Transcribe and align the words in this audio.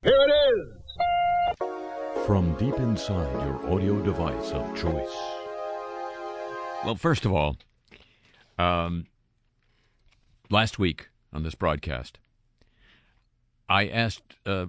Here 0.00 0.12
it 0.12 0.32
is. 0.54 1.68
From 2.24 2.54
deep 2.56 2.76
inside 2.76 3.32
your 3.44 3.72
audio 3.72 4.00
device 4.00 4.52
of 4.52 4.64
choice. 4.76 5.16
Well, 6.84 6.94
first 6.94 7.24
of 7.24 7.32
all, 7.32 7.56
um, 8.58 9.06
last 10.50 10.78
week 10.78 11.08
on 11.32 11.42
this 11.42 11.56
broadcast, 11.56 12.20
I 13.68 13.88
asked 13.88 14.36
uh, 14.46 14.66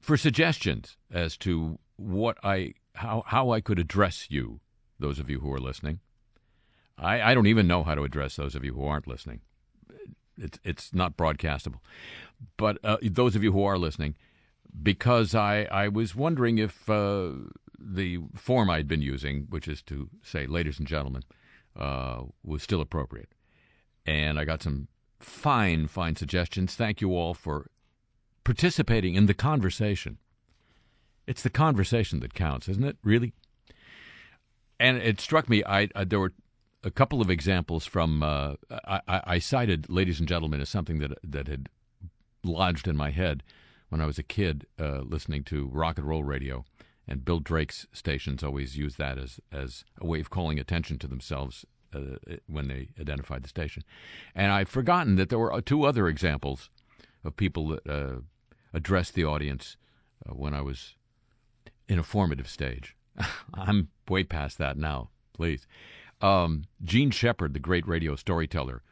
for 0.00 0.16
suggestions 0.16 0.96
as 1.10 1.36
to 1.38 1.80
what 1.96 2.38
I 2.44 2.74
how 2.94 3.24
how 3.26 3.50
I 3.50 3.60
could 3.60 3.80
address 3.80 4.30
you, 4.30 4.60
those 5.00 5.18
of 5.18 5.28
you 5.28 5.40
who 5.40 5.52
are 5.52 5.58
listening. 5.58 5.98
I, 6.96 7.22
I 7.22 7.34
don't 7.34 7.48
even 7.48 7.66
know 7.66 7.82
how 7.82 7.96
to 7.96 8.04
address 8.04 8.36
those 8.36 8.54
of 8.54 8.64
you 8.64 8.74
who 8.74 8.86
aren't 8.86 9.08
listening. 9.08 9.40
It's 10.36 10.60
it's 10.62 10.94
not 10.94 11.16
broadcastable. 11.16 11.80
But 12.56 12.78
uh, 12.84 12.98
those 13.02 13.34
of 13.34 13.42
you 13.42 13.50
who 13.50 13.64
are 13.64 13.76
listening, 13.76 14.14
because 14.82 15.34
I 15.34 15.64
I 15.70 15.88
was 15.88 16.14
wondering 16.14 16.58
if 16.58 16.88
uh, 16.88 17.30
the 17.78 18.18
form 18.34 18.70
I'd 18.70 18.88
been 18.88 19.02
using, 19.02 19.46
which 19.48 19.68
is 19.68 19.82
to 19.82 20.08
say, 20.22 20.46
ladies 20.46 20.78
and 20.78 20.86
gentlemen, 20.86 21.22
uh, 21.76 22.22
was 22.42 22.62
still 22.62 22.80
appropriate, 22.80 23.30
and 24.06 24.38
I 24.38 24.44
got 24.44 24.62
some 24.62 24.88
fine 25.20 25.86
fine 25.86 26.16
suggestions. 26.16 26.74
Thank 26.74 27.00
you 27.00 27.14
all 27.14 27.34
for 27.34 27.70
participating 28.44 29.14
in 29.14 29.26
the 29.26 29.34
conversation. 29.34 30.18
It's 31.26 31.42
the 31.42 31.50
conversation 31.50 32.20
that 32.20 32.34
counts, 32.34 32.68
isn't 32.68 32.84
it? 32.84 32.96
Really. 33.04 33.34
And 34.80 34.96
it 34.96 35.20
struck 35.20 35.48
me. 35.48 35.62
I, 35.64 35.88
I 35.94 36.04
there 36.04 36.20
were 36.20 36.32
a 36.82 36.90
couple 36.90 37.20
of 37.20 37.28
examples 37.28 37.84
from 37.84 38.22
uh, 38.22 38.54
I, 38.86 39.00
I, 39.06 39.38
cited 39.38 39.90
"Ladies 39.90 40.20
and 40.20 40.28
Gentlemen" 40.28 40.60
as 40.60 40.68
something 40.68 40.98
that 41.00 41.18
that 41.22 41.48
had 41.48 41.68
lodged 42.44 42.86
in 42.88 42.96
my 42.96 43.10
head 43.10 43.42
when 43.88 44.00
I 44.00 44.06
was 44.06 44.18
a 44.18 44.22
kid, 44.22 44.66
uh, 44.78 45.00
listening 45.00 45.44
to 45.44 45.68
rock 45.72 45.98
and 45.98 46.06
roll 46.06 46.24
radio, 46.24 46.64
and 47.06 47.24
Bill 47.24 47.40
Drake's 47.40 47.86
stations 47.92 48.44
always 48.44 48.76
used 48.76 48.98
that 48.98 49.18
as 49.18 49.40
as 49.50 49.84
a 50.00 50.06
way 50.06 50.20
of 50.20 50.30
calling 50.30 50.58
attention 50.58 50.98
to 50.98 51.06
themselves 51.06 51.64
uh, 51.94 52.16
when 52.46 52.68
they 52.68 52.88
identified 53.00 53.42
the 53.42 53.48
station. 53.48 53.82
And 54.34 54.52
I've 54.52 54.68
forgotten 54.68 55.16
that 55.16 55.30
there 55.30 55.38
were 55.38 55.60
two 55.62 55.84
other 55.84 56.08
examples 56.08 56.70
of 57.24 57.36
people 57.36 57.68
that 57.68 57.86
uh, 57.88 58.20
addressed 58.72 59.14
the 59.14 59.24
audience 59.24 59.76
uh, 60.28 60.34
when 60.34 60.54
I 60.54 60.60
was 60.60 60.94
in 61.88 61.98
a 61.98 62.04
formative 62.04 62.48
stage. 62.48 62.94
I'm 63.54 63.88
way 64.08 64.24
past 64.24 64.58
that 64.58 64.76
now. 64.76 65.08
Please. 65.32 65.66
Um, 66.20 66.64
Jean 66.82 67.10
Shepherd, 67.10 67.54
the 67.54 67.60
great 67.60 67.86
radio 67.86 68.16
storyteller, 68.16 68.82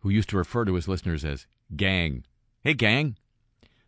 who 0.00 0.10
used 0.10 0.28
to 0.30 0.36
refer 0.36 0.64
to 0.64 0.74
his 0.74 0.88
listeners 0.88 1.24
as 1.24 1.46
gang. 1.74 2.24
Hey, 2.62 2.74
gang. 2.74 3.16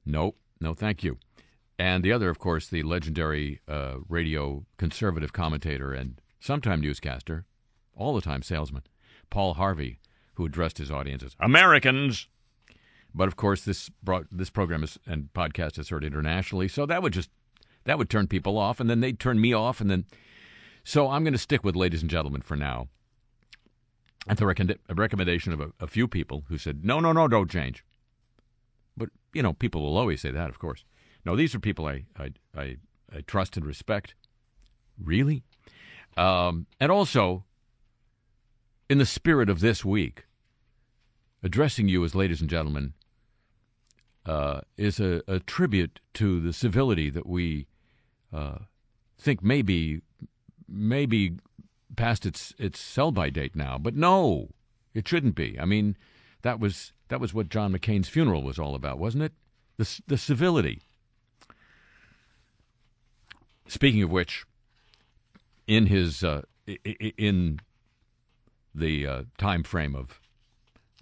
Nope, 0.08 0.36
no, 0.60 0.72
thank 0.72 1.04
you. 1.04 1.18
And 1.78 2.02
the 2.02 2.12
other, 2.12 2.30
of 2.30 2.38
course, 2.38 2.66
the 2.66 2.82
legendary 2.82 3.60
uh, 3.68 3.96
radio 4.08 4.64
conservative 4.78 5.32
commentator 5.32 5.92
and 5.92 6.20
sometime 6.40 6.80
newscaster, 6.80 7.44
all 7.94 8.14
the 8.14 8.22
time 8.22 8.42
salesman, 8.42 8.82
Paul 9.30 9.54
Harvey, 9.54 10.00
who 10.34 10.46
addressed 10.46 10.78
his 10.78 10.90
audience 10.90 11.22
as 11.22 11.36
Americans. 11.38 12.26
But 13.14 13.28
of 13.28 13.36
course, 13.36 13.62
this 13.64 13.90
brought, 14.02 14.26
this 14.32 14.50
program 14.50 14.82
is, 14.82 14.98
and 15.06 15.28
podcast 15.34 15.78
is 15.78 15.90
heard 15.90 16.04
internationally, 16.04 16.68
so 16.68 16.86
that 16.86 17.02
would 17.02 17.12
just 17.12 17.30
that 17.84 17.98
would 17.98 18.10
turn 18.10 18.26
people 18.26 18.58
off, 18.58 18.80
and 18.80 18.88
then 18.88 19.00
they'd 19.00 19.20
turn 19.20 19.40
me 19.40 19.52
off, 19.52 19.80
and 19.80 19.90
then 19.90 20.04
so 20.84 21.10
I'm 21.10 21.22
going 21.22 21.34
to 21.34 21.38
stick 21.38 21.64
with 21.64 21.76
ladies 21.76 22.00
and 22.00 22.10
gentlemen 22.10 22.40
for 22.40 22.56
now. 22.56 22.88
At 24.26 24.38
the 24.38 24.46
rec- 24.46 24.78
recommendation 24.88 25.52
of 25.52 25.60
a, 25.60 25.72
a, 25.80 25.86
few 25.86 26.08
people 26.08 26.44
who 26.48 26.58
said, 26.58 26.84
no, 26.84 26.98
no, 26.98 27.12
no, 27.12 27.28
don't 27.28 27.50
change. 27.50 27.84
But, 28.98 29.10
you 29.32 29.42
know, 29.42 29.52
people 29.52 29.82
will 29.82 29.96
always 29.96 30.20
say 30.20 30.30
that, 30.30 30.50
of 30.50 30.58
course. 30.58 30.84
No, 31.24 31.36
these 31.36 31.54
are 31.54 31.60
people 31.60 31.86
I, 31.86 32.04
I, 32.18 32.32
I, 32.56 32.76
I 33.14 33.20
trust 33.26 33.56
and 33.56 33.64
respect. 33.64 34.14
Really? 35.02 35.42
Um, 36.16 36.66
and 36.80 36.90
also, 36.90 37.44
in 38.88 38.98
the 38.98 39.06
spirit 39.06 39.48
of 39.48 39.60
this 39.60 39.84
week, 39.84 40.24
addressing 41.42 41.88
you 41.88 42.04
as 42.04 42.14
ladies 42.14 42.40
and 42.40 42.50
gentlemen 42.50 42.94
uh, 44.26 44.60
is 44.76 45.00
a, 45.00 45.22
a, 45.28 45.38
tribute 45.38 46.00
to 46.14 46.40
the 46.40 46.52
civility 46.52 47.08
that 47.08 47.26
we 47.26 47.66
uh, 48.32 48.58
think 49.18 49.42
may 49.42 49.62
be 49.62 50.02
maybe 50.68 51.34
past 51.96 52.26
its 52.26 52.52
its 52.58 52.78
sell 52.78 53.10
by 53.10 53.30
date 53.30 53.56
now, 53.56 53.78
but 53.78 53.94
no, 53.94 54.50
it 54.92 55.08
shouldn't 55.08 55.34
be. 55.34 55.58
I 55.58 55.64
mean, 55.64 55.96
that 56.42 56.60
was 56.60 56.92
that 57.08 57.20
was 57.20 57.34
what 57.34 57.48
John 57.48 57.72
McCain's 57.72 58.08
funeral 58.08 58.42
was 58.42 58.58
all 58.58 58.74
about, 58.74 58.98
wasn't 58.98 59.24
it? 59.24 59.32
The 59.76 60.00
the 60.06 60.18
civility. 60.18 60.80
Speaking 63.66 64.02
of 64.02 64.10
which, 64.10 64.44
in 65.66 65.86
his 65.86 66.24
uh, 66.24 66.42
in 66.66 67.60
the 68.74 69.06
uh, 69.06 69.22
time 69.36 69.62
frame 69.62 69.94
of 69.94 70.20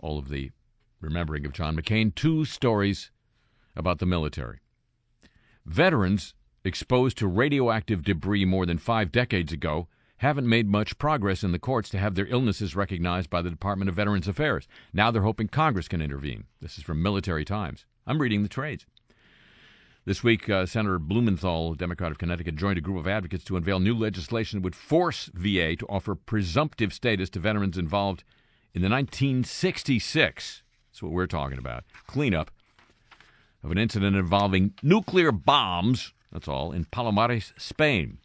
all 0.00 0.18
of 0.18 0.28
the 0.28 0.50
remembering 1.00 1.46
of 1.46 1.52
John 1.52 1.76
McCain, 1.76 2.14
two 2.14 2.44
stories 2.44 3.10
about 3.76 3.98
the 3.98 4.06
military. 4.06 4.60
Veterans 5.64 6.34
exposed 6.64 7.18
to 7.18 7.26
radioactive 7.28 8.02
debris 8.02 8.44
more 8.44 8.66
than 8.66 8.78
five 8.78 9.12
decades 9.12 9.52
ago, 9.52 9.88
haven't 10.18 10.48
made 10.48 10.68
much 10.68 10.98
progress 10.98 11.42
in 11.42 11.52
the 11.52 11.58
courts 11.58 11.88
to 11.90 11.98
have 11.98 12.14
their 12.14 12.26
illnesses 12.26 12.76
recognized 12.76 13.30
by 13.30 13.42
the 13.42 13.50
Department 13.50 13.88
of 13.88 13.96
Veterans 13.96 14.28
Affairs. 14.28 14.66
Now 14.92 15.10
they're 15.10 15.22
hoping 15.22 15.48
Congress 15.48 15.88
can 15.88 16.00
intervene. 16.00 16.44
This 16.60 16.78
is 16.78 16.84
from 16.84 17.02
Military 17.02 17.44
Times. 17.44 17.84
I'm 18.06 18.20
reading 18.20 18.42
the 18.42 18.48
trades. 18.48 18.86
This 20.04 20.22
week, 20.22 20.48
uh, 20.48 20.66
Senator 20.66 21.00
Blumenthal, 21.00 21.74
Democrat 21.74 22.12
of 22.12 22.18
Connecticut, 22.18 22.54
joined 22.54 22.78
a 22.78 22.80
group 22.80 22.98
of 22.98 23.08
advocates 23.08 23.44
to 23.44 23.56
unveil 23.56 23.80
new 23.80 23.94
legislation 23.94 24.60
that 24.60 24.64
would 24.64 24.76
force 24.76 25.30
VA 25.34 25.74
to 25.76 25.86
offer 25.88 26.14
presumptive 26.14 26.92
status 26.92 27.28
to 27.30 27.40
veterans 27.40 27.76
involved 27.76 28.22
in 28.72 28.82
the 28.82 28.88
1966. 28.88 30.62
That's 30.90 31.02
what 31.02 31.12
we're 31.12 31.26
talking 31.26 31.58
about. 31.58 31.84
Cleanup 32.06 32.52
of 33.64 33.72
an 33.72 33.78
incident 33.78 34.14
involving 34.14 34.74
nuclear 34.82 35.32
bombs 35.32 36.12
that's 36.36 36.48
all, 36.48 36.72
in 36.72 36.84
Palomares, 36.84 37.52
Spain. 37.58 38.18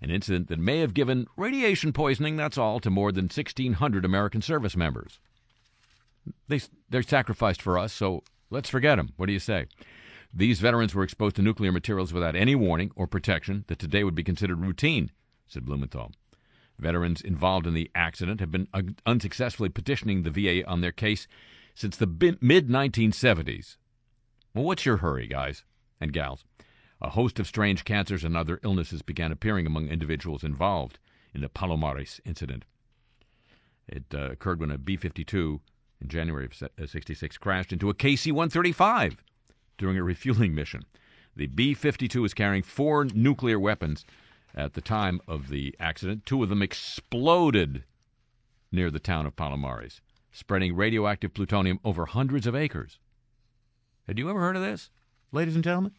An 0.00 0.10
incident 0.10 0.48
that 0.48 0.58
may 0.58 0.80
have 0.80 0.94
given 0.94 1.26
radiation 1.36 1.92
poisoning, 1.92 2.36
that's 2.36 2.58
all, 2.58 2.80
to 2.80 2.90
more 2.90 3.12
than 3.12 3.24
1,600 3.24 4.04
American 4.04 4.42
service 4.42 4.76
members. 4.76 5.18
They, 6.48 6.60
they're 6.90 7.02
sacrificed 7.02 7.62
for 7.62 7.78
us, 7.78 7.92
so 7.92 8.22
let's 8.50 8.68
forget 8.68 8.96
them. 8.96 9.12
What 9.16 9.26
do 9.26 9.32
you 9.32 9.38
say? 9.38 9.66
These 10.34 10.60
veterans 10.60 10.94
were 10.94 11.02
exposed 11.02 11.36
to 11.36 11.42
nuclear 11.42 11.72
materials 11.72 12.12
without 12.12 12.36
any 12.36 12.54
warning 12.54 12.90
or 12.94 13.06
protection 13.06 13.64
that 13.68 13.78
today 13.78 14.04
would 14.04 14.14
be 14.14 14.24
considered 14.24 14.60
routine, 14.60 15.10
said 15.46 15.64
Blumenthal. 15.64 16.12
Veterans 16.78 17.22
involved 17.22 17.66
in 17.66 17.72
the 17.72 17.90
accident 17.94 18.40
have 18.40 18.50
been 18.50 18.68
unsuccessfully 19.06 19.70
petitioning 19.70 20.22
the 20.22 20.30
VA 20.30 20.66
on 20.68 20.82
their 20.82 20.92
case 20.92 21.26
since 21.74 21.96
the 21.96 22.06
mid 22.06 22.68
1970s. 22.68 23.76
Well, 24.54 24.64
what's 24.64 24.84
your 24.84 24.98
hurry, 24.98 25.26
guys 25.26 25.64
and 26.00 26.12
gals? 26.12 26.44
A 27.00 27.10
host 27.10 27.38
of 27.38 27.46
strange 27.46 27.84
cancers 27.84 28.24
and 28.24 28.36
other 28.36 28.58
illnesses 28.62 29.02
began 29.02 29.32
appearing 29.32 29.66
among 29.66 29.88
individuals 29.88 30.42
involved 30.42 30.98
in 31.34 31.42
the 31.42 31.48
Palomares 31.48 32.20
incident. 32.24 32.64
It 33.86 34.04
uh, 34.14 34.30
occurred 34.30 34.60
when 34.60 34.70
a 34.70 34.78
B 34.78 34.96
52 34.96 35.60
in 36.00 36.08
January 36.08 36.46
of 36.46 36.90
66 36.90 37.36
uh, 37.36 37.38
crashed 37.38 37.72
into 37.72 37.90
a 37.90 37.94
KC 37.94 38.32
135 38.32 39.16
during 39.78 39.96
a 39.96 40.02
refueling 40.02 40.54
mission. 40.54 40.84
The 41.36 41.46
B 41.46 41.74
52 41.74 42.22
was 42.22 42.34
carrying 42.34 42.62
four 42.62 43.04
nuclear 43.04 43.60
weapons 43.60 44.04
at 44.54 44.72
the 44.72 44.80
time 44.80 45.20
of 45.28 45.48
the 45.48 45.74
accident. 45.78 46.24
Two 46.24 46.42
of 46.42 46.48
them 46.48 46.62
exploded 46.62 47.84
near 48.72 48.90
the 48.90 48.98
town 48.98 49.26
of 49.26 49.36
Palomares, 49.36 50.00
spreading 50.32 50.74
radioactive 50.74 51.34
plutonium 51.34 51.78
over 51.84 52.06
hundreds 52.06 52.46
of 52.46 52.56
acres. 52.56 52.98
Had 54.06 54.18
you 54.18 54.30
ever 54.30 54.40
heard 54.40 54.56
of 54.56 54.62
this, 54.62 54.90
ladies 55.30 55.54
and 55.54 55.64
gentlemen? 55.64 55.92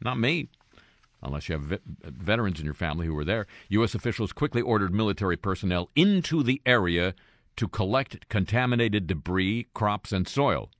Not 0.00 0.18
me. 0.18 0.48
Unless 1.22 1.48
you 1.48 1.54
have 1.54 1.62
ve- 1.62 1.78
veterans 2.04 2.60
in 2.60 2.64
your 2.64 2.74
family 2.74 3.06
who 3.06 3.14
were 3.14 3.24
there. 3.24 3.46
U.S. 3.70 3.94
officials 3.94 4.32
quickly 4.32 4.62
ordered 4.62 4.94
military 4.94 5.36
personnel 5.36 5.90
into 5.96 6.42
the 6.42 6.60
area 6.66 7.14
to 7.56 7.68
collect 7.68 8.28
contaminated 8.28 9.06
debris, 9.06 9.66
crops, 9.72 10.12
and 10.12 10.28
soil 10.28 10.70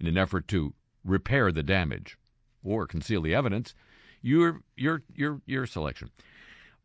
in 0.00 0.06
an 0.06 0.16
effort 0.16 0.48
to 0.48 0.74
repair 1.04 1.52
the 1.52 1.62
damage 1.62 2.16
or 2.64 2.86
conceal 2.86 3.20
the 3.20 3.34
evidence. 3.34 3.74
Your, 4.22 4.62
your, 4.76 5.02
your, 5.14 5.42
your 5.46 5.66
selection. 5.66 6.10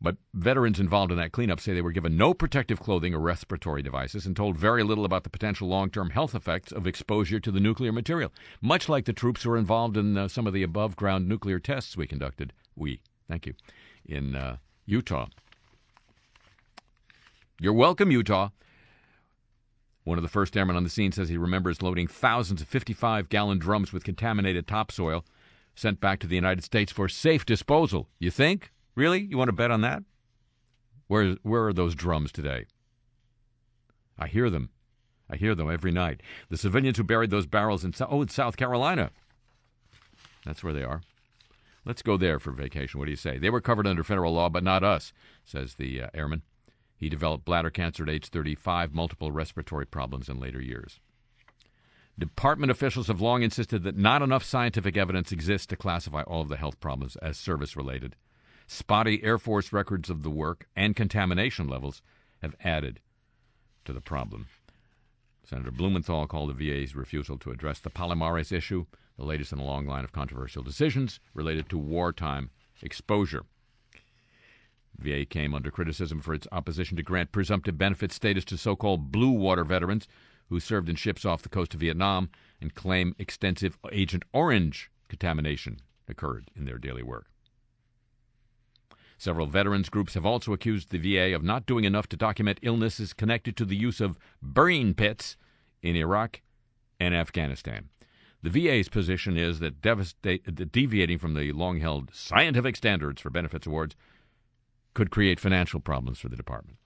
But 0.00 0.16
veterans 0.32 0.78
involved 0.78 1.10
in 1.10 1.18
that 1.18 1.32
cleanup 1.32 1.58
say 1.58 1.74
they 1.74 1.82
were 1.82 1.90
given 1.90 2.16
no 2.16 2.32
protective 2.32 2.78
clothing 2.78 3.14
or 3.14 3.18
respiratory 3.18 3.82
devices 3.82 4.26
and 4.26 4.36
told 4.36 4.56
very 4.56 4.84
little 4.84 5.04
about 5.04 5.24
the 5.24 5.30
potential 5.30 5.66
long 5.66 5.90
term 5.90 6.10
health 6.10 6.36
effects 6.36 6.70
of 6.70 6.86
exposure 6.86 7.40
to 7.40 7.50
the 7.50 7.58
nuclear 7.58 7.90
material, 7.90 8.32
much 8.60 8.88
like 8.88 9.06
the 9.06 9.12
troops 9.12 9.42
who 9.42 9.50
were 9.50 9.56
involved 9.56 9.96
in 9.96 10.16
uh, 10.16 10.28
some 10.28 10.46
of 10.46 10.52
the 10.52 10.62
above 10.62 10.94
ground 10.94 11.28
nuclear 11.28 11.58
tests 11.58 11.96
we 11.96 12.06
conducted. 12.06 12.52
We, 12.76 13.00
thank 13.28 13.46
you, 13.46 13.54
in 14.06 14.36
uh, 14.36 14.58
Utah. 14.86 15.26
You're 17.60 17.72
welcome, 17.72 18.12
Utah. 18.12 18.50
One 20.04 20.16
of 20.16 20.22
the 20.22 20.28
first 20.28 20.56
airmen 20.56 20.76
on 20.76 20.84
the 20.84 20.90
scene 20.90 21.10
says 21.10 21.28
he 21.28 21.36
remembers 21.36 21.82
loading 21.82 22.06
thousands 22.06 22.62
of 22.62 22.68
55 22.68 23.28
gallon 23.28 23.58
drums 23.58 23.92
with 23.92 24.04
contaminated 24.04 24.68
topsoil 24.68 25.24
sent 25.74 26.00
back 26.00 26.20
to 26.20 26.28
the 26.28 26.36
United 26.36 26.62
States 26.62 26.92
for 26.92 27.08
safe 27.08 27.44
disposal. 27.44 28.08
You 28.20 28.30
think? 28.30 28.70
Really? 28.98 29.20
You 29.20 29.38
want 29.38 29.46
to 29.46 29.52
bet 29.52 29.70
on 29.70 29.82
that? 29.82 30.02
Where, 31.06 31.36
where 31.44 31.68
are 31.68 31.72
those 31.72 31.94
drums 31.94 32.32
today? 32.32 32.66
I 34.18 34.26
hear 34.26 34.50
them. 34.50 34.70
I 35.30 35.36
hear 35.36 35.54
them 35.54 35.70
every 35.70 35.92
night. 35.92 36.20
The 36.48 36.56
civilians 36.56 36.96
who 36.96 37.04
buried 37.04 37.30
those 37.30 37.46
barrels 37.46 37.84
in, 37.84 37.94
oh, 38.00 38.22
in 38.22 38.28
South 38.28 38.56
Carolina. 38.56 39.12
That's 40.44 40.64
where 40.64 40.72
they 40.72 40.82
are. 40.82 41.02
Let's 41.84 42.02
go 42.02 42.16
there 42.16 42.40
for 42.40 42.50
vacation. 42.50 42.98
What 42.98 43.04
do 43.04 43.12
you 43.12 43.16
say? 43.16 43.38
They 43.38 43.50
were 43.50 43.60
covered 43.60 43.86
under 43.86 44.02
federal 44.02 44.32
law, 44.32 44.48
but 44.48 44.64
not 44.64 44.82
us, 44.82 45.12
says 45.44 45.76
the 45.76 46.02
uh, 46.02 46.08
airman. 46.12 46.42
He 46.96 47.08
developed 47.08 47.44
bladder 47.44 47.70
cancer 47.70 48.02
at 48.02 48.08
age 48.08 48.26
35, 48.26 48.92
multiple 48.92 49.30
respiratory 49.30 49.86
problems 49.86 50.28
in 50.28 50.40
later 50.40 50.60
years. 50.60 50.98
Department 52.18 52.72
officials 52.72 53.06
have 53.06 53.20
long 53.20 53.42
insisted 53.42 53.84
that 53.84 53.96
not 53.96 54.22
enough 54.22 54.42
scientific 54.42 54.96
evidence 54.96 55.30
exists 55.30 55.68
to 55.68 55.76
classify 55.76 56.22
all 56.22 56.42
of 56.42 56.48
the 56.48 56.56
health 56.56 56.80
problems 56.80 57.14
as 57.22 57.38
service 57.38 57.76
related. 57.76 58.16
Spotty 58.70 59.24
Air 59.24 59.38
Force 59.38 59.72
records 59.72 60.10
of 60.10 60.22
the 60.22 60.30
work 60.30 60.68
and 60.76 60.94
contamination 60.94 61.68
levels 61.68 62.02
have 62.42 62.54
added 62.62 63.00
to 63.86 63.94
the 63.94 64.02
problem. 64.02 64.46
Senator 65.42 65.70
Blumenthal 65.70 66.26
called 66.26 66.50
the 66.50 66.52
VA's 66.52 66.94
refusal 66.94 67.38
to 67.38 67.50
address 67.50 67.78
the 67.78 67.88
Palomares 67.88 68.52
issue, 68.52 68.84
the 69.16 69.24
latest 69.24 69.54
in 69.54 69.58
a 69.58 69.64
long 69.64 69.86
line 69.86 70.04
of 70.04 70.12
controversial 70.12 70.62
decisions 70.62 71.18
related 71.32 71.70
to 71.70 71.78
wartime 71.78 72.50
exposure. 72.82 73.46
VA 74.98 75.24
came 75.24 75.54
under 75.54 75.70
criticism 75.70 76.20
for 76.20 76.34
its 76.34 76.46
opposition 76.52 76.94
to 76.98 77.02
grant 77.02 77.32
presumptive 77.32 77.78
benefit 77.78 78.12
status 78.12 78.44
to 78.44 78.58
so 78.58 78.76
called 78.76 79.10
blue 79.10 79.30
water 79.30 79.64
veterans 79.64 80.06
who 80.50 80.60
served 80.60 80.90
in 80.90 80.96
ships 80.96 81.24
off 81.24 81.40
the 81.40 81.48
coast 81.48 81.72
of 81.72 81.80
Vietnam 81.80 82.28
and 82.60 82.74
claim 82.74 83.14
extensive 83.18 83.78
Agent 83.92 84.24
Orange 84.34 84.90
contamination 85.08 85.80
occurred 86.06 86.50
in 86.54 86.66
their 86.66 86.76
daily 86.76 87.02
work. 87.02 87.28
Several 89.18 89.48
veterans 89.48 89.88
groups 89.88 90.14
have 90.14 90.24
also 90.24 90.52
accused 90.52 90.90
the 90.90 90.98
VA 90.98 91.34
of 91.34 91.42
not 91.42 91.66
doing 91.66 91.84
enough 91.84 92.08
to 92.10 92.16
document 92.16 92.60
illnesses 92.62 93.12
connected 93.12 93.56
to 93.56 93.64
the 93.64 93.76
use 93.76 94.00
of 94.00 94.16
burn 94.40 94.94
pits 94.94 95.36
in 95.82 95.96
Iraq 95.96 96.40
and 97.00 97.14
Afghanistan. 97.14 97.88
The 98.44 98.50
VA's 98.50 98.88
position 98.88 99.36
is 99.36 99.58
that, 99.58 99.82
deviating 100.70 101.18
from 101.18 101.34
the 101.34 101.50
long 101.50 101.80
held 101.80 102.14
scientific 102.14 102.76
standards 102.76 103.20
for 103.20 103.30
benefits 103.30 103.66
awards 103.66 103.96
could 104.94 105.10
create 105.10 105.40
financial 105.40 105.80
problems 105.80 106.20
for 106.20 106.28
the 106.28 106.36
department. 106.36 106.78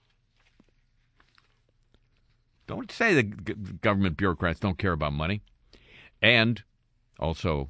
Don't 2.65 2.91
say 2.91 3.13
the 3.13 3.23
government 3.23 4.17
bureaucrats 4.17 4.59
don't 4.59 4.79
care 4.79 4.93
about 4.93 5.13
money. 5.13 5.41
And 6.19 6.63
also, 7.19 7.69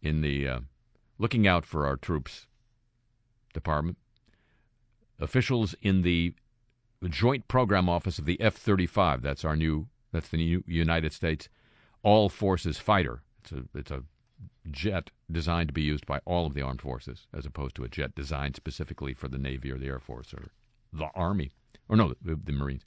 in 0.00 0.22
the 0.22 0.48
uh, 0.48 0.60
looking 1.18 1.46
out 1.46 1.64
for 1.64 1.86
our 1.86 1.96
troops 1.96 2.46
Department. 3.52 3.98
Officials 5.20 5.74
in 5.82 6.02
the 6.02 6.34
Joint 7.08 7.48
Program 7.48 7.88
Office 7.88 8.18
of 8.18 8.26
the 8.26 8.40
F-35, 8.40 9.22
that's 9.22 9.44
our 9.44 9.56
new, 9.56 9.88
that's 10.12 10.28
the 10.28 10.36
new 10.36 10.62
United 10.66 11.12
States 11.12 11.48
All 12.02 12.28
Forces 12.28 12.78
fighter. 12.78 13.22
It's 13.42 13.52
a, 13.52 13.64
it's 13.74 13.90
a 13.90 14.02
jet 14.70 15.10
designed 15.30 15.68
to 15.68 15.74
be 15.74 15.82
used 15.82 16.06
by 16.06 16.20
all 16.24 16.46
of 16.46 16.54
the 16.54 16.62
armed 16.62 16.80
forces, 16.80 17.26
as 17.32 17.46
opposed 17.46 17.74
to 17.76 17.84
a 17.84 17.88
jet 17.88 18.14
designed 18.14 18.56
specifically 18.56 19.14
for 19.14 19.28
the 19.28 19.38
Navy 19.38 19.70
or 19.70 19.78
the 19.78 19.86
Air 19.86 19.98
Force 20.00 20.32
or 20.32 20.48
the 20.92 21.08
Army, 21.14 21.50
or 21.88 21.96
no, 21.96 22.14
the, 22.22 22.36
the 22.36 22.52
Marines, 22.52 22.84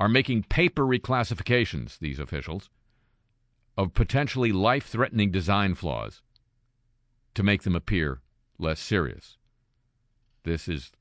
are 0.00 0.08
making 0.08 0.44
paper 0.44 0.84
reclassifications, 0.84 1.98
these 1.98 2.18
officials, 2.18 2.70
of 3.76 3.94
potentially 3.94 4.52
life 4.52 4.86
threatening 4.86 5.30
design 5.30 5.74
flaws 5.74 6.22
to 7.34 7.42
make 7.42 7.62
them 7.62 7.76
appear 7.76 8.20
less 8.58 8.80
serious. 8.80 9.36
This 10.44 10.68
is 10.68 10.92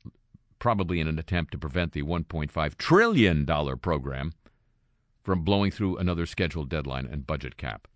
probably 0.60 1.00
in 1.00 1.08
an 1.08 1.18
attempt 1.18 1.52
to 1.52 1.58
prevent 1.58 1.94
the 1.94 2.04
$1.5 2.04 2.78
trillion 2.78 3.46
program 3.46 4.34
from 5.24 5.44
blowing 5.44 5.72
through 5.72 5.98
another 5.98 6.26
scheduled 6.26 6.70
deadline 6.70 7.06
and 7.06 7.26
budget 7.26 7.58
cap. 7.58 7.88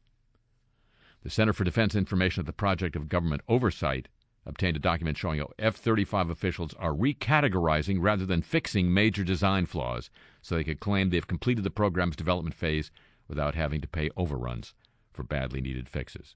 The 1.23 1.29
Center 1.29 1.53
for 1.53 1.63
Defense 1.63 1.95
Information 1.95 2.41
at 2.41 2.45
the 2.45 2.53
Project 2.53 2.95
of 2.95 3.09
Government 3.09 3.41
Oversight 3.47 4.07
obtained 4.45 4.77
a 4.77 4.79
document 4.79 5.17
showing 5.17 5.39
how 5.39 5.49
F 5.57 5.75
35 5.75 6.29
officials 6.29 6.73
are 6.75 6.93
recategorizing 6.93 7.97
rather 7.99 8.25
than 8.25 8.41
fixing 8.43 8.93
major 8.93 9.23
design 9.23 9.65
flaws 9.65 10.11
so 10.41 10.55
they 10.55 10.63
could 10.63 10.79
claim 10.79 11.09
they've 11.09 11.25
completed 11.25 11.63
the 11.63 11.71
program's 11.71 12.15
development 12.15 12.55
phase 12.55 12.91
without 13.27 13.55
having 13.55 13.81
to 13.81 13.87
pay 13.87 14.09
overruns 14.15 14.75
for 15.11 15.23
badly 15.23 15.61
needed 15.61 15.89
fixes. 15.89 16.35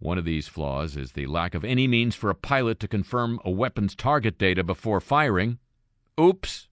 One 0.00 0.16
of 0.16 0.24
these 0.24 0.48
flaws 0.48 0.96
is 0.96 1.12
the 1.12 1.26
lack 1.26 1.54
of 1.54 1.64
any 1.64 1.86
means 1.86 2.14
for 2.14 2.30
a 2.30 2.34
pilot 2.34 2.80
to 2.80 2.88
confirm 2.88 3.38
a 3.44 3.50
weapon's 3.50 3.94
target 3.94 4.38
data 4.38 4.64
before 4.64 5.00
firing. 5.00 5.58
Oops. 6.18 6.68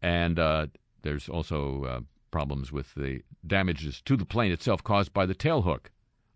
And 0.00 0.38
uh, 0.38 0.68
there's 1.02 1.28
also 1.28 1.84
uh, 1.84 2.00
problems 2.30 2.70
with 2.70 2.94
the 2.94 3.22
damages 3.44 4.00
to 4.02 4.16
the 4.16 4.24
plane 4.24 4.52
itself 4.52 4.82
caused 4.84 5.12
by 5.12 5.26
the 5.26 5.34
tailhook 5.34 5.86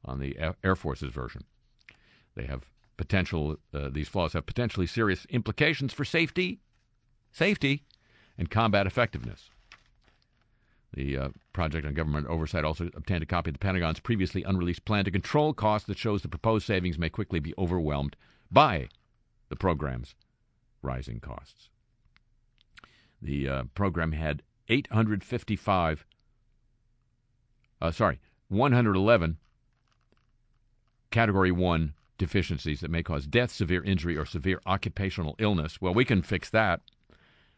on 0.04 0.18
the 0.18 0.36
Air 0.64 0.74
Force's 0.74 1.12
version. 1.12 1.44
They 2.34 2.44
have 2.44 2.64
potential, 2.96 3.58
uh, 3.72 3.88
these 3.88 4.08
flaws 4.08 4.32
have 4.32 4.46
potentially 4.46 4.88
serious 4.88 5.26
implications 5.26 5.92
for 5.92 6.04
safety, 6.04 6.60
safety, 7.30 7.84
and 8.36 8.50
combat 8.50 8.88
effectiveness. 8.88 9.50
The 10.94 11.16
uh, 11.16 11.28
Project 11.52 11.86
on 11.86 11.94
Government 11.94 12.26
Oversight 12.26 12.64
also 12.64 12.90
obtained 12.94 13.22
a 13.22 13.26
copy 13.26 13.50
of 13.50 13.54
the 13.54 13.58
Pentagon's 13.58 14.00
previously 14.00 14.42
unreleased 14.42 14.84
plan 14.84 15.04
to 15.04 15.10
control 15.10 15.54
costs 15.54 15.86
that 15.88 15.98
shows 15.98 16.22
the 16.22 16.28
proposed 16.28 16.66
savings 16.66 16.98
may 16.98 17.08
quickly 17.08 17.40
be 17.40 17.54
overwhelmed 17.56 18.14
by 18.50 18.88
the 19.48 19.56
program's 19.56 20.14
rising 20.82 21.20
costs. 21.20 21.70
The 23.22 23.48
uh, 23.48 23.62
program 23.74 24.12
had 24.12 24.42
855, 24.68 26.04
uh, 27.80 27.90
sorry, 27.90 28.18
111 28.48 29.38
Category 31.10 31.52
1 31.52 31.94
deficiencies 32.18 32.80
that 32.80 32.90
may 32.90 33.02
cause 33.02 33.26
death, 33.26 33.50
severe 33.50 33.82
injury, 33.84 34.16
or 34.16 34.24
severe 34.24 34.60
occupational 34.66 35.36
illness. 35.38 35.80
Well, 35.80 35.94
we 35.94 36.04
can 36.04 36.22
fix 36.22 36.50
that. 36.50 36.80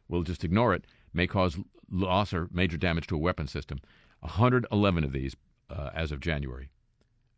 We'll 0.08 0.22
just 0.22 0.44
ignore 0.44 0.74
it. 0.74 0.84
May 1.14 1.28
cause 1.28 1.56
loss 1.90 2.34
or 2.34 2.48
major 2.52 2.76
damage 2.76 3.06
to 3.06 3.14
a 3.14 3.18
weapon 3.18 3.46
system. 3.46 3.80
111 4.20 5.04
of 5.04 5.12
these 5.12 5.36
uh, 5.70 5.90
as 5.94 6.10
of 6.12 6.20
January 6.20 6.70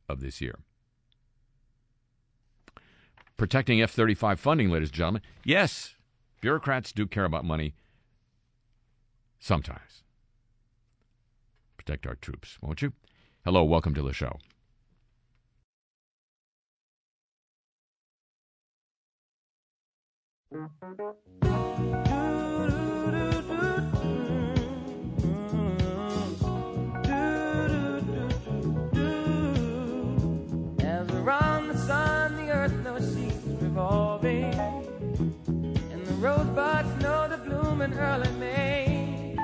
of 0.09 0.21
this 0.21 0.41
year. 0.41 0.59
Protecting 3.37 3.83
F 3.83 3.91
35 3.91 4.41
funding, 4.41 4.71
ladies 4.71 4.89
and 4.89 4.97
gentlemen. 4.97 5.23
Yes, 5.45 5.95
bureaucrats 6.41 6.93
do 6.93 7.07
care 7.07 7.25
about 7.25 7.45
money 7.45 7.75
sometimes. 9.39 10.03
Protect 11.77 12.07
our 12.07 12.15
troops, 12.15 12.57
won't 12.63 12.81
you? 12.81 12.93
Hello, 13.45 13.63
welcome 13.63 13.95
to 13.95 14.03
the 14.03 14.13
show. 14.13 14.39
In 37.87 37.95
early 37.95 38.31
May. 38.41 39.37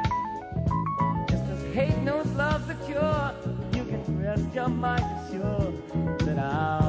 Just 1.29 1.45
as 1.45 1.75
hate 1.75 1.97
knows 1.99 2.27
love's 2.35 2.69
a 2.71 2.75
cure, 2.87 3.33
you 3.73 3.85
can 3.85 4.03
rest 4.21 4.53
your 4.53 4.69
mind 4.69 5.05
assured 5.29 6.19
that 6.21 6.39
I'll 6.41 6.82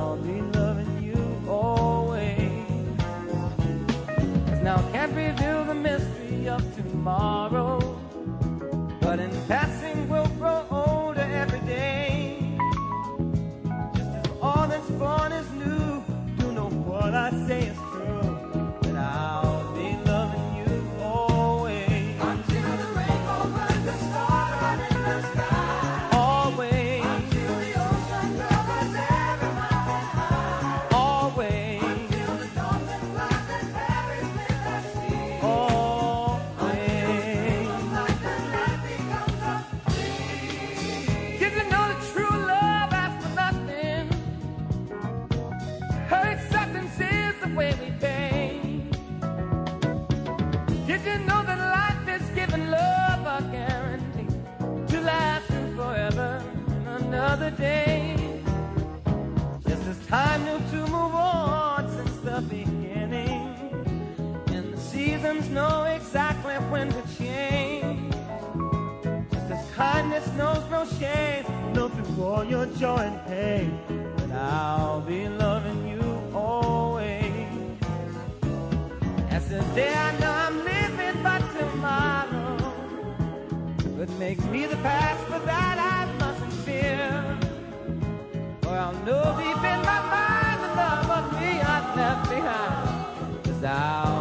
shame, 71.04 71.46
know 71.74 71.88
through 71.90 72.50
your 72.54 72.66
joy 72.82 73.02
and 73.10 73.20
pain. 73.28 73.70
That 74.18 74.32
I'll 74.32 75.02
be 75.02 75.22
loving 75.28 75.82
you 75.92 76.04
always. 76.34 77.34
As 79.36 79.44
the 79.54 79.62
day 79.80 79.94
I 80.08 80.10
know 80.20 80.34
I'm 80.46 80.58
living, 80.74 81.18
but 81.28 81.42
tomorrow 81.60 82.58
could 83.98 84.14
make 84.26 84.42
me 84.54 84.62
the 84.74 84.80
past, 84.88 85.22
but 85.30 85.44
that 85.46 85.78
I 85.96 86.00
mustn't 86.22 86.58
fear. 86.66 87.06
For 88.62 88.76
I'll 88.84 89.00
know 89.08 89.26
deep 89.42 89.64
in 89.74 89.80
my 89.92 90.02
mind 90.16 90.60
the 90.66 90.72
love 90.82 91.10
of 91.20 91.26
me 91.40 91.52
I've 91.74 91.90
left 92.00 92.24
behind. 92.34 93.44
Cause 93.46 93.64
I'll 93.64 94.13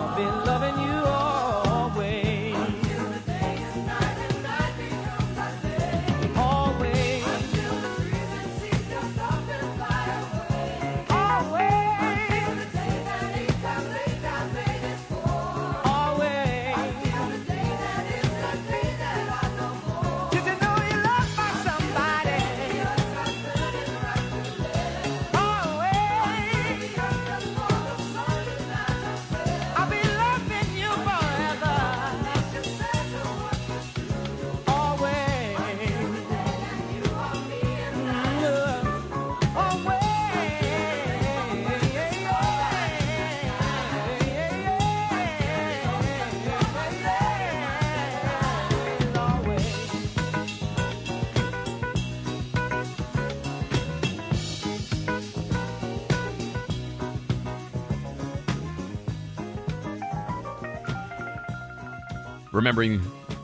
remembering 62.63 63.01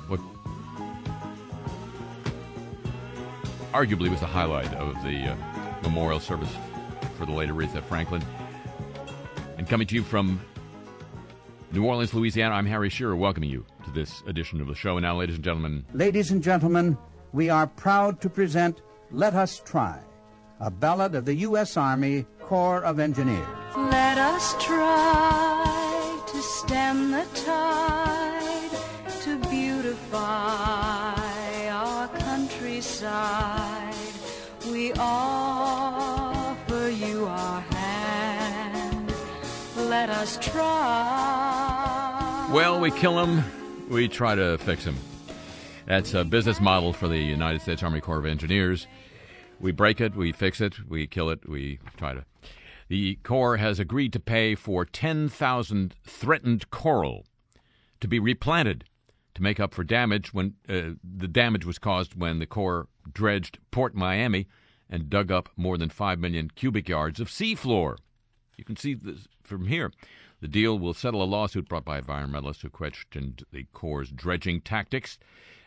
what 0.06 0.20
arguably 3.72 4.08
was 4.08 4.20
the 4.20 4.26
highlight 4.26 4.72
of 4.74 4.94
the 5.02 5.24
uh, 5.24 5.36
memorial 5.82 6.20
service 6.20 6.54
for 7.16 7.26
the 7.26 7.32
late 7.32 7.48
Aretha 7.48 7.82
Franklin. 7.82 8.22
And 9.56 9.68
coming 9.68 9.88
to 9.88 9.96
you 9.96 10.04
from 10.04 10.40
New 11.72 11.84
Orleans, 11.84 12.14
Louisiana, 12.14 12.54
I'm 12.54 12.66
Harry 12.66 12.90
Shearer, 12.90 13.16
welcoming 13.16 13.50
you 13.50 13.66
to 13.86 13.90
this 13.90 14.22
edition 14.28 14.60
of 14.60 14.68
the 14.68 14.76
show. 14.76 14.96
And 14.98 15.02
now, 15.02 15.18
ladies 15.18 15.34
and 15.34 15.42
gentlemen, 15.44 15.84
Ladies 15.94 16.30
and 16.30 16.40
gentlemen, 16.40 16.96
we 17.32 17.50
are 17.50 17.66
proud 17.66 18.20
to 18.20 18.30
present 18.30 18.82
Let 19.10 19.34
Us 19.34 19.60
Try, 19.64 19.98
a 20.60 20.70
ballad 20.70 21.16
of 21.16 21.24
the 21.24 21.34
U.S. 21.34 21.76
Army 21.76 22.24
Corps 22.38 22.84
of 22.84 23.00
Engineers. 23.00 23.48
Let 23.76 24.16
us 24.16 24.54
try 24.64 26.22
to 26.24 26.40
stem 26.40 27.10
the 27.10 27.26
tide, 27.34 28.17
Us 40.28 40.36
try. 40.42 42.50
well, 42.52 42.78
we 42.78 42.90
kill 42.90 43.16
them, 43.16 43.42
we 43.88 44.08
try 44.08 44.34
to 44.34 44.58
fix 44.58 44.84
them. 44.84 44.98
That's 45.86 46.12
a 46.12 46.22
business 46.22 46.60
model 46.60 46.92
for 46.92 47.08
the 47.08 47.16
United 47.16 47.62
States 47.62 47.82
Army 47.82 48.02
Corps 48.02 48.18
of 48.18 48.26
Engineers. 48.26 48.86
We 49.58 49.72
break 49.72 50.02
it, 50.02 50.14
we 50.14 50.32
fix 50.32 50.60
it, 50.60 50.86
we 50.86 51.06
kill 51.06 51.30
it, 51.30 51.48
we 51.48 51.78
try 51.96 52.12
to. 52.12 52.26
The 52.88 53.14
Corps 53.22 53.56
has 53.56 53.80
agreed 53.80 54.12
to 54.12 54.20
pay 54.20 54.54
for 54.54 54.84
10,000 54.84 55.94
threatened 56.04 56.68
coral 56.68 57.24
to 58.02 58.06
be 58.06 58.20
replanted 58.20 58.84
to 59.34 59.42
make 59.42 59.58
up 59.58 59.72
for 59.72 59.82
damage 59.82 60.34
when 60.34 60.56
uh, 60.68 60.90
the 61.02 61.28
damage 61.28 61.64
was 61.64 61.78
caused 61.78 62.16
when 62.16 62.38
the 62.38 62.44
Corps 62.44 62.86
dredged 63.10 63.60
Port 63.70 63.94
Miami 63.94 64.46
and 64.90 65.08
dug 65.08 65.32
up 65.32 65.48
more 65.56 65.78
than 65.78 65.88
5 65.88 66.18
million 66.18 66.50
cubic 66.54 66.86
yards 66.86 67.18
of 67.18 67.28
seafloor. 67.28 67.96
You 68.58 68.64
can 68.64 68.76
see 68.76 68.94
this 68.94 69.28
from 69.44 69.68
here. 69.68 69.92
The 70.40 70.48
deal 70.48 70.78
will 70.78 70.92
settle 70.92 71.22
a 71.22 71.24
lawsuit 71.24 71.68
brought 71.68 71.84
by 71.84 72.00
environmentalists 72.00 72.62
who 72.62 72.68
questioned 72.68 73.44
the 73.52 73.64
Corps' 73.72 74.10
dredging 74.10 74.60
tactics, 74.60 75.18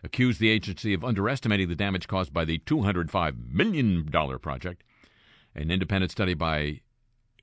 accused 0.04 0.40
the 0.40 0.50
agency 0.50 0.94
of 0.94 1.04
underestimating 1.04 1.70
the 1.70 1.76
damage 1.76 2.08
caused 2.08 2.34
by 2.34 2.44
the 2.44 2.60
$205 2.60 3.50
million 3.50 4.06
project. 4.40 4.84
An 5.56 5.72
independent 5.72 6.12
study 6.12 6.34
by 6.34 6.82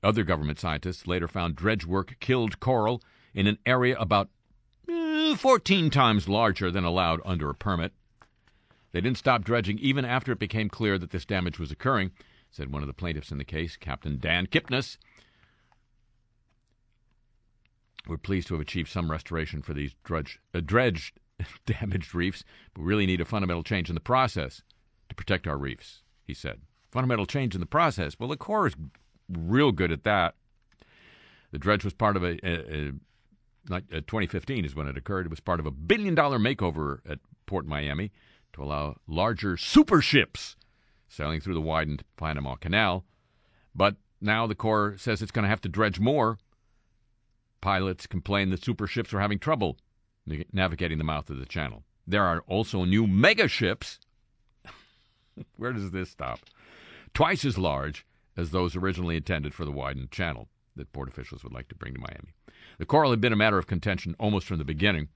other 0.03 0.23
government 0.23 0.59
scientists 0.59 1.07
later 1.07 1.27
found 1.27 1.55
dredge 1.55 1.85
work 1.85 2.17
killed 2.19 2.59
coral 2.59 3.01
in 3.33 3.47
an 3.47 3.57
area 3.65 3.97
about 3.97 4.29
eh, 4.87 5.35
14 5.35 5.89
times 5.89 6.29
larger 6.29 6.71
than 6.71 6.83
allowed 6.83 7.21
under 7.25 7.49
a 7.49 7.55
permit. 7.55 7.93
They 8.91 9.01
didn't 9.01 9.17
stop 9.17 9.43
dredging 9.43 9.77
even 9.79 10.05
after 10.05 10.31
it 10.31 10.39
became 10.39 10.69
clear 10.69 10.97
that 10.97 11.11
this 11.11 11.25
damage 11.25 11.59
was 11.59 11.71
occurring, 11.71 12.11
said 12.49 12.71
one 12.71 12.81
of 12.81 12.87
the 12.87 12.93
plaintiffs 12.93 13.31
in 13.31 13.37
the 13.37 13.43
case, 13.43 13.77
Captain 13.77 14.17
Dan 14.19 14.47
Kipnis. 14.47 14.97
We're 18.09 18.17
pleased 18.17 18.47
to 18.47 18.55
have 18.55 18.61
achieved 18.61 18.89
some 18.89 19.11
restoration 19.11 19.61
for 19.61 19.73
these 19.73 19.93
uh, 20.11 20.61
dredged 20.65 21.19
damaged 21.65 22.15
reefs, 22.15 22.43
but 22.73 22.81
we 22.81 22.87
really 22.87 23.05
need 23.05 23.21
a 23.21 23.25
fundamental 23.25 23.63
change 23.63 23.87
in 23.87 23.93
the 23.93 24.01
process 24.01 24.63
to 25.09 25.15
protect 25.15 25.47
our 25.47 25.57
reefs, 25.57 26.01
he 26.25 26.33
said. 26.33 26.61
Fundamental 26.91 27.27
change 27.27 27.53
in 27.53 27.61
the 27.61 27.67
process. 27.67 28.19
Well, 28.19 28.29
the 28.29 28.37
Corps 28.37 28.67
is 28.67 28.75
real 29.31 29.71
good 29.71 29.91
at 29.91 30.03
that. 30.05 30.33
The 31.51 31.59
dredge 31.59 31.83
was 31.83 31.93
part 31.93 32.17
of 32.17 32.23
a, 32.23 32.39
a, 32.43 32.89
a 32.89 32.91
uh, 33.71 33.79
2015 33.91 34.65
is 34.65 34.75
when 34.75 34.87
it 34.87 34.97
occurred. 34.97 35.27
It 35.27 35.29
was 35.29 35.39
part 35.39 35.59
of 35.59 35.67
a 35.67 35.71
billion 35.71 36.15
dollar 36.15 36.39
makeover 36.39 36.99
at 37.07 37.19
Port 37.45 37.67
Miami 37.67 38.11
to 38.53 38.63
allow 38.63 38.95
larger 39.07 39.55
super 39.55 40.01
ships 40.01 40.55
sailing 41.07 41.41
through 41.41 41.53
the 41.53 41.61
widened 41.61 42.03
Panama 42.17 42.55
Canal. 42.55 43.05
But 43.75 43.97
now 44.19 44.47
the 44.47 44.55
Corps 44.55 44.95
says 44.97 45.21
it's 45.21 45.31
going 45.31 45.43
to 45.43 45.49
have 45.49 45.61
to 45.61 45.69
dredge 45.69 45.99
more. 45.99 46.39
Pilots 47.61 48.07
complained 48.07 48.51
that 48.53 48.63
super 48.63 48.87
ships 48.87 49.11
were 49.11 49.19
having 49.19 49.39
trouble 49.39 49.77
navigating 50.53 50.97
the 50.97 51.03
mouth 51.03 51.29
of 51.29 51.39
the 51.39 51.45
channel. 51.45 51.83
There 52.07 52.23
are 52.23 52.41
also 52.47 52.85
new 52.85 53.07
mega 53.07 53.47
ships. 53.47 53.99
Where 55.57 55.73
does 55.73 55.91
this 55.91 56.09
stop? 56.09 56.39
Twice 57.13 57.45
as 57.45 57.57
large 57.57 58.05
as 58.37 58.51
those 58.51 58.75
originally 58.75 59.17
intended 59.17 59.53
for 59.53 59.65
the 59.65 59.71
widened 59.71 60.11
channel 60.11 60.47
that 60.75 60.91
port 60.93 61.09
officials 61.09 61.43
would 61.43 61.53
like 61.53 61.67
to 61.69 61.75
bring 61.75 61.93
to 61.93 61.99
Miami. 61.99 62.33
The 62.77 62.85
coral 62.85 63.11
had 63.11 63.21
been 63.21 63.33
a 63.33 63.37
matter 63.37 63.57
of 63.57 63.67
contention 63.67 64.15
almost 64.19 64.47
from 64.47 64.57
the 64.57 64.65
beginning. 64.65 65.09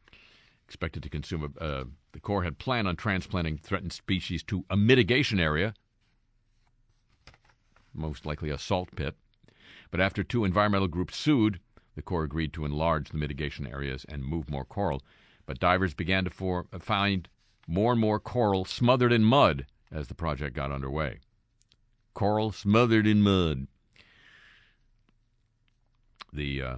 Expected 0.65 1.03
to 1.03 1.09
consume 1.09 1.53
a, 1.59 1.63
uh, 1.63 1.83
the 2.13 2.19
Corps 2.19 2.43
had 2.43 2.57
planned 2.57 2.87
on 2.87 2.95
transplanting 2.95 3.57
threatened 3.57 3.93
species 3.93 4.43
to 4.43 4.65
a 4.69 4.77
mitigation 4.77 5.39
area, 5.39 5.73
most 7.93 8.25
likely 8.25 8.49
a 8.49 8.57
salt 8.57 8.89
pit. 8.95 9.15
But 9.91 9.99
after 9.99 10.23
two 10.23 10.45
environmental 10.45 10.87
groups 10.87 11.17
sued, 11.17 11.59
the 11.95 12.01
Corps 12.01 12.23
agreed 12.23 12.53
to 12.53 12.65
enlarge 12.65 13.09
the 13.09 13.17
mitigation 13.17 13.67
areas 13.67 14.05
and 14.09 14.23
move 14.23 14.49
more 14.49 14.65
coral. 14.65 15.01
But 15.45 15.59
divers 15.59 15.93
began 15.93 16.23
to 16.23 16.29
for, 16.29 16.67
find 16.79 17.27
more 17.67 17.91
and 17.91 18.01
more 18.01 18.19
coral 18.19 18.65
smothered 18.65 19.11
in 19.11 19.23
mud 19.23 19.65
as 19.91 20.07
the 20.07 20.15
project 20.15 20.55
got 20.55 20.71
underway. 20.71 21.19
Coral 22.13 22.51
smothered 22.51 23.07
in 23.07 23.21
mud. 23.21 23.67
The 26.31 26.61
uh, 26.61 26.77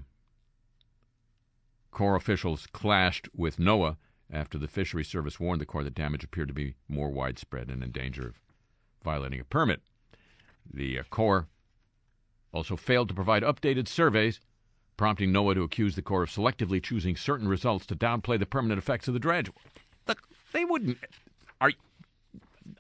Corps 1.91 2.15
officials 2.15 2.67
clashed 2.67 3.29
with 3.33 3.57
NOAA 3.57 3.95
after 4.29 4.57
the 4.57 4.67
Fisheries 4.67 5.07
Service 5.07 5.39
warned 5.39 5.61
the 5.61 5.65
Corps 5.65 5.83
that 5.83 5.95
damage 5.95 6.23
appeared 6.23 6.49
to 6.49 6.53
be 6.53 6.75
more 6.89 7.09
widespread 7.09 7.69
and 7.69 7.81
in 7.81 7.91
danger 7.91 8.27
of 8.27 8.41
violating 9.03 9.39
a 9.39 9.45
permit. 9.45 9.81
The 10.71 10.99
uh, 10.99 11.03
Corps 11.09 11.47
also 12.51 12.75
failed 12.75 13.07
to 13.09 13.13
provide 13.13 13.43
updated 13.43 13.87
surveys, 13.87 14.39
prompting 14.97 15.31
NOAA 15.31 15.55
to 15.55 15.63
accuse 15.63 15.95
the 15.95 16.01
Corps 16.01 16.23
of 16.23 16.29
selectively 16.29 16.81
choosing 16.81 17.15
certain 17.15 17.47
results 17.47 17.85
to 17.87 17.95
downplay 17.95 18.39
the 18.39 18.45
permanent 18.45 18.77
effects 18.77 19.07
of 19.07 19.13
the 19.13 19.19
dredge. 19.19 19.49
Look, 20.07 20.21
they 20.53 20.65
wouldn't. 20.65 20.97
Are 21.61 21.71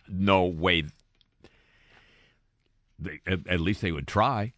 no 0.07 0.45
way. 0.45 0.83
They, 2.97 3.19
at, 3.27 3.47
at 3.47 3.59
least 3.59 3.81
they 3.81 3.91
would 3.91 4.07
try. 4.07 4.53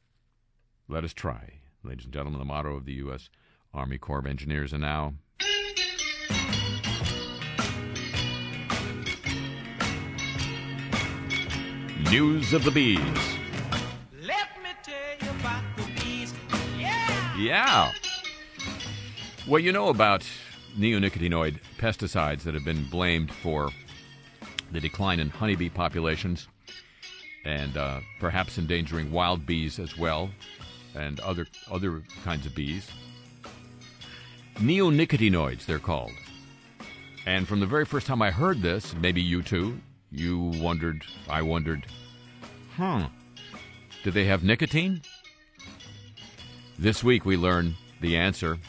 Let 0.87 1.03
us 1.03 1.13
try. 1.13 1.59
Ladies 1.83 2.05
and 2.05 2.13
gentlemen, 2.13 2.39
the 2.39 2.45
motto 2.45 2.75
of 2.75 2.85
the 2.85 2.93
U.S. 2.93 3.29
Army 3.73 3.97
Corps 3.97 4.19
of 4.19 4.25
Engineers. 4.25 4.73
And 4.73 4.81
now. 4.81 5.13
News 12.09 12.53
of 12.53 12.63
the 12.63 12.71
bees. 12.71 13.37
Yeah! 17.38 17.91
Well, 19.48 19.60
you 19.60 19.72
know 19.72 19.89
about 19.89 20.27
neonicotinoid 20.75 21.60
pesticides 21.77 22.41
that 22.41 22.56
have 22.56 22.65
been 22.65 22.86
blamed 22.89 23.32
for 23.32 23.70
the 24.72 24.79
decline 24.79 25.20
in 25.20 25.29
honeybee 25.29 25.70
populations 25.70 26.48
and 27.46 27.77
uh, 27.77 28.00
perhaps 28.20 28.58
endangering 28.58 29.12
wild 29.12 29.46
bees 29.46 29.77
as 29.77 29.98
well 29.98 30.32
and 30.96 31.20
other 31.20 31.46
other 31.72 32.01
kinds 32.24 32.48
of 32.48 32.56
bees. 32.56 32.89
Neonicotinoids, 34.56 35.65
they're 35.65 35.77
called. 35.77 36.12
And 37.27 37.48
from 37.48 37.60
the 37.60 37.67
very 37.67 37.86
first 37.86 38.08
time 38.08 38.22
I 38.22 38.32
heard 38.32 38.63
this, 38.63 38.96
maybe 38.96 39.22
you 39.22 39.44
too, 39.44 39.79
you 40.12 40.51
wondered, 40.56 41.03
I 41.29 41.44
wondered, 41.44 41.86
huh, 42.75 43.10
do 44.03 44.10
they 44.10 44.25
have 44.25 44.44
nicotine? 44.44 45.01
This 46.79 47.03
week 47.03 47.25
we 47.25 47.38
learn 47.38 47.75
the 48.01 48.15
answer. 48.15 48.60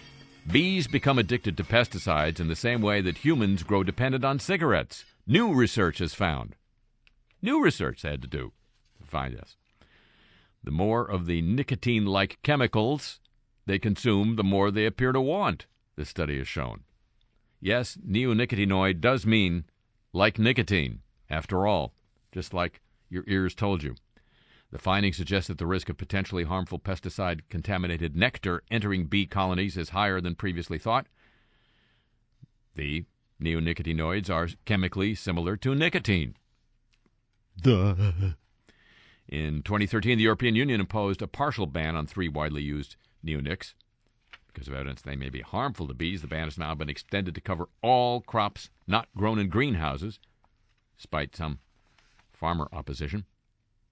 Bees 0.51 0.87
become 0.87 1.19
addicted 1.19 1.59
to 1.59 1.63
pesticides 1.63 2.41
in 2.41 2.49
the 2.49 2.57
same 2.57 2.81
way 2.81 3.03
that 3.03 3.19
humans 3.19 3.63
grow 3.63 3.83
dependent 3.83 4.25
on 4.25 4.39
cigarettes. 4.39 5.05
New 5.27 5.53
research 5.53 5.99
has 5.99 6.15
found. 6.15 6.57
New 7.43 7.63
research 7.63 8.01
had 8.01 8.23
to 8.23 8.29
do 8.29 8.53
to 8.99 9.07
find 9.07 9.37
this. 9.37 9.57
The 10.65 10.71
more 10.71 11.05
of 11.05 11.27
the 11.27 11.43
nicotine 11.43 12.07
like 12.07 12.39
chemicals 12.43 13.21
they 13.67 13.79
consume, 13.79 14.37
the 14.37 14.45
more 14.45 14.71
they 14.71 14.87
appear 14.87 15.13
to 15.13 15.21
want, 15.21 15.67
this 15.97 16.09
study 16.09 16.39
has 16.39 16.49
shown. 16.49 16.85
Yes, 17.61 17.99
neonicotinoid 17.99 19.03
does 19.03 19.27
mean 19.27 19.65
like 20.15 20.39
nicotine, 20.39 21.01
after 21.29 21.67
all, 21.67 21.93
just 22.33 22.55
like 22.55 22.81
your 23.11 23.25
ears 23.27 23.55
told 23.55 23.83
you. 23.83 23.97
The 24.71 24.79
findings 24.79 25.17
suggest 25.17 25.49
that 25.49 25.59
the 25.59 25.67
risk 25.67 25.89
of 25.89 25.97
potentially 25.97 26.45
harmful 26.45 26.79
pesticide 26.79 27.41
contaminated 27.49 28.15
nectar 28.15 28.63
entering 28.71 29.07
bee 29.07 29.27
colonies 29.27 29.79
is 29.79 29.91
higher 29.91 30.21
than 30.21 30.35
previously 30.35 30.79
thought. 30.79 31.07
The 32.75 33.05
neonicotinoids 33.41 34.29
are 34.29 34.49
chemically 34.67 35.15
similar 35.15 35.57
to 35.57 35.75
nicotine. 35.75 36.37
Duh. 37.61 37.95
In 39.29 39.63
2013, 39.63 40.19
the 40.19 40.25
European 40.25 40.55
Union 40.55 40.81
imposed 40.81 41.23
a 41.23 41.27
partial 41.27 41.67
ban 41.67 41.97
on 41.97 42.07
three 42.07 42.29
widely 42.29 42.63
used 42.63 42.97
neonics. 43.25 43.75
Because 44.47 44.69
of 44.69 44.75
evidence 44.75 45.03
they 45.03 45.17
may 45.17 45.29
be 45.29 45.41
harmful 45.41 45.87
to 45.89 45.95
bees, 45.95 46.23
the 46.23 46.29
ban 46.29 46.45
has 46.45 46.59
now 46.59 46.75
been 46.75 46.89
extended 46.89 47.35
to 47.35 47.41
cover 47.41 47.69
all 47.83 48.21
crops 48.21 48.71
not 48.87 49.09
grown 49.17 49.39
in 49.39 49.49
greenhouses, 49.49 50.19
despite 50.97 51.37
some 51.37 51.59
farmer 52.33 52.69
opposition. 52.73 53.25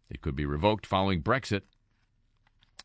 It 0.08 0.20
could 0.20 0.36
be 0.36 0.46
revoked 0.46 0.86
following 0.86 1.22
Brexit. 1.22 1.62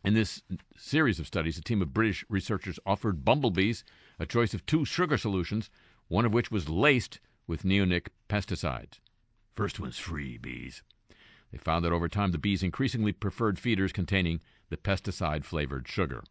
In 0.04 0.16
this 0.16 0.42
series 0.76 1.20
of 1.20 1.28
studies, 1.28 1.58
a 1.58 1.62
team 1.62 1.82
of 1.82 1.94
British 1.94 2.26
researchers 2.30 2.80
offered 2.86 3.24
bumblebees 3.24 3.84
a 4.20 4.26
choice 4.26 4.54
of 4.54 4.66
two 4.66 4.86
sugar 4.86 5.18
solutions, 5.18 5.70
one 6.08 6.26
of 6.26 6.34
which 6.34 6.50
was 6.52 6.70
laced 6.70 7.20
with 7.46 7.64
neonic 7.64 8.08
pesticides. 8.28 9.00
First 9.54 9.80
one's 9.80 9.98
free, 9.98 10.38
bees. 10.38 10.82
They 11.52 11.58
found 11.58 11.86
that 11.86 11.92
over 11.92 12.08
time 12.08 12.32
the 12.32 12.38
bees 12.38 12.64
increasingly 12.64 13.12
preferred 13.12 13.60
feeders 13.60 13.92
containing 13.92 14.42
the 14.70 14.78
pesticide 14.78 15.44
flavored 15.44 15.88
sugar. 15.88 16.24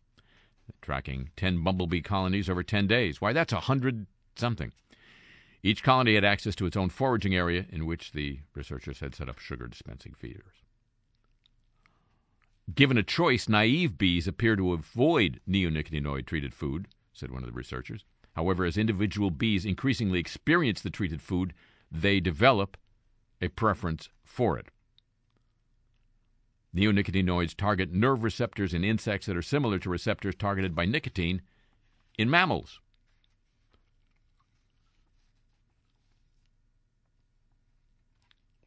Tracking 0.81 1.31
10 1.37 1.63
bumblebee 1.63 2.01
colonies 2.01 2.49
over 2.49 2.63
10 2.63 2.87
days. 2.87 3.21
Why, 3.21 3.33
that's 3.33 3.53
a 3.53 3.61
hundred 3.61 4.07
something. 4.35 4.73
Each 5.63 5.83
colony 5.83 6.15
had 6.15 6.25
access 6.25 6.55
to 6.57 6.67
its 6.67 6.77
own 6.77 6.89
foraging 6.89 7.35
area 7.35 7.67
in 7.69 7.87
which 7.87 8.13
the 8.13 8.41
researchers 8.55 9.01
had 9.01 9.15
set 9.15 9.29
up 9.29 9.39
sugar 9.39 9.67
dispensing 9.67 10.15
feeders. 10.15 10.60
Given 12.75 12.99
a 12.99 13.03
choice, 13.03 13.49
naive 13.49 13.97
bees 13.97 14.29
appear 14.29 14.55
to 14.55 14.73
avoid 14.73 15.41
neonicotinoid 15.49 16.27
treated 16.27 16.55
food, 16.55 16.89
said 17.13 17.31
one 17.31 17.43
of 17.43 17.47
the 17.47 17.55
researchers. 17.55 18.05
However, 18.35 18.65
as 18.65 18.77
individual 18.77 19.31
bees 19.31 19.65
increasingly 19.65 20.21
experience 20.21 20.81
the 20.81 20.91
treated 20.91 21.23
food, 21.23 21.55
they 21.91 22.21
develop 22.21 22.77
a 23.41 23.49
preference 23.49 24.09
for 24.23 24.59
it. 24.59 24.69
Neonicotinoids 26.75 27.57
target 27.57 27.93
nerve 27.93 28.23
receptors 28.23 28.75
in 28.75 28.85
insects 28.85 29.27
that 29.27 29.37
are 29.37 29.43
similar 29.43 29.79
to 29.79 29.91
receptors 29.91 30.37
targeted 30.37 30.75
by 30.75 30.85
nicotine 30.85 31.43
in 32.17 32.31
mammals. 32.31 32.79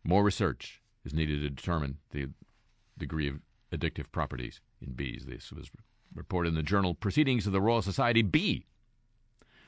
More 0.03 0.23
research 0.23 0.81
is 1.05 1.13
needed 1.13 1.39
to 1.41 1.49
determine 1.49 1.99
the 2.11 2.29
degree 2.97 3.29
of 3.29 3.39
addictive 3.73 4.11
properties 4.11 4.61
in 4.81 4.93
bees. 4.93 5.25
This 5.27 5.51
was 5.51 5.69
reported 6.13 6.49
in 6.49 6.55
the 6.55 6.63
journal 6.63 6.93
Proceedings 6.93 7.47
of 7.47 7.53
the 7.53 7.61
Royal 7.61 7.81
Society 7.81 8.21
B. 8.21 8.65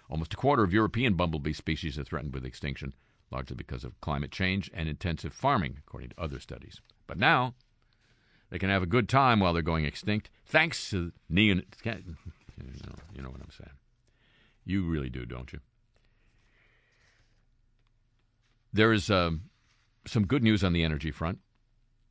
Almost 0.10 0.34
a 0.34 0.38
quarter 0.38 0.64
of 0.64 0.74
European 0.74 1.16
bumblebee 1.16 1.54
species 1.54 1.98
are 1.98 2.04
threatened 2.04 2.34
with 2.34 2.46
extinction, 2.46 2.94
largely 3.32 3.56
because 3.56 3.84
of 3.84 4.00
climate 4.02 4.32
change 4.32 4.70
and 4.74 4.88
intensive 4.88 5.34
farming, 5.34 5.78
according 5.80 6.10
to 6.10 6.22
other 6.22 6.40
studies. 6.40 6.80
But 7.08 7.18
now, 7.18 7.56
they 8.52 8.60
can 8.60 8.70
have 8.70 8.84
a 8.84 8.88
good 8.88 9.10
time 9.10 9.40
while 9.40 9.54
they're 9.54 9.64
going 9.64 9.86
extinct, 9.86 10.30
thanks 10.46 10.90
to 10.92 11.12
neon. 11.30 11.64
You 13.14 13.22
know, 13.22 13.30
what 13.30 13.42
I'm 13.42 13.52
saying. 13.52 13.76
You 14.66 14.86
really 14.86 15.10
do, 15.10 15.26
don't 15.26 15.52
you? 15.52 15.60
There 18.72 18.94
is 18.94 19.10
um, 19.10 19.50
some 20.08 20.26
good 20.26 20.42
news 20.42 20.64
on 20.64 20.72
the 20.72 20.84
energy 20.84 21.12
front 21.12 21.40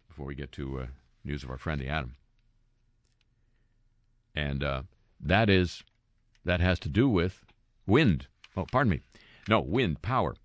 before 0.07 0.26
we 0.26 0.35
get 0.35 0.52
to 0.52 0.80
uh, 0.80 0.87
news 1.24 1.42
of 1.42 1.50
our 1.50 1.58
friend 1.58 1.80
the 1.80 1.88
atom. 1.88 2.14
And 4.34 4.62
uh, 4.62 4.82
that 5.20 5.48
is 5.48 5.82
that 6.44 6.60
has 6.60 6.78
to 6.80 6.88
do 6.88 7.08
with 7.08 7.44
wind. 7.87 8.26
Oh, 8.56 8.66
pardon 8.70 8.90
me. 8.90 9.00
No, 9.48 9.60
wind 9.60 10.02
power. 10.02 10.37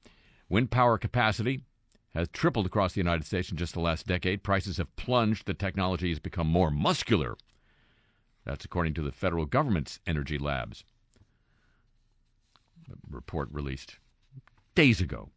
Wind 0.49 0.71
power 0.71 0.97
capacity 0.97 1.63
has 2.13 2.27
tripled 2.29 2.65
across 2.65 2.93
the 2.93 2.99
United 2.99 3.25
States 3.25 3.51
in 3.51 3.57
just 3.57 3.73
the 3.73 3.79
last 3.79 4.07
decade. 4.07 4.43
Prices 4.43 4.77
have 4.77 4.95
plunged. 4.95 5.45
The 5.45 5.53
technology 5.53 6.09
has 6.09 6.19
become 6.19 6.47
more 6.47 6.71
muscular. 6.71 7.35
That's 8.45 8.65
according 8.65 8.95
to 8.95 9.01
the 9.01 9.11
federal 9.11 9.45
government's 9.45 9.99
energy 10.07 10.37
labs. 10.37 10.83
Report 13.09 13.49
released 13.51 13.99
days 14.73 15.01
ago. 15.01 15.29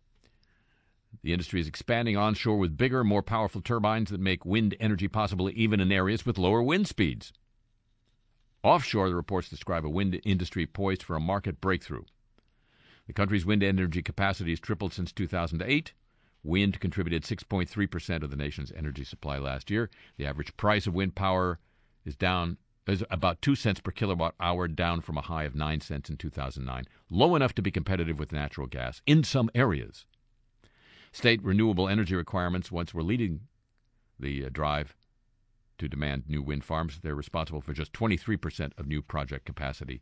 The 1.23 1.33
industry 1.33 1.61
is 1.61 1.69
expanding 1.69 2.17
onshore 2.17 2.59
with 2.59 2.77
bigger, 2.77 3.05
more 3.05 3.23
powerful 3.23 3.61
turbines 3.61 4.11
that 4.11 4.21
make 4.21 4.45
wind 4.45 4.75
energy 4.81 5.09
possible 5.09 5.51
even 5.51 5.81
in 5.81 5.93
areas 5.93 6.27
with 6.27 6.39
lower 6.39 6.63
wind 6.63 6.89
speeds. 6.89 7.33
Offshore, 8.63 9.09
the 9.09 9.15
reports 9.15 9.49
describe 9.49 9.85
a 9.85 9.91
wind 9.91 10.21
industry 10.25 10.67
poised 10.67 11.03
for 11.03 11.17
a 11.17 11.21
market 11.21 11.61
breakthrough. 11.61 12.05
The 13.07 13.13
country's 13.13 13.45
wind 13.45 13.63
energy 13.63 14.03
capacity 14.03 14.51
has 14.51 14.61
tripled 14.61 14.93
since 14.93 15.13
2008. 15.13 15.93
Wind 16.45 16.81
contributed 16.81 17.25
6.3% 17.25 18.23
of 18.23 18.31
the 18.31 18.37
nation's 18.37 18.73
energy 18.73 19.05
supply 19.05 19.39
last 19.39 19.71
year. 19.71 19.91
The 20.17 20.27
average 20.27 20.57
price 20.57 20.87
of 20.87 20.95
wind 20.95 21.15
power 21.15 21.59
is 22.05 22.17
down 22.17 22.59
is 22.87 23.05
about 23.11 23.41
2 23.43 23.55
cents 23.55 23.81
per 23.81 23.93
kilowatt 23.93 24.35
hour 24.41 24.67
down 24.67 25.01
from 25.01 25.17
a 25.17 25.23
high 25.23 25.45
of 25.45 25.55
9 25.55 25.81
cents 25.81 26.11
in 26.11 26.17
2009, 26.17 26.85
low 27.11 27.37
enough 27.37 27.55
to 27.55 27.63
be 27.63 27.71
competitive 27.71 28.19
with 28.19 28.33
natural 28.33 28.67
gas 28.67 29.01
in 29.07 29.23
some 29.23 29.51
areas. 29.55 30.07
State 31.13 31.43
renewable 31.43 31.89
energy 31.89 32.15
requirements 32.15 32.73
once 32.73 32.95
were 32.95 33.03
leading 33.03 33.41
the 34.19 34.47
uh, 34.47 34.49
drive 34.51 34.97
to 35.77 35.89
demand 35.89 36.25
new 36.27 36.43
wind 36.43 36.65
farms. 36.65 37.01
They're 37.03 37.15
responsible 37.15 37.61
for 37.61 37.75
just 37.75 37.93
23% 37.93 38.73
of 38.79 38.87
new 38.87 39.03
project 39.03 39.45
capacity. 39.45 40.01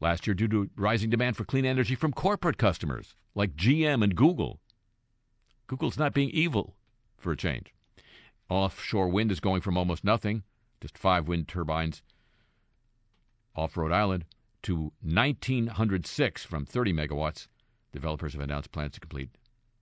Last 0.00 0.26
year, 0.26 0.34
due 0.34 0.48
to 0.48 0.70
rising 0.76 1.08
demand 1.08 1.36
for 1.36 1.44
clean 1.44 1.64
energy 1.64 1.94
from 1.94 2.12
corporate 2.12 2.58
customers 2.58 3.14
like 3.34 3.56
GM 3.56 4.04
and 4.04 4.14
Google. 4.14 4.60
Google's 5.66 5.98
not 5.98 6.14
being 6.14 6.30
evil 6.30 6.74
for 7.16 7.32
a 7.32 7.36
change. 7.36 7.74
Offshore 8.50 9.08
wind 9.08 9.32
is 9.32 9.40
going 9.40 9.60
from 9.60 9.76
almost 9.76 10.04
nothing, 10.04 10.42
just 10.80 10.98
five 10.98 11.26
wind 11.26 11.48
turbines 11.48 12.02
off 13.56 13.76
Rhode 13.76 13.92
Island, 13.92 14.24
to 14.62 14.92
1,906 15.02 16.44
from 16.44 16.64
30 16.64 16.92
megawatts. 16.92 17.48
Developers 17.92 18.34
have 18.34 18.42
announced 18.42 18.70
plans 18.72 18.94
to 18.94 19.00
complete 19.00 19.30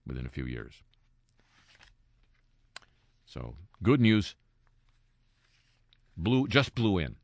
within 0.07 0.25
a 0.25 0.29
few 0.29 0.45
years. 0.45 0.73
So, 3.25 3.55
good 3.83 3.99
news 3.99 4.35
blew 6.15 6.47
just 6.47 6.73
blew 6.73 6.97
in. 6.97 7.15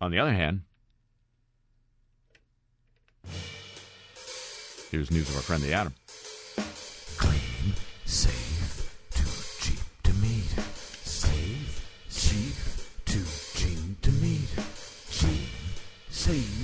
On 0.00 0.10
the 0.10 0.18
other 0.18 0.32
hand, 0.32 0.62
here's 4.90 5.10
news 5.10 5.28
of 5.28 5.36
our 5.36 5.42
friend 5.42 5.62
the 5.62 5.74
atom. 5.74 5.94
Clean, 7.18 7.74
safe, 8.06 8.96
too 9.10 9.28
cheap 9.60 9.80
to 10.04 10.12
meet. 10.14 10.54
Cheap, 12.10 12.56
too 13.04 13.24
cheap 13.54 14.00
to 14.00 14.10
meet. 14.12 14.48
Cheap, 15.10 15.48
safe. 16.08 16.59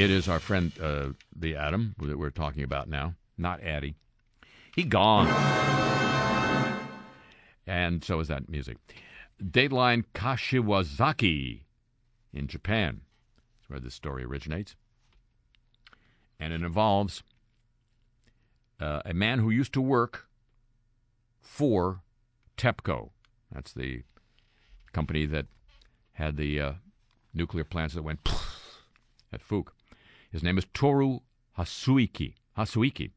It 0.00 0.10
is 0.10 0.28
our 0.28 0.40
friend, 0.40 0.72
uh, 0.80 1.08
the 1.36 1.56
Adam, 1.56 1.94
that 1.98 2.18
we're 2.18 2.30
talking 2.30 2.62
about 2.62 2.88
now, 2.88 3.16
not 3.36 3.62
Addie. 3.62 3.96
He 4.74 4.82
gone. 4.82 5.28
And 7.66 8.02
so 8.02 8.18
is 8.18 8.28
that 8.28 8.48
music. 8.48 8.78
Dateline 9.44 10.04
Kashiwazaki 10.14 11.64
in 12.32 12.46
Japan. 12.46 13.02
That's 13.58 13.68
where 13.68 13.78
this 13.78 13.94
story 13.94 14.24
originates. 14.24 14.74
And 16.38 16.54
it 16.54 16.62
involves 16.62 17.22
uh, 18.80 19.02
a 19.04 19.12
man 19.12 19.40
who 19.40 19.50
used 19.50 19.74
to 19.74 19.82
work 19.82 20.28
for 21.42 22.00
TEPCO. 22.56 23.10
That's 23.52 23.74
the 23.74 24.04
company 24.94 25.26
that 25.26 25.44
had 26.14 26.38
the 26.38 26.58
uh, 26.58 26.72
nuclear 27.34 27.64
plants 27.64 27.94
that 27.96 28.02
went 28.02 28.20
at 29.30 29.46
Fuke. 29.46 29.72
His 30.30 30.42
name 30.42 30.58
is 30.58 30.66
Toru 30.72 31.20
Hasuike. 31.58 32.34
Hasuike. 32.56 33.10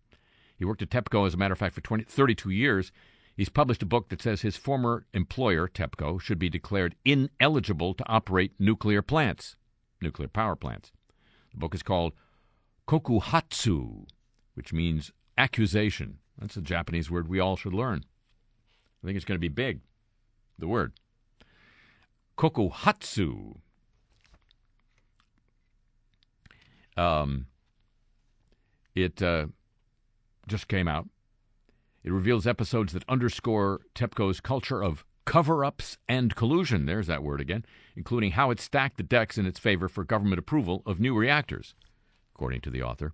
He 0.58 0.66
worked 0.66 0.82
at 0.82 0.90
TEPCO, 0.90 1.28
as 1.28 1.34
a 1.34 1.38
matter 1.38 1.54
of 1.54 1.60
fact, 1.60 1.76
for 1.76 1.82
20, 1.82 2.06
32 2.06 2.50
years. 2.50 2.92
He's 3.36 3.50
published 3.50 3.84
a 3.84 3.88
book 3.88 4.10
that 4.10 4.22
says 4.22 4.42
his 4.42 4.58
former 4.58 5.06
employer, 5.14 5.68
TEPCO, 5.68 6.20
should 6.22 6.40
be 6.40 6.50
declared 6.50 6.96
ineligible 7.04 7.94
to 7.96 8.08
operate 8.08 8.54
nuclear 8.60 9.02
plants, 9.02 9.56
nuclear 10.02 10.28
power 10.28 10.56
plants. 10.56 10.92
The 11.52 11.58
book 11.58 11.74
is 11.74 11.84
called 11.84 12.14
Kokuhatsu, 12.88 14.08
which 14.54 14.74
means 14.74 15.12
accusation. 15.38 16.20
That's 16.38 16.58
a 16.58 16.62
Japanese 16.62 17.10
word 17.10 17.28
we 17.28 17.40
all 17.40 17.56
should 17.56 17.74
learn. 17.74 18.06
I 19.04 19.08
think 19.08 19.16
it's 19.16 19.26
going 19.26 19.36
to 19.36 19.40
be 19.40 19.50
big, 19.50 19.82
the 20.58 20.68
word. 20.68 20.94
Kokuhatsu. 22.38 23.58
Um, 26.98 27.48
it 28.96 29.22
uh, 29.22 29.48
just 30.48 30.68
came 30.68 30.88
out. 30.88 31.08
It 32.04 32.12
reveals 32.12 32.46
episodes 32.46 32.94
that 32.94 33.04
underscore 33.08 33.82
TEPCO's 33.96 34.40
culture 34.42 34.84
of 34.84 35.06
cover 35.26 35.64
ups 35.64 35.98
and 36.08 36.36
collusion. 36.36 36.86
There's 36.86 37.08
that 37.08 37.24
word 37.24 37.40
again, 37.40 37.66
including 37.96 38.32
how 38.32 38.52
it 38.52 38.60
stacked 38.60 38.98
the 38.98 39.04
decks 39.04 39.38
in 39.38 39.46
its 39.46 39.60
favor 39.60 39.88
for 39.88 40.04
government 40.04 40.40
approval 40.40 40.84
of 40.86 41.00
new 41.00 41.16
reactors, 41.16 41.76
according 42.36 42.62
to 42.62 42.70
the 42.70 42.84
author. 42.84 43.14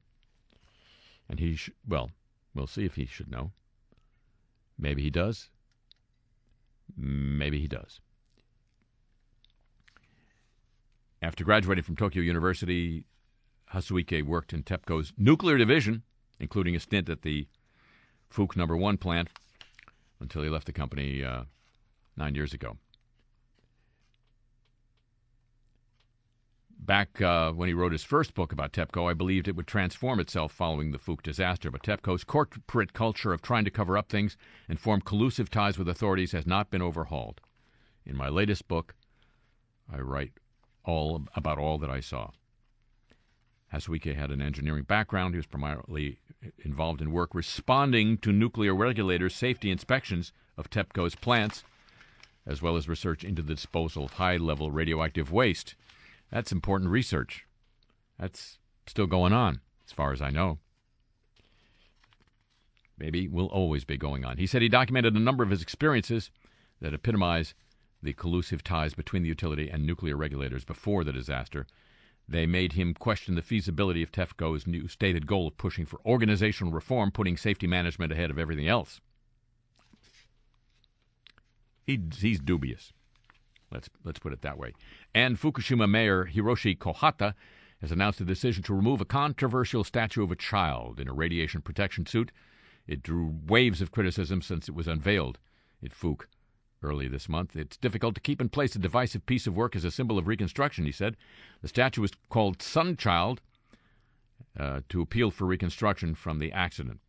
And 1.29 1.39
he, 1.39 1.55
sh- 1.55 1.69
well, 1.87 2.11
we'll 2.55 2.67
see 2.67 2.85
if 2.85 2.95
he 2.95 3.05
should 3.05 3.29
know. 3.29 3.51
Maybe 4.77 5.03
he 5.03 5.11
does. 5.11 5.49
Maybe 6.97 7.59
he 7.59 7.67
does. 7.67 8.01
After 11.21 11.43
graduating 11.43 11.83
from 11.83 11.97
Tokyo 11.97 12.23
University, 12.23 13.05
Hasuike 13.73 14.23
worked 14.23 14.53
in 14.53 14.63
TEPCO's 14.63 15.13
nuclear 15.17 15.57
division, 15.57 16.03
including 16.39 16.75
a 16.75 16.79
stint 16.79 17.09
at 17.09 17.21
the 17.21 17.47
Fuke 18.33 18.55
Number 18.55 18.75
One 18.75 18.97
plant, 18.97 19.29
until 20.19 20.43
he 20.43 20.49
left 20.49 20.65
the 20.65 20.73
company 20.73 21.23
uh, 21.23 21.43
nine 22.17 22.35
years 22.35 22.53
ago. 22.53 22.77
Back 26.79 27.21
uh, 27.21 27.51
when 27.51 27.67
he 27.67 27.73
wrote 27.73 27.91
his 27.91 28.03
first 28.03 28.33
book 28.33 28.51
about 28.51 28.73
TEPCO, 28.73 29.09
I 29.09 29.13
believed 29.13 29.47
it 29.47 29.55
would 29.55 29.67
transform 29.67 30.19
itself 30.19 30.51
following 30.51 30.91
the 30.91 30.97
Fuke 30.97 31.21
disaster. 31.21 31.69
But 31.69 31.83
TEPCO's 31.83 32.23
corporate 32.23 32.93
culture 32.93 33.31
of 33.31 33.43
trying 33.43 33.65
to 33.65 33.71
cover 33.71 33.95
up 33.95 34.09
things 34.09 34.37
and 34.67 34.79
form 34.79 35.01
collusive 35.01 35.51
ties 35.51 35.77
with 35.77 35.87
authorities 35.87 36.31
has 36.31 36.47
not 36.47 36.71
been 36.71 36.81
overhauled. 36.81 37.41
In 38.05 38.17
my 38.17 38.29
latest 38.29 38.67
book, 38.67 38.95
I 39.91 39.99
write 39.99 40.31
all 40.83 41.27
about 41.35 41.59
all 41.59 41.77
that 41.77 41.91
I 41.91 41.99
saw. 41.99 42.31
Hasuike 43.73 44.15
had 44.15 44.31
an 44.31 44.41
engineering 44.41 44.83
background. 44.83 45.33
He 45.33 45.37
was 45.37 45.45
primarily 45.45 46.19
involved 46.63 47.01
in 47.01 47.11
work 47.11 47.35
responding 47.35 48.17
to 48.19 48.31
nuclear 48.31 48.73
regulators' 48.73 49.35
safety 49.35 49.69
inspections 49.69 50.31
of 50.57 50.69
TEPCO's 50.69 51.15
plants, 51.15 51.63
as 52.45 52.61
well 52.61 52.75
as 52.75 52.89
research 52.89 53.23
into 53.23 53.41
the 53.41 53.55
disposal 53.55 54.05
of 54.05 54.13
high 54.13 54.37
level 54.37 54.71
radioactive 54.71 55.31
waste. 55.31 55.75
That's 56.31 56.51
important 56.51 56.91
research. 56.91 57.45
That's 58.19 58.57
still 58.87 59.07
going 59.07 59.33
on, 59.33 59.61
as 59.85 59.91
far 59.91 60.11
as 60.11 60.21
I 60.21 60.29
know. 60.29 60.59
Maybe 62.97 63.27
will 63.27 63.47
always 63.47 63.85
be 63.85 63.97
going 63.97 64.25
on. 64.25 64.37
He 64.37 64.47
said 64.47 64.61
he 64.61 64.69
documented 64.69 65.15
a 65.15 65.19
number 65.19 65.43
of 65.43 65.51
his 65.51 65.61
experiences 65.61 66.31
that 66.81 66.93
epitomize 66.93 67.53
the 68.01 68.13
collusive 68.13 68.63
ties 68.63 68.93
between 68.93 69.23
the 69.23 69.29
utility 69.29 69.69
and 69.69 69.85
nuclear 69.85 70.17
regulators 70.17 70.65
before 70.65 71.03
the 71.03 71.13
disaster. 71.13 71.67
They 72.31 72.45
made 72.45 72.73
him 72.73 72.93
question 72.93 73.33
the 73.33 73.41
feasibility 73.41 74.03
of 74.03 74.11
TEPCO's 74.11 74.67
new 74.67 74.87
stated 74.87 75.25
goal 75.25 75.47
of 75.47 75.57
pushing 75.57 75.87
for 75.87 75.99
organizational 76.05 76.71
reform, 76.71 77.09
putting 77.09 77.37
safety 77.37 77.65
management 77.65 78.11
ahead 78.11 78.29
of 78.29 78.37
everything 78.37 78.67
else. 78.67 79.01
He, 81.87 81.99
he's 82.19 82.39
dubious. 82.39 82.93
Let's 83.71 83.89
let's 84.03 84.19
put 84.19 84.33
it 84.33 84.43
that 84.43 84.59
way. 84.59 84.73
And 85.15 85.39
Fukushima 85.39 85.89
Mayor 85.89 86.25
Hiroshi 86.31 86.77
Kohata 86.77 87.33
has 87.81 87.91
announced 87.91 88.21
a 88.21 88.25
decision 88.25 88.61
to 88.63 88.75
remove 88.75 89.01
a 89.01 89.05
controversial 89.05 89.83
statue 89.83 90.23
of 90.23 90.31
a 90.31 90.35
child 90.35 90.99
in 90.99 91.07
a 91.07 91.13
radiation 91.13 91.61
protection 91.61 92.05
suit. 92.05 92.31
It 92.85 93.01
drew 93.01 93.39
waves 93.47 93.81
of 93.81 93.91
criticism 93.91 94.43
since 94.43 94.69
it 94.69 94.75
was 94.75 94.87
unveiled 94.87 95.39
at 95.83 95.93
Fuke 95.93 96.25
early 96.81 97.07
this 97.07 97.29
month. 97.29 97.55
It's 97.55 97.77
difficult 97.77 98.15
to 98.15 98.21
keep 98.21 98.41
in 98.41 98.49
place 98.49 98.75
a 98.75 98.79
divisive 98.79 99.25
piece 99.25 99.47
of 99.47 99.55
work 99.55 99.75
as 99.75 99.83
a 99.83 99.91
symbol 99.91 100.17
of 100.17 100.27
reconstruction, 100.27 100.85
he 100.85 100.91
said. 100.91 101.17
The 101.61 101.67
statue 101.67 102.01
was 102.01 102.11
called 102.29 102.59
Sunchild 102.59 103.39
uh, 104.57 104.81
to 104.89 105.01
appeal 105.01 105.31
for 105.31 105.45
reconstruction 105.45 106.15
from 106.15 106.39
the 106.39 106.51
accident. 106.51 106.99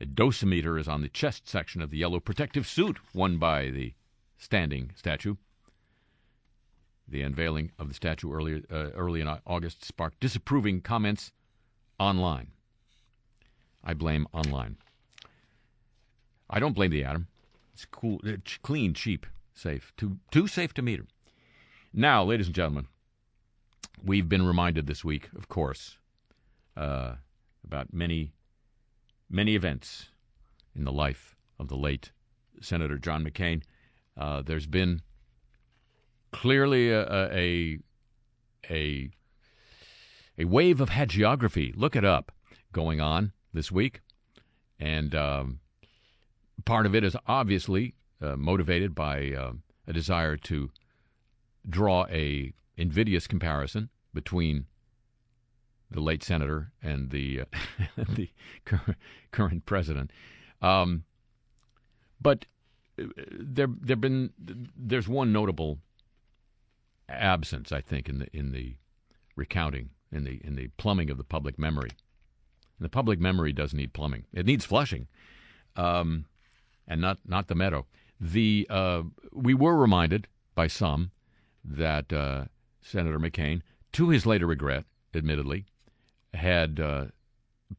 A 0.00 0.06
dosimeter 0.06 0.80
is 0.80 0.88
on 0.88 1.02
the 1.02 1.08
chest 1.08 1.48
section 1.48 1.80
of 1.80 1.90
the 1.90 1.98
yellow 1.98 2.20
protective 2.20 2.66
suit 2.66 2.98
worn 3.14 3.38
by 3.38 3.70
the 3.70 3.94
standing 4.36 4.90
statue. 4.96 5.36
The 7.06 7.22
unveiling 7.22 7.72
of 7.78 7.88
the 7.88 7.94
statue 7.94 8.32
early, 8.32 8.64
uh, 8.70 8.90
early 8.94 9.20
in 9.20 9.28
August 9.46 9.84
sparked 9.84 10.18
disapproving 10.20 10.80
comments 10.80 11.32
online. 11.98 12.48
I 13.84 13.94
blame 13.94 14.26
online. 14.32 14.78
I 16.48 16.58
don't 16.58 16.74
blame 16.74 16.90
the 16.90 17.04
atom. 17.04 17.28
It's 17.72 17.84
cool, 17.84 18.20
it's 18.24 18.58
clean, 18.58 18.94
cheap, 18.94 19.26
safe. 19.54 19.92
Too, 19.96 20.18
too 20.30 20.46
safe 20.46 20.74
to 20.74 20.82
meter. 20.82 21.06
Now, 21.92 22.24
ladies 22.24 22.46
and 22.46 22.54
gentlemen, 22.54 22.86
we've 24.02 24.28
been 24.28 24.46
reminded 24.46 24.86
this 24.86 25.04
week, 25.04 25.28
of 25.36 25.48
course, 25.48 25.96
uh, 26.76 27.14
about 27.64 27.92
many, 27.92 28.32
many 29.30 29.54
events 29.54 30.08
in 30.74 30.84
the 30.84 30.92
life 30.92 31.36
of 31.58 31.68
the 31.68 31.76
late 31.76 32.12
Senator 32.60 32.98
John 32.98 33.24
McCain. 33.24 33.62
Uh, 34.16 34.42
there's 34.42 34.66
been 34.66 35.02
clearly 36.32 36.90
a, 36.90 37.32
a 37.32 37.78
a 38.70 39.10
a 40.38 40.44
wave 40.44 40.80
of 40.80 40.90
hagiography. 40.90 41.72
Look 41.76 41.96
it 41.96 42.04
up 42.04 42.32
going 42.72 43.00
on 43.00 43.32
this 43.52 43.70
week, 43.70 44.00
and 44.78 45.14
um, 45.14 45.60
part 46.64 46.86
of 46.86 46.94
it 46.94 47.04
is 47.04 47.16
obviously 47.26 47.94
uh, 48.20 48.36
motivated 48.36 48.94
by 48.94 49.32
uh, 49.32 49.52
a 49.86 49.92
desire 49.92 50.36
to 50.36 50.70
draw 51.68 52.06
a 52.06 52.52
invidious 52.76 53.26
comparison 53.26 53.88
between 54.14 54.66
the 55.90 56.00
late 56.00 56.22
senator 56.22 56.72
and 56.82 57.10
the 57.10 57.40
uh, 57.40 57.44
the 58.14 58.30
current, 59.30 59.66
president. 59.66 60.10
Um, 60.60 61.04
but 62.20 62.46
uh, 63.00 63.06
there 63.16 63.68
there 63.68 63.96
been 63.96 64.30
there's 64.38 65.08
one 65.08 65.32
notable 65.32 65.78
absence, 67.08 67.72
I 67.72 67.80
think, 67.80 68.08
in 68.08 68.18
the 68.18 68.26
in 68.32 68.52
the 68.52 68.76
recounting, 69.36 69.90
in 70.10 70.24
the 70.24 70.40
in 70.44 70.56
the 70.56 70.68
plumbing 70.76 71.10
of 71.10 71.18
the 71.18 71.24
public 71.24 71.58
memory. 71.58 71.90
And 72.78 72.84
the 72.84 72.90
public 72.90 73.20
memory 73.20 73.52
does 73.52 73.74
need 73.74 73.92
plumbing; 73.92 74.24
it 74.32 74.46
needs 74.46 74.64
flushing, 74.64 75.08
um, 75.76 76.26
and 76.86 77.00
not 77.00 77.18
not 77.26 77.48
the 77.48 77.54
meadow. 77.54 77.86
The 78.20 78.66
uh, 78.70 79.02
we 79.32 79.54
were 79.54 79.76
reminded 79.76 80.28
by 80.54 80.66
some 80.66 81.10
that 81.64 82.12
uh, 82.12 82.44
Senator 82.80 83.18
McCain, 83.18 83.62
to 83.92 84.08
his 84.08 84.26
later 84.26 84.46
regret, 84.46 84.84
admittedly, 85.14 85.66
had 86.34 86.80
uh, 86.80 87.06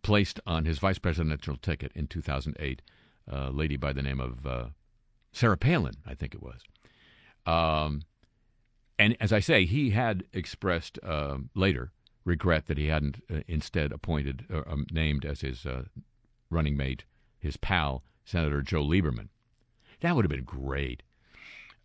placed 0.01 0.39
on 0.45 0.65
his 0.65 0.79
vice 0.79 0.99
presidential 0.99 1.57
ticket 1.57 1.91
in 1.95 2.07
2008 2.07 2.81
a 3.27 3.49
lady 3.51 3.77
by 3.77 3.93
the 3.93 4.01
name 4.01 4.19
of 4.19 4.45
uh, 4.45 4.65
Sarah 5.31 5.57
Palin, 5.57 5.95
I 6.05 6.13
think 6.13 6.35
it 6.35 6.43
was. 6.43 6.61
Um, 7.45 8.03
and 8.99 9.17
as 9.19 9.33
I 9.33 9.39
say, 9.39 9.65
he 9.65 9.91
had 9.91 10.25
expressed 10.33 10.99
uh, 11.03 11.37
later 11.55 11.91
regret 12.25 12.67
that 12.67 12.77
he 12.77 12.87
hadn't 12.87 13.23
uh, 13.31 13.41
instead 13.47 13.91
appointed 13.91 14.45
or 14.49 14.67
um, 14.69 14.85
named 14.91 15.25
as 15.25 15.41
his 15.41 15.65
uh, 15.65 15.83
running 16.49 16.77
mate 16.77 17.03
his 17.39 17.57
pal 17.57 18.03
Senator 18.25 18.61
Joe 18.61 18.83
Lieberman. 18.83 19.29
That 20.01 20.15
would 20.15 20.25
have 20.25 20.31
been 20.31 20.43
great. 20.43 21.03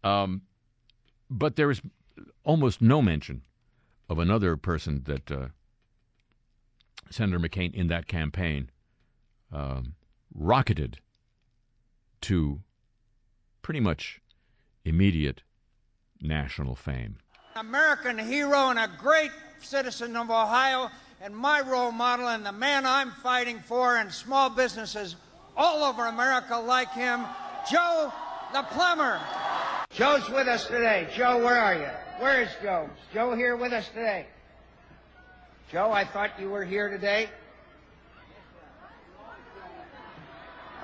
Um, 0.03 0.43
but 1.31 1.57
there 1.57 1.71
is 1.71 1.81
almost 2.45 2.81
no 2.81 3.03
mention 3.03 3.43
of 4.09 4.19
another 4.19 4.57
person 4.57 5.03
that 5.05 5.31
uh, 5.31 5.49
Senator 7.11 7.39
McCain 7.39 7.75
in 7.75 7.89
that 7.89 8.07
campaign 8.07 8.71
um, 9.53 9.95
rocketed 10.35 10.99
to 12.23 12.61
pretty 13.63 13.81
much 13.81 14.21
immediate 14.85 15.43
national 16.21 16.75
fame. 16.75 17.17
American 17.57 18.19
hero 18.19 18.71
and 18.71 18.79
a 18.79 18.91
great 18.99 19.31
citizen 19.61 20.17
of 20.17 20.31
Ohio, 20.31 20.91
and 21.21 21.35
my 21.35 21.61
role 21.61 21.91
model, 21.91 22.29
and 22.29 22.47
the 22.47 22.53
man 22.53 22.87
I'm 22.87 23.11
fighting 23.11 23.61
for, 23.61 23.97
and 23.97 24.13
small 24.13 24.49
businesses 24.49 25.17
all 25.59 25.83
over 25.83 26.07
America 26.07 26.57
like 26.57 26.93
him, 26.93 27.25
Joe 27.71 28.13
the 28.53 28.63
plumber. 28.63 29.21
Joe's 29.91 30.29
with 30.31 30.47
us 30.47 30.67
today. 30.67 31.09
Joe, 31.15 31.45
where 31.45 31.59
are 31.59 31.75
you? 31.75 31.91
Where 32.21 32.43
is 32.43 32.49
Joe? 32.63 32.89
Is 32.93 33.15
Joe 33.15 33.35
here 33.35 33.57
with 33.57 33.73
us 33.73 33.89
today? 33.89 34.27
Joe, 35.71 35.91
I 35.93 36.05
thought 36.05 36.31
you 36.41 36.49
were 36.49 36.65
here 36.65 36.89
today. 36.89 37.29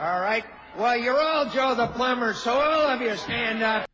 All 0.01 0.21
right. 0.21 0.45
Well, 0.77 0.97
you're 0.97 1.21
all 1.21 1.49
Joe 1.51 1.75
the 1.75 1.87
plumber, 1.87 2.35
so 2.35 2.53
all 2.53 2.89
of 2.89 3.01
you 3.01 3.17
stand 3.17 3.63
up. 3.63 3.89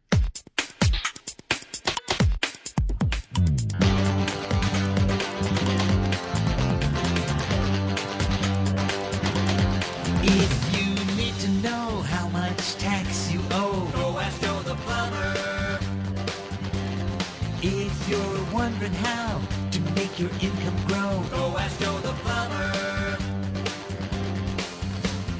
Wondering 18.81 19.05
how 19.05 19.40
to 19.71 19.81
make 19.95 20.19
your 20.19 20.31
income 20.40 20.77
grow, 20.87 21.23
go 21.31 21.59
ask 21.59 21.79
Joe 21.81 21.99
the 21.99 22.12
plumber. 22.23 23.16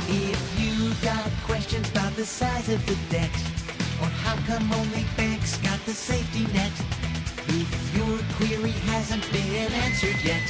If 0.09 0.61
you 0.61 0.93
got 1.03 1.31
questions 1.45 1.89
about 1.91 2.15
the 2.17 2.27
size 2.27 2.69
of 2.69 2.85
the 2.87 2.97
debt, 3.09 3.31
or 4.01 4.09
how 4.09 4.37
come 4.47 4.71
only 4.73 5.05
banks 5.17 5.57
got 5.59 5.79
the 5.87 5.93
safety 5.93 6.53
net, 6.53 6.73
if 7.49 7.97
your 7.97 8.19
query 8.37 8.73
hasn't 8.93 9.31
been 9.33 9.73
answered 9.73 10.23
yet, 10.23 10.43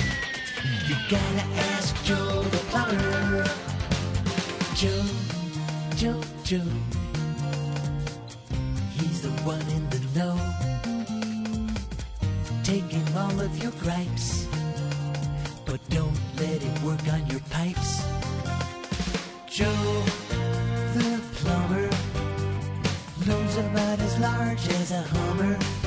you 0.88 0.96
gotta 1.08 1.46
ask 1.74 2.04
Joe 2.04 2.42
the 2.42 2.58
plumber. 2.70 3.44
Joe, 4.74 5.04
Joe, 5.96 6.20
Joe. 6.42 6.72
He's 8.94 9.22
the 9.22 9.30
one 9.44 9.60
in 9.68 9.88
the 9.90 10.00
know. 10.18 10.69
Taking 12.70 13.16
all 13.16 13.40
of 13.40 13.60
your 13.60 13.72
gripes, 13.82 14.46
but 15.66 15.80
don't 15.88 16.16
let 16.36 16.62
it 16.62 16.82
work 16.84 17.02
on 17.12 17.26
your 17.26 17.40
pipes. 17.50 18.00
Joe, 19.48 20.04
the 20.94 21.20
plumber, 21.34 21.90
nose 23.26 23.56
about 23.56 23.98
as 23.98 24.20
large 24.20 24.68
as 24.68 24.92
a 24.92 25.02
Hummer. 25.02 25.79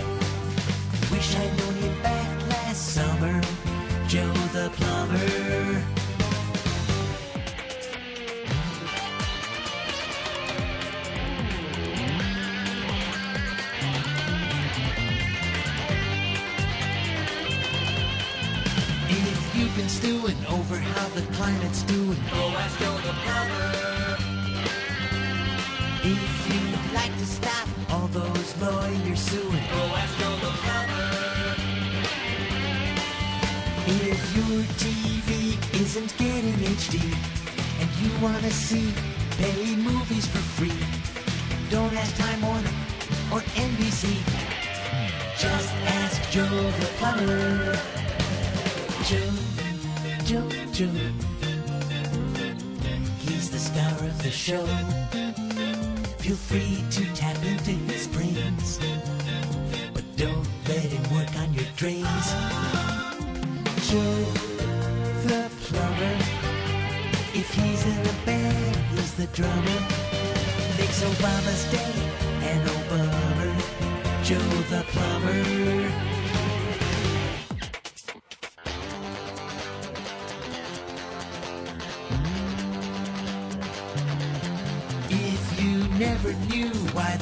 The 21.14 21.22
climate's 21.34 21.84
doing, 21.84 22.18
go 22.32 22.50
ask 22.58 22.80
Joe 22.80 22.98
the 23.06 23.14
plumber. 23.22 24.18
If 26.02 26.54
you'd 26.54 26.94
like 26.96 27.16
to 27.20 27.26
stop 27.26 27.68
all 27.92 28.08
those 28.08 28.58
lawyers 28.60 29.20
suing, 29.20 29.64
go 29.70 29.82
ask 29.94 30.18
Joe 30.18 30.36
the 30.42 30.52
plumber. 30.64 31.54
If 33.86 34.36
your 34.36 34.64
TV 34.82 35.82
isn't 35.82 36.18
getting 36.18 36.58
HD 36.82 36.98
and 37.80 37.90
you 38.02 38.10
wanna 38.20 38.50
see 38.50 38.92
paid 39.38 39.78
movies 39.78 40.26
for 40.26 40.44
free, 40.58 40.82
don't 41.70 41.94
ask 41.94 42.18
Time 42.18 42.42
Warner 42.42 42.74
or 43.32 43.42
NBC. 43.54 44.18
Just 45.38 45.74
ask 46.02 46.32
Joe 46.32 46.72
the 46.80 46.88
plumber. 46.98 47.78
Joe, 49.04 49.53
Joe. 50.26 50.48
He's 53.20 53.52
the 53.52 53.60
star 53.60 53.92
of 54.08 54.24
the 54.24 54.32
show. 54.32 54.66
Feel 56.20 56.38
free 56.38 56.82
to 56.92 57.04
tap 57.14 57.36
into 57.44 57.72
his 57.72 58.08
brains, 58.08 58.80
but 59.94 60.04
don't 60.16 60.48
let 60.70 60.86
him 60.86 61.04
work 61.14 61.36
on 61.40 61.54
your 61.54 61.66
dreams. 61.76 62.26
Joe, 63.90 64.24
the 65.28 65.52
plumber. 65.64 66.18
If 67.34 67.54
he's 67.54 67.86
in 67.86 68.00
a 68.08 68.26
band, 68.26 68.76
he's 68.92 69.14
the 69.16 69.28
drummer. 69.28 69.80
Makes 70.78 71.04
Obama's 71.04 71.70
day 71.70 71.94
an 72.48 72.66
Obama. 72.66 74.24
Joe 74.24 74.40
the 74.70 74.84
plumber. 74.88 76.13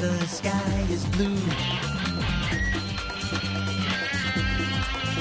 The 0.02 0.26
sky 0.26 0.88
is 0.90 1.06
blue, 1.14 1.38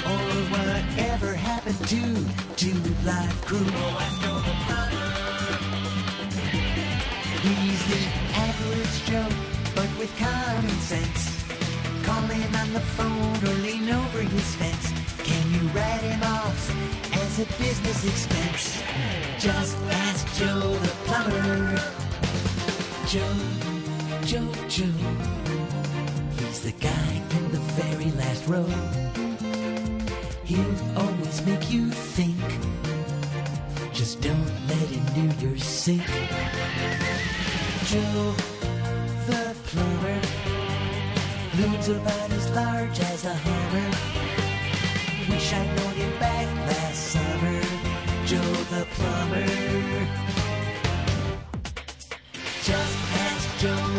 or 0.09 0.25
whatever 0.49 1.35
happened 1.35 1.77
to 1.87 2.01
live 3.05 3.45
crew, 3.45 3.59
he's 7.45 7.83
the 7.91 8.01
average 8.47 9.05
Joe, 9.05 9.29
but 9.75 9.91
with 9.99 10.13
common 10.19 10.79
sense. 10.81 11.45
Calling 12.03 12.43
on 12.57 12.73
the 12.73 12.81
phone 12.97 13.37
or 13.49 13.57
lean 13.61 13.91
over 13.91 14.23
his 14.23 14.55
fence. 14.55 14.93
Can 15.23 15.45
you 15.53 15.69
write 15.75 16.01
him 16.01 16.23
off 16.23 16.59
as 17.13 17.39
a 17.39 17.45
business 17.59 18.07
expense? 18.07 18.40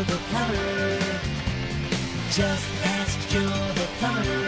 Joe 0.02 0.08
the 0.08 0.22
plumber. 0.32 1.00
Just 2.32 2.86
ask 2.86 3.30
Joe 3.30 3.40
the 3.40 3.88
plumber. 4.00 4.48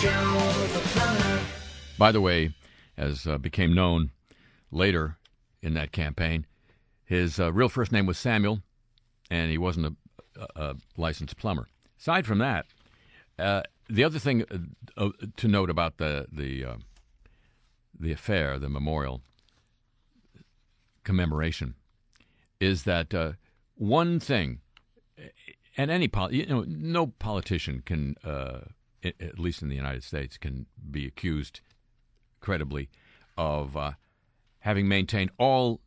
Joe 0.00 0.68
the 0.72 0.80
plumber. 0.88 1.44
By 1.98 2.10
the 2.10 2.22
way, 2.22 2.54
as 2.96 3.26
uh, 3.26 3.36
became 3.36 3.74
known 3.74 4.12
later 4.70 5.18
in 5.60 5.74
that 5.74 5.92
campaign, 5.92 6.46
his 7.04 7.38
uh, 7.38 7.52
real 7.52 7.68
first 7.68 7.92
name 7.92 8.06
was 8.06 8.16
Samuel, 8.16 8.62
and 9.30 9.50
he 9.50 9.58
wasn't 9.58 9.86
a, 9.86 9.96
a, 10.40 10.62
a 10.70 10.76
licensed 10.96 11.36
plumber. 11.36 11.68
Aside 11.98 12.24
from 12.24 12.38
that, 12.38 12.64
uh, 13.38 13.62
the 13.90 14.04
other 14.04 14.18
thing 14.18 14.44
uh, 14.50 14.56
uh, 14.96 15.10
to 15.36 15.48
note 15.48 15.68
about 15.68 15.98
the 15.98 16.28
the 16.32 16.64
uh, 16.64 16.76
the 17.98 18.10
affair, 18.10 18.58
the 18.58 18.70
memorial 18.70 19.20
commemoration, 21.04 21.74
is 22.60 22.84
that 22.84 23.14
uh, 23.14 23.32
one 23.74 24.20
thing, 24.20 24.60
and 25.76 25.90
any 25.90 26.10
you 26.30 26.46
know, 26.46 26.64
no 26.66 27.06
politician 27.06 27.82
can, 27.84 28.16
uh, 28.24 28.60
at 29.02 29.38
least 29.38 29.62
in 29.62 29.68
the 29.68 29.76
United 29.76 30.04
States, 30.04 30.36
can 30.36 30.66
be 30.90 31.06
accused 31.06 31.60
credibly 32.40 32.88
of 33.36 33.76
uh, 33.76 33.92
having 34.60 34.88
maintained 34.88 35.30
all 35.38 35.80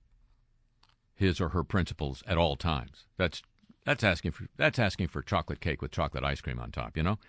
his 1.16 1.40
or 1.40 1.50
her 1.50 1.64
principles 1.64 2.24
at 2.28 2.38
all 2.38 2.56
times. 2.56 3.06
That's 3.18 3.42
that's 3.86 4.04
asking 4.04 4.32
for 4.32 4.48
that's 4.58 4.80
asking 4.80 5.10
for 5.10 5.22
chocolate 5.22 5.60
cake 5.60 5.82
with 5.82 5.92
chocolate 5.92 6.24
ice 6.24 6.42
cream 6.42 6.60
on 6.60 6.72
top, 6.72 6.98
you 6.98 7.04
know. 7.04 7.20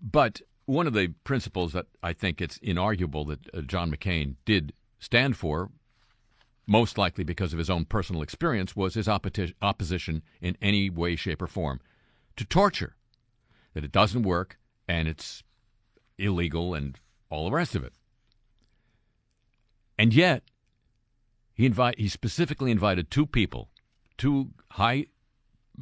But 0.00 0.40
one 0.66 0.86
of 0.86 0.92
the 0.92 1.08
principles 1.24 1.72
that 1.72 1.86
I 2.02 2.12
think 2.12 2.40
it's 2.40 2.58
inarguable 2.58 3.26
that 3.28 3.54
uh, 3.54 3.60
John 3.62 3.90
McCain 3.90 4.34
did 4.44 4.72
stand 4.98 5.36
for, 5.36 5.70
most 6.66 6.98
likely 6.98 7.24
because 7.24 7.52
of 7.52 7.58
his 7.58 7.70
own 7.70 7.84
personal 7.84 8.22
experience, 8.22 8.74
was 8.74 8.94
his 8.94 9.06
opposi- 9.06 9.54
opposition 9.62 10.22
in 10.40 10.56
any 10.60 10.90
way, 10.90 11.16
shape, 11.16 11.40
or 11.42 11.46
form 11.46 11.80
to 12.36 12.44
torture. 12.44 12.96
That 13.74 13.84
it 13.84 13.92
doesn't 13.92 14.22
work 14.22 14.58
and 14.88 15.06
it's 15.06 15.42
illegal 16.18 16.74
and 16.74 16.98
all 17.30 17.44
the 17.44 17.54
rest 17.54 17.74
of 17.74 17.84
it. 17.84 17.92
And 19.98 20.12
yet, 20.12 20.42
he 21.54 21.64
invite 21.64 21.98
he 21.98 22.08
specifically 22.08 22.70
invited 22.70 23.10
two 23.10 23.26
people, 23.26 23.70
two 24.18 24.50
high 24.72 25.06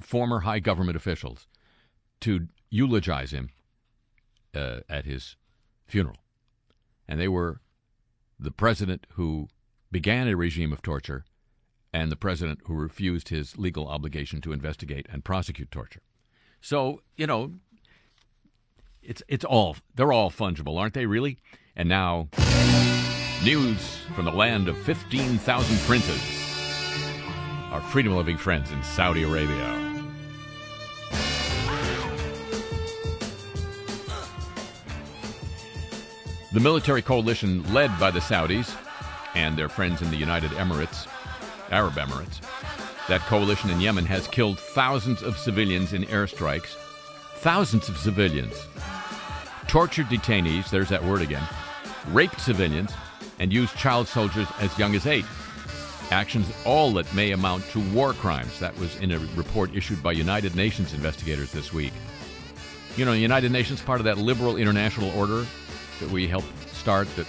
former 0.00 0.40
high 0.40 0.60
government 0.60 0.96
officials, 0.96 1.46
to 2.20 2.48
eulogize 2.70 3.32
him 3.32 3.50
uh, 4.54 4.80
at 4.88 5.04
his 5.04 5.36
funeral, 5.86 6.18
and 7.08 7.20
they 7.20 7.28
were 7.28 7.60
the 8.38 8.50
president 8.50 9.06
who 9.14 9.48
began 9.94 10.26
a 10.26 10.34
regime 10.34 10.72
of 10.72 10.82
torture 10.82 11.24
and 11.92 12.10
the 12.10 12.16
president 12.16 12.58
who 12.64 12.74
refused 12.74 13.28
his 13.28 13.56
legal 13.56 13.86
obligation 13.86 14.40
to 14.40 14.52
investigate 14.52 15.06
and 15.08 15.24
prosecute 15.24 15.70
torture. 15.70 16.00
So 16.60 17.02
you 17.16 17.28
know, 17.28 17.52
it's 19.04 19.22
it's 19.28 19.44
all 19.44 19.76
they're 19.94 20.12
all 20.12 20.32
fungible, 20.32 20.80
aren't 20.80 20.94
they? 20.94 21.06
Really? 21.06 21.38
And 21.76 21.88
now. 21.88 22.28
News 23.44 23.98
from 24.16 24.24
the 24.24 24.32
land 24.32 24.68
of 24.68 24.76
15,000 24.78 25.78
princes. 25.86 26.20
Our 27.70 27.80
freedom 27.80 28.16
loving 28.16 28.38
friends 28.38 28.72
in 28.72 28.82
Saudi 28.82 29.22
Arabia. 29.22 29.80
The 36.52 36.60
military 36.60 37.02
coalition 37.02 37.72
led 37.72 37.96
by 38.00 38.10
the 38.10 38.20
Saudis 38.20 38.74
and 39.34 39.56
their 39.56 39.68
friends 39.68 40.02
in 40.02 40.10
the 40.10 40.16
United 40.16 40.50
Emirates, 40.52 41.08
Arab 41.70 41.94
Emirates, 41.94 42.40
that 43.08 43.20
coalition 43.22 43.70
in 43.70 43.80
Yemen 43.80 44.06
has 44.06 44.26
killed 44.28 44.58
thousands 44.58 45.22
of 45.22 45.36
civilians 45.36 45.92
in 45.92 46.04
airstrikes. 46.04 46.74
Thousands 47.36 47.88
of 47.90 47.98
civilians. 47.98 48.66
Tortured 49.66 50.06
detainees, 50.06 50.70
there's 50.70 50.88
that 50.88 51.04
word 51.04 51.20
again. 51.20 51.46
Raped 52.08 52.40
civilians 52.40 52.92
and 53.38 53.52
used 53.52 53.76
child 53.76 54.08
soldiers 54.08 54.48
as 54.60 54.78
young 54.78 54.94
as 54.94 55.06
eight. 55.06 55.26
Actions 56.10 56.50
all 56.64 56.92
that 56.92 57.12
may 57.14 57.32
amount 57.32 57.68
to 57.70 57.80
war 57.92 58.12
crimes. 58.14 58.58
That 58.60 58.78
was 58.78 58.96
in 58.96 59.10
a 59.10 59.18
report 59.36 59.74
issued 59.74 60.02
by 60.02 60.12
United 60.12 60.54
Nations 60.54 60.94
investigators 60.94 61.52
this 61.52 61.72
week. 61.72 61.92
You 62.96 63.04
know, 63.04 63.12
United 63.12 63.50
Nations 63.50 63.82
part 63.82 64.00
of 64.00 64.04
that 64.04 64.18
liberal 64.18 64.56
international 64.56 65.10
order 65.18 65.44
that 66.00 66.10
we 66.10 66.26
helped 66.26 66.68
start 66.70 67.08
that 67.16 67.26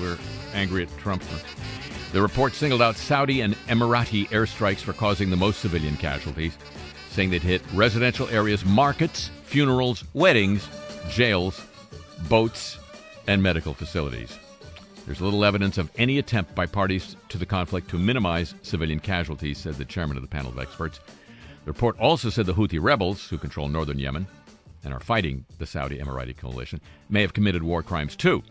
we're 0.00 0.18
angry 0.56 0.82
at 0.82 0.98
Trump. 0.98 1.22
The 2.12 2.22
report 2.22 2.54
singled 2.54 2.82
out 2.82 2.96
Saudi 2.96 3.42
and 3.42 3.54
Emirati 3.68 4.28
airstrikes 4.28 4.80
for 4.80 4.92
causing 4.92 5.30
the 5.30 5.36
most 5.36 5.60
civilian 5.60 5.96
casualties, 5.96 6.56
saying 7.10 7.30
they'd 7.30 7.42
hit 7.42 7.62
residential 7.74 8.28
areas, 8.28 8.64
markets, 8.64 9.30
funerals, 9.44 10.04
weddings, 10.14 10.66
jails, 11.10 11.62
boats, 12.28 12.78
and 13.26 13.42
medical 13.42 13.74
facilities. 13.74 14.38
There's 15.04 15.20
little 15.20 15.44
evidence 15.44 15.78
of 15.78 15.90
any 15.96 16.18
attempt 16.18 16.54
by 16.54 16.66
parties 16.66 17.16
to 17.28 17.38
the 17.38 17.46
conflict 17.46 17.88
to 17.90 17.98
minimize 17.98 18.54
civilian 18.62 18.98
casualties, 18.98 19.58
said 19.58 19.74
the 19.74 19.84
chairman 19.84 20.16
of 20.16 20.22
the 20.22 20.28
panel 20.28 20.50
of 20.50 20.58
experts. 20.58 21.00
The 21.64 21.72
report 21.72 21.98
also 21.98 22.30
said 22.30 22.46
the 22.46 22.54
Houthi 22.54 22.82
rebels, 22.82 23.28
who 23.28 23.38
control 23.38 23.68
northern 23.68 23.98
Yemen 23.98 24.26
and 24.84 24.94
are 24.94 25.00
fighting 25.00 25.44
the 25.58 25.66
Saudi 25.66 25.98
Emirati 25.98 26.36
coalition, 26.36 26.80
may 27.08 27.20
have 27.20 27.34
committed 27.34 27.62
war 27.62 27.82
crimes 27.82 28.16
too, 28.16 28.42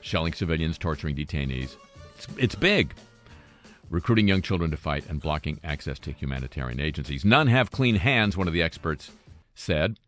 shelling 0.00 0.32
civilians, 0.32 0.78
torturing 0.78 1.16
detainees. 1.16 1.76
It's, 2.16 2.26
it's 2.36 2.54
big. 2.54 2.94
Recruiting 3.90 4.28
young 4.28 4.42
children 4.42 4.70
to 4.70 4.76
fight 4.76 5.06
and 5.08 5.20
blocking 5.20 5.60
access 5.64 5.98
to 6.00 6.12
humanitarian 6.12 6.80
agencies. 6.80 7.24
None 7.24 7.46
have 7.46 7.70
clean 7.70 7.96
hands, 7.96 8.36
one 8.36 8.46
of 8.46 8.52
the 8.52 8.62
experts 8.62 9.10
said. 9.54 9.98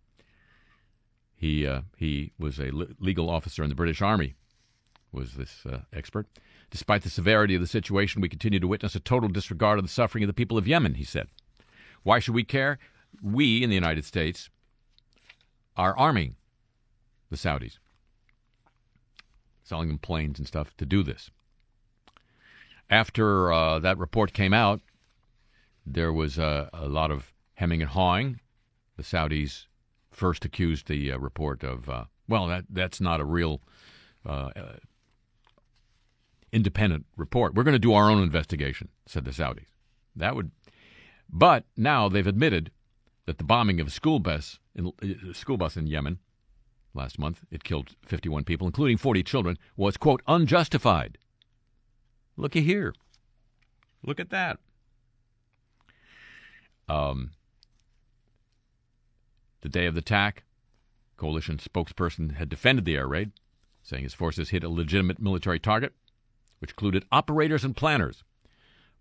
He, 1.35 1.67
uh, 1.67 1.83
he 1.97 2.33
was 2.39 2.59
a 2.59 2.71
legal 2.99 3.31
officer 3.31 3.63
in 3.63 3.71
the 3.71 3.75
British 3.75 4.03
Army 4.03 4.35
was 5.13 5.35
this 5.35 5.65
uh, 5.67 5.81
expert. 5.93 6.27
Despite 6.71 7.03
the 7.03 7.11
severity 7.11 7.55
of 7.55 7.61
the 7.61 7.67
situation, 7.67 8.21
we 8.21 8.29
continue 8.29 8.61
to 8.61 8.69
witness 8.69 8.95
a 8.95 9.01
total 9.01 9.29
disregard 9.29 9.79
of 9.79 9.85
the 9.85 9.91
suffering 9.91 10.23
of 10.23 10.29
the 10.29 10.35
people 10.35 10.57
of 10.57 10.69
Yemen, 10.69 10.95
he 10.95 11.05
said. 11.05 11.29
Why 12.03 12.19
should 12.19 12.35
we 12.35 12.45
care? 12.45 12.79
We 13.23 13.63
in 13.63 13.71
the 13.71 13.75
United 13.75 14.05
States 14.05 14.51
are 15.77 15.97
arming 15.99 16.37
the 17.31 17.37
Saudis, 17.37 17.79
selling 19.71 19.89
them 19.89 19.99
planes 19.99 20.39
and 20.39 20.49
stuff 20.49 20.77
to 20.77 20.85
do 20.85 21.05
this. 21.05 21.31
After 22.91 23.53
uh, 23.53 23.79
that 23.79 23.99
report 23.99 24.33
came 24.33 24.53
out, 24.53 24.81
there 25.87 26.13
was 26.13 26.41
uh, 26.41 26.69
a 26.73 26.89
lot 26.89 27.13
of 27.13 27.33
hemming 27.55 27.81
and 27.81 27.91
hawing. 27.91 28.41
The 28.97 29.05
Saudis 29.05 29.67
first 30.11 30.45
accused 30.45 30.89
the 30.89 31.13
uh, 31.13 31.19
report 31.19 31.63
of, 31.63 31.89
uh, 31.89 32.05
well, 32.29 32.49
that 32.49 32.65
that's 32.69 33.01
not 33.01 33.21
a 33.21 33.25
real 33.25 33.61
uh, 34.27 34.51
independent 36.53 37.07
report. 37.17 37.55
We're 37.55 37.63
going 37.63 37.73
to 37.73 37.79
do 37.79 37.95
our 37.95 38.11
own 38.11 38.25
investigation, 38.25 38.89
said 39.07 39.25
the 39.25 39.31
Saudis. 39.31 39.71
That 40.17 40.35
would, 40.35 40.51
but 41.29 41.65
now 41.77 42.09
they've 42.09 42.27
admitted 42.27 42.73
that 43.27 43.39
the 43.39 43.45
bombing 43.45 43.81
of 43.81 43.87
a 43.87 43.91
school 43.91 44.19
bus 44.19 44.59
in, 44.75 44.93
school 45.33 45.57
bus 45.57 45.77
in 45.77 45.87
Yemen 45.87 46.19
last 46.95 47.19
month, 47.19 47.45
it 47.51 47.65
killed 47.65 47.97
51 48.03 48.45
people, 48.45 48.67
including 48.67 48.97
40 48.97 49.23
children, 49.23 49.59
was 49.77 49.97
quote 49.97 50.23
unjustified. 50.27 51.19
Looky 52.37 52.63
here, 52.63 52.95
look 54.03 54.19
at 54.21 54.31
that. 54.31 54.59
Um, 56.89 57.31
the 59.61 59.69
day 59.69 59.87
of 59.87 59.95
the 59.95 60.01
attack, 60.01 60.45
coalition 61.17 61.59
spokesperson 61.59 62.37
had 62.37 62.49
defended 62.49 62.85
the 62.85 62.97
air 62.97 63.07
raid, 63.07 63.33
saying 63.83 64.03
his 64.03 64.15
forces 64.15 64.51
hit 64.51 64.65
a 64.65 64.69
legitimate 64.69 65.21
military 65.21 65.61
target 65.61 65.93
which 66.61 66.71
included 66.71 67.05
operators 67.11 67.65
and 67.65 67.77
planners. 67.77 68.23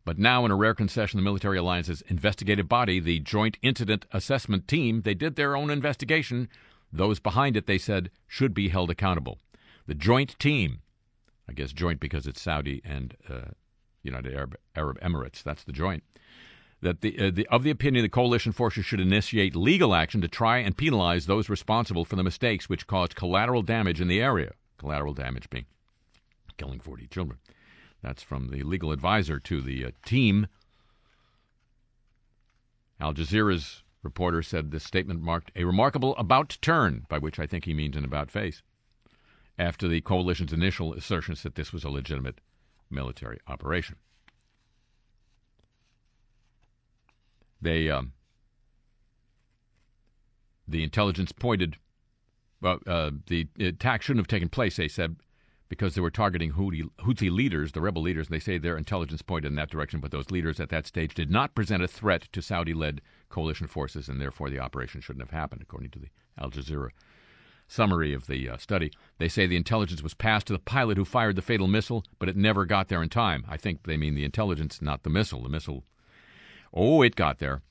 But 0.05 0.17
now, 0.17 0.45
in 0.45 0.51
a 0.51 0.55
rare 0.55 0.73
concession, 0.73 1.19
the 1.19 1.23
military 1.23 1.57
alliance's 1.57 2.01
investigative 2.07 2.67
body, 2.67 2.99
the 2.99 3.19
Joint 3.19 3.57
Incident 3.61 4.05
Assessment 4.11 4.67
Team, 4.67 5.01
they 5.01 5.13
did 5.13 5.35
their 5.35 5.55
own 5.55 5.69
investigation. 5.69 6.49
Those 6.91 7.19
behind 7.19 7.55
it, 7.55 7.67
they 7.67 7.77
said, 7.77 8.09
should 8.27 8.53
be 8.53 8.69
held 8.69 8.89
accountable. 8.89 9.39
The 9.85 9.95
joint 9.95 10.37
team, 10.39 10.79
I 11.47 11.53
guess 11.53 11.71
joint 11.71 11.99
because 11.99 12.27
it's 12.27 12.41
Saudi 12.41 12.81
and 12.83 13.15
uh, 13.29 13.51
United 14.03 14.33
Arab, 14.33 14.55
Arab 14.75 14.99
Emirates, 15.01 15.43
that's 15.43 15.63
the 15.63 15.71
joint, 15.71 16.03
that 16.81 17.01
the, 17.01 17.19
uh, 17.19 17.31
the, 17.31 17.47
of 17.47 17.63
the 17.63 17.69
opinion 17.69 18.03
the 18.03 18.09
coalition 18.09 18.51
forces 18.51 18.85
should 18.85 18.99
initiate 18.99 19.55
legal 19.55 19.93
action 19.93 20.21
to 20.21 20.27
try 20.27 20.57
and 20.59 20.77
penalize 20.77 21.25
those 21.25 21.49
responsible 21.49 22.05
for 22.05 22.15
the 22.15 22.23
mistakes 22.23 22.69
which 22.69 22.87
caused 22.87 23.15
collateral 23.15 23.61
damage 23.61 23.99
in 23.99 24.07
the 24.07 24.21
area. 24.21 24.53
Collateral 24.77 25.13
damage 25.13 25.49
being 25.49 25.65
killing 26.57 26.79
40 26.79 27.07
children. 27.07 27.39
That's 28.01 28.23
from 28.23 28.49
the 28.49 28.63
legal 28.63 28.91
advisor 28.91 29.39
to 29.39 29.61
the 29.61 29.85
uh, 29.85 29.91
team. 30.05 30.47
Al 32.99 33.13
Jazeera's 33.13 33.83
reporter 34.03 34.41
said 34.41 34.71
this 34.71 34.83
statement 34.83 35.21
marked 35.21 35.51
a 35.55 35.65
remarkable 35.65 36.15
about 36.17 36.57
turn, 36.61 37.05
by 37.09 37.17
which 37.17 37.39
I 37.39 37.45
think 37.45 37.65
he 37.65 37.73
means 37.73 37.97
an 37.97 38.05
about 38.05 38.31
face, 38.31 38.61
after 39.57 39.87
the 39.87 40.01
coalition's 40.01 40.53
initial 40.53 40.93
assertions 40.93 41.43
that 41.43 41.55
this 41.55 41.73
was 41.73 41.83
a 41.83 41.89
legitimate 41.89 42.39
military 42.89 43.39
operation. 43.47 43.97
They, 47.61 47.89
um, 47.89 48.13
the 50.65 50.83
intelligence 50.83 51.33
pointed, 51.33 51.75
well, 52.61 52.79
uh, 52.87 53.11
the 53.27 53.47
attack 53.59 54.01
shouldn't 54.01 54.21
have 54.21 54.27
taken 54.27 54.47
place, 54.47 54.77
they 54.77 54.87
said, 54.87 55.17
because 55.67 55.93
they 55.93 56.01
were 56.01 56.09
targeting 56.09 56.53
Houthi, 56.53 56.89
Houthi 56.99 57.29
leaders, 57.29 57.73
the 57.73 57.81
rebel 57.81 58.01
leaders, 58.01 58.27
and 58.27 58.35
they 58.35 58.39
say 58.39 58.57
their 58.57 58.77
intelligence 58.77 59.21
pointed 59.21 59.49
in 59.49 59.55
that 59.55 59.69
direction, 59.69 59.99
but 59.99 60.11
those 60.11 60.31
leaders 60.31 60.59
at 60.59 60.69
that 60.69 60.87
stage 60.87 61.13
did 61.13 61.29
not 61.29 61.53
present 61.53 61.83
a 61.83 61.87
threat 61.87 62.27
to 62.31 62.41
Saudi 62.41 62.73
led 62.73 63.01
coalition 63.29 63.67
forces, 63.67 64.09
and 64.09 64.19
therefore 64.19 64.49
the 64.49 64.59
operation 64.59 65.01
shouldn't 65.01 65.23
have 65.23 65.37
happened, 65.37 65.61
according 65.61 65.91
to 65.91 65.99
the 65.99 66.09
Al 66.37 66.49
Jazeera 66.51 66.89
summary 67.67 68.13
of 68.13 68.27
the 68.27 68.49
uh, 68.49 68.57
study. 68.57 68.91
They 69.19 69.29
say 69.29 69.45
the 69.45 69.55
intelligence 69.55 70.01
was 70.01 70.13
passed 70.13 70.47
to 70.47 70.53
the 70.53 70.59
pilot 70.59 70.97
who 70.97 71.05
fired 71.05 71.35
the 71.35 71.41
fatal 71.41 71.67
missile, 71.67 72.03
but 72.17 72.27
it 72.27 72.35
never 72.35 72.65
got 72.65 72.87
there 72.87 73.03
in 73.03 73.09
time. 73.09 73.45
I 73.47 73.57
think 73.57 73.83
they 73.83 73.97
mean 73.97 74.15
the 74.15 74.25
intelligence, 74.25 74.81
not 74.81 75.03
the 75.03 75.09
missile. 75.09 75.43
The 75.43 75.49
missile, 75.49 75.83
oh, 76.73 77.01
it 77.03 77.15
got 77.15 77.37
there. 77.37 77.61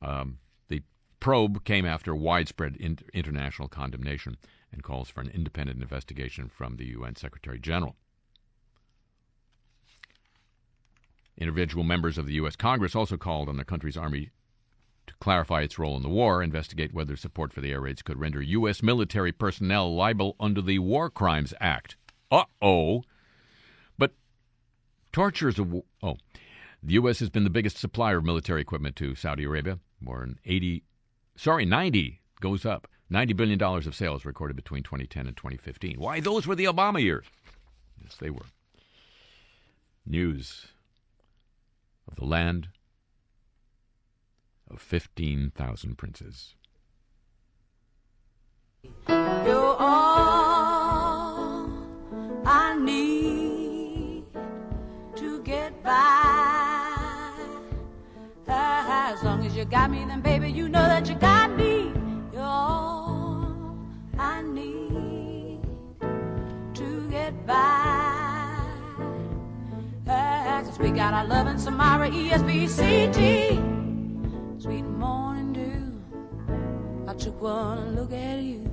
Um, 0.00 0.38
the 0.68 0.82
probe 1.20 1.64
came 1.64 1.84
after 1.84 2.14
widespread 2.14 2.76
in- 2.76 2.98
international 3.12 3.68
condemnation 3.68 4.36
and 4.72 4.82
calls 4.82 5.08
for 5.08 5.20
an 5.20 5.30
independent 5.30 5.80
investigation 5.80 6.48
from 6.48 6.76
the 6.76 6.86
UN 6.86 7.16
Secretary 7.16 7.58
General. 7.58 7.96
Individual 11.36 11.84
members 11.84 12.16
of 12.16 12.26
the 12.26 12.34
U.S. 12.34 12.56
Congress 12.56 12.94
also 12.94 13.16
called 13.16 13.48
on 13.48 13.56
the 13.56 13.64
country's 13.64 13.96
army 13.96 14.30
to 15.06 15.14
clarify 15.20 15.62
its 15.62 15.78
role 15.78 15.96
in 15.96 16.02
the 16.02 16.08
war, 16.08 16.42
investigate 16.42 16.94
whether 16.94 17.16
support 17.16 17.52
for 17.52 17.60
the 17.60 17.72
air 17.72 17.80
raids 17.80 18.02
could 18.02 18.20
render 18.20 18.40
U.S. 18.40 18.82
military 18.82 19.32
personnel 19.32 19.94
liable 19.94 20.36
under 20.38 20.62
the 20.62 20.78
War 20.78 21.10
Crimes 21.10 21.52
Act. 21.60 21.96
Uh 22.30 22.44
oh. 22.62 23.02
But 23.98 24.12
torture 25.12 25.48
is 25.48 25.58
a. 25.58 25.64
Wo- 25.64 25.84
oh. 26.02 26.16
The 26.82 26.94
U.S. 26.94 27.18
has 27.20 27.30
been 27.30 27.44
the 27.44 27.50
biggest 27.50 27.78
supplier 27.78 28.18
of 28.18 28.24
military 28.24 28.60
equipment 28.60 28.94
to 28.96 29.14
Saudi 29.14 29.44
Arabia. 29.44 29.78
More 30.00 30.20
than 30.20 30.38
80, 30.44 30.84
sorry, 31.34 31.64
90 31.64 32.20
goes 32.40 32.66
up. 32.66 32.86
$90 33.10 33.36
billion 33.36 33.62
of 33.62 33.94
sales 33.94 34.24
recorded 34.24 34.54
between 34.54 34.82
2010 34.82 35.26
and 35.26 35.36
2015. 35.36 35.98
Why, 35.98 36.20
those 36.20 36.46
were 36.46 36.54
the 36.54 36.64
Obama 36.64 37.00
years. 37.00 37.26
Yes, 38.02 38.16
they 38.16 38.30
were. 38.30 38.46
News 40.06 40.66
of 42.08 42.16
the 42.16 42.24
land 42.24 42.68
of 44.70 44.80
15,000 44.80 45.96
princes. 45.96 46.54
You're 49.08 49.76
all 49.78 51.68
I 52.46 52.76
need 52.78 54.24
to 55.16 55.42
get 55.42 55.82
by. 55.82 56.90
As 58.46 59.22
long 59.22 59.46
as 59.46 59.56
you 59.56 59.64
got 59.64 59.90
me, 59.90 60.04
then 60.04 60.20
baby, 60.20 60.50
you 60.50 60.68
know 60.68 60.82
that 60.82 61.08
you 61.08 61.14
got 61.14 61.50
me. 61.56 61.63
Cause 70.74 70.82
we 70.82 70.90
got 70.90 71.14
our 71.14 71.24
love 71.24 71.46
in 71.46 71.56
Samara, 71.56 72.10
ESBCT. 72.10 73.20
Sweet 74.60 74.82
morning 74.82 75.52
dew. 75.52 76.02
I 77.06 77.14
took 77.14 77.40
one 77.40 77.94
look 77.94 78.12
at 78.12 78.40
you, 78.40 78.68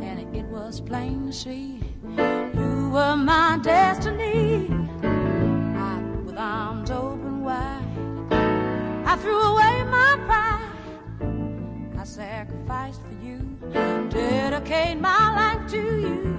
and 0.00 0.20
it 0.36 0.44
was 0.44 0.80
plain 0.80 1.26
to 1.26 1.32
see 1.32 1.80
you 2.16 2.90
were 2.92 3.16
my 3.16 3.58
destiny. 3.60 4.68
I, 5.02 6.00
with 6.24 6.38
arms 6.38 6.92
open 6.92 7.42
wide, 7.42 7.82
I 9.04 9.16
threw 9.16 9.40
away 9.40 9.82
my 9.90 10.16
pride. 10.26 11.98
I 11.98 12.04
sacrificed 12.04 13.00
for 13.02 13.14
you, 13.26 13.40
dedicate 14.10 15.00
my 15.00 15.34
life 15.34 15.68
to 15.72 15.76
you. 15.76 16.33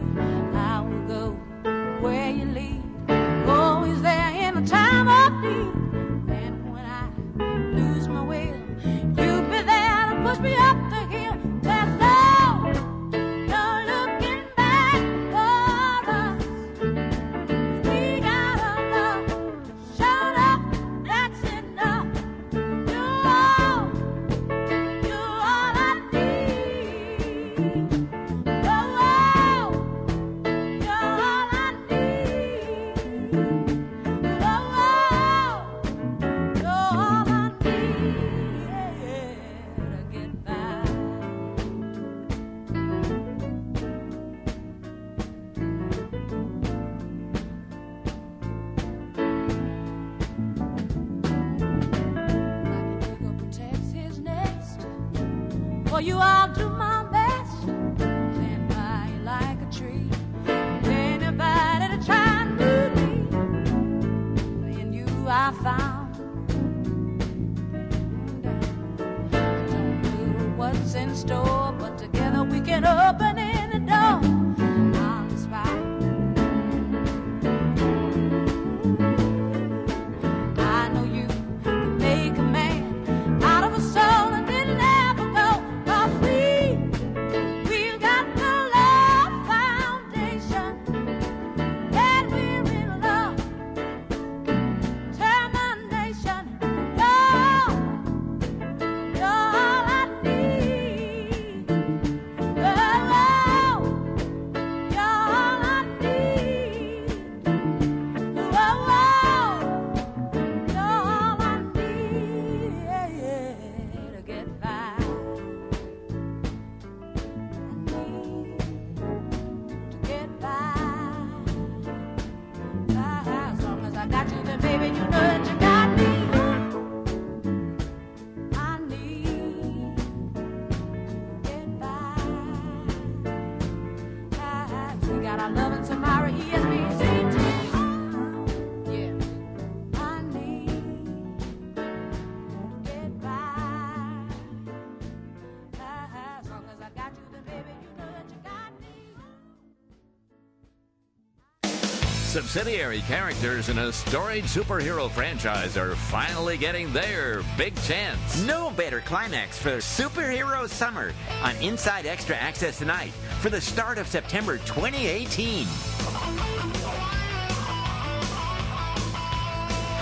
Subsidiary 152.45 153.01
characters 153.01 153.69
in 153.69 153.79
a 153.79 153.91
storied 153.91 154.43
superhero 154.43 155.09
franchise 155.09 155.77
are 155.77 155.95
finally 155.95 156.57
getting 156.57 156.93
their 156.93 157.41
big 157.57 157.75
chance. 157.81 158.39
No 158.43 158.69
better 158.69 159.01
climax 159.01 159.57
for 159.57 159.77
Superhero 159.77 160.69
Summer 160.69 161.11
on 161.41 161.55
Inside 161.55 162.05
Extra 162.05 162.35
Access 162.35 162.77
tonight 162.77 163.09
for 163.39 163.49
the 163.49 163.59
start 163.59 163.97
of 163.97 164.05
September 164.07 164.57
2018. 164.59 165.65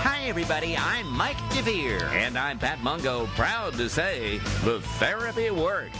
Hi, 0.02 0.24
everybody. 0.26 0.76
I'm 0.76 1.10
Mike 1.10 1.38
DeVere. 1.48 2.02
And 2.12 2.36
I'm 2.36 2.58
Pat 2.58 2.82
Mungo, 2.82 3.26
proud 3.28 3.72
to 3.78 3.88
say 3.88 4.36
the 4.64 4.82
therapy 4.98 5.50
worked. 5.50 5.96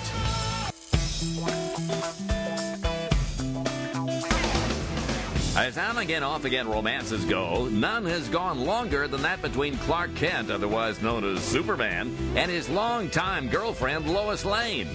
As 5.57 5.79
on 5.79 5.99
again, 5.99 6.25
off 6.25 6.45
again 6.45 6.69
romances 6.69 7.25
go, 7.27 7.67
none 7.67 8.05
has 8.07 8.29
gone 8.29 8.65
longer 8.65 9.07
than 9.07 9.23
that 9.23 9.41
between 9.41 9.77
Clark 9.79 10.13
Kent, 10.17 10.51
otherwise 10.51 11.01
known 11.01 11.23
as 11.25 11.45
Superman, 11.45 12.13
and 12.35 12.51
his 12.51 12.69
longtime 12.69 13.49
girlfriend 13.49 14.13
Lois 14.13 14.45
Lane. 14.45 14.89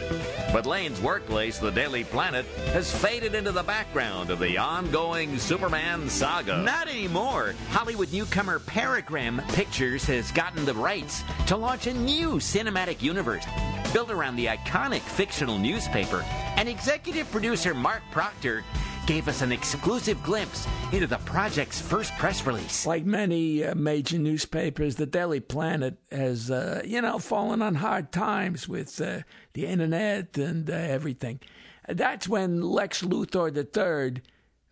But 0.51 0.65
Lane's 0.65 0.99
workplace, 0.99 1.59
the 1.59 1.71
Daily 1.71 2.03
Planet, 2.03 2.45
has 2.73 2.93
faded 2.93 3.35
into 3.35 3.53
the 3.53 3.63
background 3.63 4.31
of 4.31 4.39
the 4.39 4.57
ongoing 4.57 5.39
Superman 5.39 6.09
saga. 6.09 6.61
Not 6.61 6.89
anymore. 6.89 7.55
Hollywood 7.69 8.11
newcomer 8.11 8.59
Paragram 8.59 9.47
Pictures 9.53 10.03
has 10.07 10.29
gotten 10.33 10.65
the 10.65 10.73
rights 10.73 11.23
to 11.47 11.55
launch 11.55 11.87
a 11.87 11.93
new 11.93 12.31
cinematic 12.31 13.01
universe 13.01 13.45
built 13.93 14.11
around 14.11 14.35
the 14.35 14.47
iconic 14.47 15.01
fictional 15.01 15.57
newspaper. 15.57 16.25
And 16.57 16.67
executive 16.67 17.31
producer 17.31 17.73
Mark 17.73 18.03
Proctor 18.11 18.65
gave 19.09 19.27
us 19.27 19.41
an 19.41 19.51
exclusive 19.51 20.21
glimpse 20.21 20.67
into 20.91 21.07
the 21.07 21.17
project's 21.19 21.81
first 21.81 22.15
press 22.19 22.45
release. 22.45 22.85
Like 22.85 23.05
many 23.05 23.63
uh, 23.63 23.73
major 23.73 24.19
newspapers, 24.19 24.97
the 24.97 25.07
Daily 25.07 25.39
Planet 25.39 25.97
has, 26.11 26.51
uh, 26.51 26.83
you 26.85 27.01
know, 27.01 27.17
fallen 27.17 27.63
on 27.63 27.73
hard 27.73 28.11
times 28.11 28.69
with 28.69 29.01
uh, 29.01 29.21
the 29.53 29.65
internet 29.65 30.37
and 30.37 30.69
uh, 30.69 30.73
everything. 30.73 31.39
That's 31.87 32.29
when 32.29 32.61
Lex 32.61 33.01
Luthor 33.01 33.49
III 33.49 34.21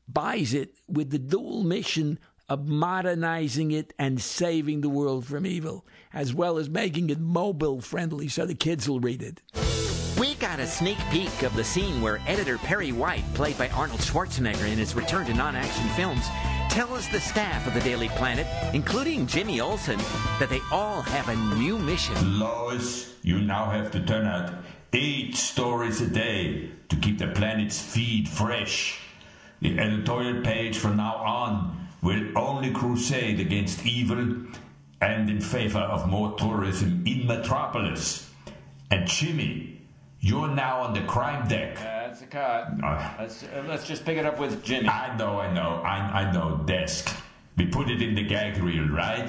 buys 0.07 0.53
it 0.53 0.75
with 0.87 1.09
the 1.09 1.17
dual 1.17 1.63
mission 1.63 2.19
of 2.47 2.67
modernizing 2.67 3.71
it 3.71 3.91
and 3.97 4.21
saving 4.21 4.81
the 4.81 4.89
world 4.89 5.25
from 5.25 5.47
evil, 5.47 5.83
as 6.13 6.31
well 6.31 6.59
as 6.59 6.69
making 6.69 7.09
it 7.09 7.19
mobile 7.19 7.81
friendly 7.81 8.27
so 8.27 8.45
the 8.45 8.53
kids 8.53 8.87
will 8.87 8.99
read 8.99 9.23
it. 9.23 9.41
Got 10.57 10.63
a 10.63 10.69
sneak 10.71 10.97
peek 11.11 11.43
of 11.43 11.55
the 11.55 11.63
scene 11.63 12.01
where 12.01 12.19
editor 12.25 12.57
Perry 12.57 12.91
White, 12.91 13.23
played 13.35 13.59
by 13.59 13.69
Arnold 13.69 13.99
Schwarzenegger 13.99 14.67
in 14.67 14.79
his 14.79 14.95
return 14.95 15.27
to 15.27 15.33
non 15.35 15.55
action 15.55 15.87
films, 15.89 16.25
tells 16.71 17.07
the 17.09 17.19
staff 17.19 17.67
of 17.67 17.75
the 17.75 17.79
Daily 17.81 18.09
Planet, 18.09 18.47
including 18.73 19.27
Jimmy 19.27 19.61
Olsen, 19.61 19.99
that 20.39 20.49
they 20.49 20.59
all 20.71 21.03
have 21.03 21.29
a 21.29 21.35
new 21.59 21.77
mission. 21.77 22.39
Lois, 22.39 23.13
you 23.21 23.39
now 23.39 23.69
have 23.69 23.91
to 23.91 24.03
turn 24.03 24.25
out 24.25 24.51
eight 24.93 25.35
stories 25.35 26.01
a 26.01 26.07
day 26.07 26.71
to 26.89 26.95
keep 26.95 27.19
the 27.19 27.27
planet's 27.27 27.79
feed 27.79 28.27
fresh. 28.27 28.99
The 29.61 29.77
editorial 29.77 30.41
page 30.41 30.79
from 30.79 30.97
now 30.97 31.17
on 31.17 31.87
will 32.01 32.35
only 32.35 32.71
crusade 32.71 33.39
against 33.39 33.85
evil 33.85 34.37
and 35.01 35.29
in 35.29 35.39
favor 35.39 35.81
of 35.81 36.09
more 36.09 36.35
tourism 36.35 37.03
in 37.05 37.27
Metropolis. 37.27 38.27
And 38.89 39.05
Jimmy, 39.05 39.76
you're 40.27 40.49
now 40.49 40.81
on 40.81 40.93
the 40.93 41.01
crime 41.01 41.47
deck. 41.47 41.75
That's 41.75 42.21
a 42.21 42.25
cut. 42.25 42.73
Uh, 42.83 43.13
Let's, 43.17 43.43
uh, 43.43 43.63
let's 43.65 43.87
just 43.87 44.03
pick 44.03 44.17
it 44.17 44.25
up 44.25 44.39
with 44.39 44.61
Jimmy. 44.61 44.89
I 44.89 45.15
know, 45.15 45.39
I 45.39 45.53
know, 45.53 45.81
I, 45.85 46.23
I 46.23 46.31
know, 46.33 46.61
desk. 46.65 47.15
We 47.55 47.65
put 47.65 47.89
it 47.89 48.01
in 48.01 48.13
the 48.13 48.23
gag 48.23 48.61
reel, 48.61 48.87
right? 48.89 49.25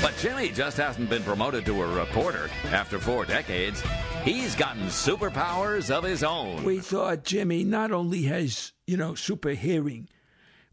But 0.00 0.14
Jimmy 0.18 0.50
just 0.50 0.76
hasn't 0.76 1.10
been 1.10 1.24
promoted 1.24 1.66
to 1.66 1.82
a 1.82 1.86
reporter 1.86 2.48
after 2.66 3.00
four 3.00 3.24
decades. 3.24 3.82
He's 4.22 4.54
gotten 4.54 4.84
superpowers 4.86 5.90
of 5.90 6.04
his 6.04 6.22
own. 6.22 6.62
We 6.62 6.78
thought 6.78 7.24
Jimmy 7.24 7.64
not 7.64 7.90
only 7.90 8.22
has, 8.22 8.72
you 8.86 8.96
know, 8.96 9.16
super 9.16 9.50
hearing, 9.50 10.08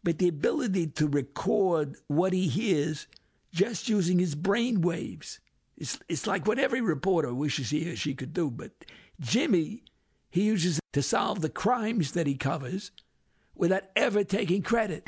but 0.03 0.19
the 0.19 0.27
ability 0.27 0.87
to 0.87 1.07
record 1.07 1.95
what 2.07 2.33
he 2.33 2.47
hears 2.47 3.07
just 3.51 3.89
using 3.89 4.19
his 4.19 4.35
brain 4.35 4.81
waves. 4.81 5.39
It's, 5.75 5.97
it's 6.07 6.27
like 6.27 6.45
what 6.45 6.59
every 6.59 6.81
reporter 6.81 7.33
wishes 7.33 7.71
he 7.71 7.89
or 7.89 7.95
she 7.95 8.13
could 8.13 8.33
do. 8.33 8.51
But 8.51 8.71
Jimmy, 9.19 9.83
he 10.29 10.43
uses 10.43 10.77
it 10.77 10.83
to 10.93 11.01
solve 11.01 11.41
the 11.41 11.49
crimes 11.49 12.13
that 12.13 12.27
he 12.27 12.35
covers 12.35 12.91
without 13.55 13.83
ever 13.95 14.23
taking 14.23 14.61
credit. 14.61 15.03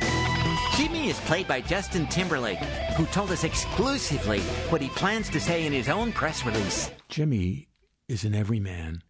Jimmy 0.76 1.10
is 1.10 1.20
played 1.22 1.48
by 1.48 1.62
Justin 1.62 2.08
Timberlake, 2.08 2.58
who 2.98 3.06
told 3.08 3.32
us 3.32 3.44
exclusively 3.44 4.42
what 4.70 4.82
he 4.82 4.90
plans 4.90 5.30
to 5.30 5.40
say 5.40 5.66
in 5.66 5.72
his 5.72 5.88
own 5.88 6.12
press 6.12 6.46
release. 6.46 6.92
Jimmy 7.08 7.68
is 8.10 8.26
an 8.26 8.36
everyman, 8.36 9.02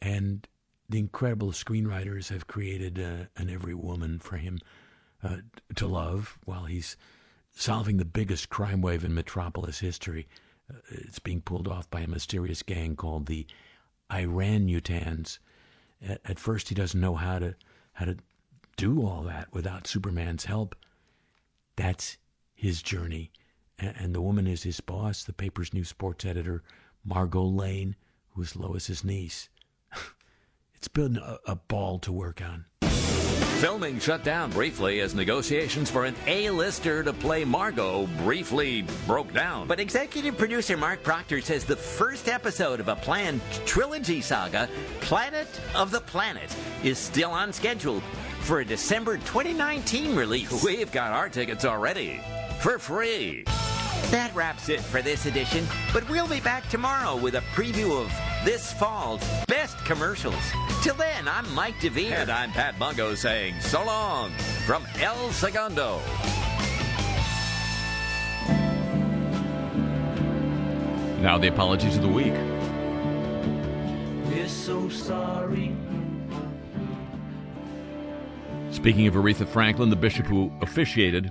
and 0.00 0.46
the 0.88 0.98
incredible 0.98 1.52
screenwriters 1.52 2.28
have 2.28 2.46
created 2.46 2.98
uh, 2.98 3.26
an 3.36 3.50
every 3.50 3.74
woman 3.74 4.18
for 4.18 4.36
him 4.36 4.58
uh, 5.22 5.38
to 5.74 5.86
love 5.86 6.38
while 6.44 6.64
he's 6.64 6.96
solving 7.54 7.98
the 7.98 8.04
biggest 8.04 8.48
crime 8.48 8.80
wave 8.80 9.04
in 9.04 9.14
metropolis 9.14 9.80
history. 9.80 10.26
Uh, 10.70 10.78
it's 10.90 11.18
being 11.18 11.42
pulled 11.42 11.68
off 11.68 11.90
by 11.90 12.00
a 12.00 12.08
mysterious 12.08 12.62
gang 12.62 12.96
called 12.96 13.26
the 13.26 13.46
Iran 14.12 14.68
Utans. 14.68 15.38
At, 16.00 16.20
at 16.24 16.38
first, 16.38 16.68
he 16.68 16.74
doesn't 16.74 17.00
know 17.00 17.14
how 17.14 17.38
to 17.38 17.54
how 17.94 18.06
to 18.06 18.16
do 18.76 19.06
all 19.06 19.22
that 19.24 19.52
without 19.52 19.86
Superman's 19.86 20.46
help. 20.46 20.74
That's 21.76 22.16
his 22.54 22.82
journey, 22.82 23.30
and, 23.78 23.94
and 23.98 24.14
the 24.14 24.20
woman 24.20 24.46
is 24.46 24.62
his 24.62 24.80
boss, 24.80 25.24
the 25.24 25.32
paper's 25.32 25.74
new 25.74 25.84
sports 25.84 26.24
editor, 26.24 26.62
Margot 27.04 27.42
Lane, 27.42 27.96
who 28.30 28.42
is 28.42 28.56
Lois's 28.56 29.04
niece. 29.04 29.48
it's 30.74 30.88
been 30.88 31.16
a, 31.16 31.38
a 31.46 31.56
ball 31.56 31.98
to 32.00 32.12
work 32.12 32.40
on. 32.40 32.66
Filming 33.62 34.00
shut 34.00 34.24
down 34.24 34.50
briefly 34.50 34.98
as 35.02 35.14
negotiations 35.14 35.88
for 35.88 36.04
an 36.04 36.16
A-lister 36.26 37.04
to 37.04 37.12
play 37.12 37.44
Margot 37.44 38.08
briefly 38.24 38.84
broke 39.06 39.32
down. 39.32 39.68
But 39.68 39.78
executive 39.78 40.36
producer 40.36 40.76
Mark 40.76 41.04
Proctor 41.04 41.40
says 41.40 41.64
the 41.64 41.76
first 41.76 42.26
episode 42.26 42.80
of 42.80 42.88
a 42.88 42.96
planned 42.96 43.40
trilogy 43.64 44.20
saga, 44.20 44.68
Planet 45.00 45.46
of 45.76 45.92
the 45.92 46.00
Planet, 46.00 46.52
is 46.82 46.98
still 46.98 47.30
on 47.30 47.52
schedule 47.52 48.00
for 48.40 48.58
a 48.58 48.64
December 48.64 49.18
2019 49.18 50.16
release. 50.16 50.64
We've 50.64 50.90
got 50.90 51.12
our 51.12 51.28
tickets 51.28 51.64
already 51.64 52.20
for 52.58 52.80
free. 52.80 53.44
That 54.10 54.34
wraps 54.34 54.70
it 54.70 54.80
for 54.80 55.02
this 55.02 55.26
edition, 55.26 55.64
but 55.92 56.10
we'll 56.10 56.26
be 56.26 56.40
back 56.40 56.68
tomorrow 56.68 57.14
with 57.14 57.36
a 57.36 57.42
preview 57.54 58.04
of 58.04 58.12
this 58.44 58.72
fall's 58.72 59.22
best 59.46 59.76
commercials. 59.84 60.34
Till 60.82 60.94
then, 60.94 61.28
I'm 61.28 61.52
Mike 61.54 61.78
DeVere. 61.80 62.12
And 62.12 62.30
I'm 62.30 62.50
Pat 62.50 62.78
Mungo 62.78 63.14
saying 63.14 63.60
so 63.60 63.84
long 63.84 64.32
from 64.66 64.84
El 65.00 65.30
Segundo. 65.32 66.00
Now 71.20 71.38
the 71.38 71.48
apologies 71.48 71.96
of 71.96 72.02
the 72.02 72.08
week. 72.08 72.34
We're 74.28 74.48
so 74.48 74.88
sorry. 74.88 75.76
Speaking 78.72 79.06
of 79.06 79.14
Aretha 79.14 79.46
Franklin, 79.46 79.88
the 79.88 79.96
bishop 79.96 80.26
who 80.26 80.50
officiated 80.62 81.30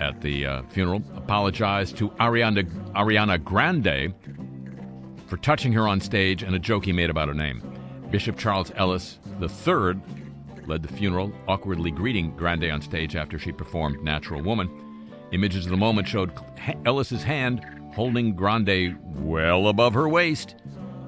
at 0.00 0.20
the 0.22 0.46
uh, 0.46 0.62
funeral 0.70 1.02
apologized 1.16 1.98
to 1.98 2.08
Ariana, 2.10 2.64
Ariana 2.92 3.42
Grande 3.42 4.14
for 5.28 5.36
touching 5.36 5.72
her 5.74 5.86
on 5.86 6.00
stage 6.00 6.42
and 6.42 6.54
a 6.54 6.58
joke 6.58 6.84
he 6.84 6.92
made 6.92 7.10
about 7.10 7.28
her 7.28 7.34
name. 7.34 7.62
Bishop 8.10 8.36
Charles 8.38 8.72
Ellis 8.76 9.18
III 9.40 10.00
led 10.66 10.82
the 10.82 10.92
funeral, 10.92 11.32
awkwardly 11.46 11.90
greeting 11.90 12.34
Grande 12.36 12.70
on 12.70 12.82
stage 12.82 13.16
after 13.16 13.38
she 13.38 13.52
performed 13.52 14.02
Natural 14.02 14.42
Woman. 14.42 14.70
Images 15.32 15.66
of 15.66 15.70
the 15.70 15.76
moment 15.76 16.08
showed 16.08 16.32
Ellis's 16.84 17.22
hand 17.22 17.64
holding 17.94 18.34
Grande 18.34 18.96
well 19.16 19.68
above 19.68 19.94
her 19.94 20.08
waist, 20.08 20.56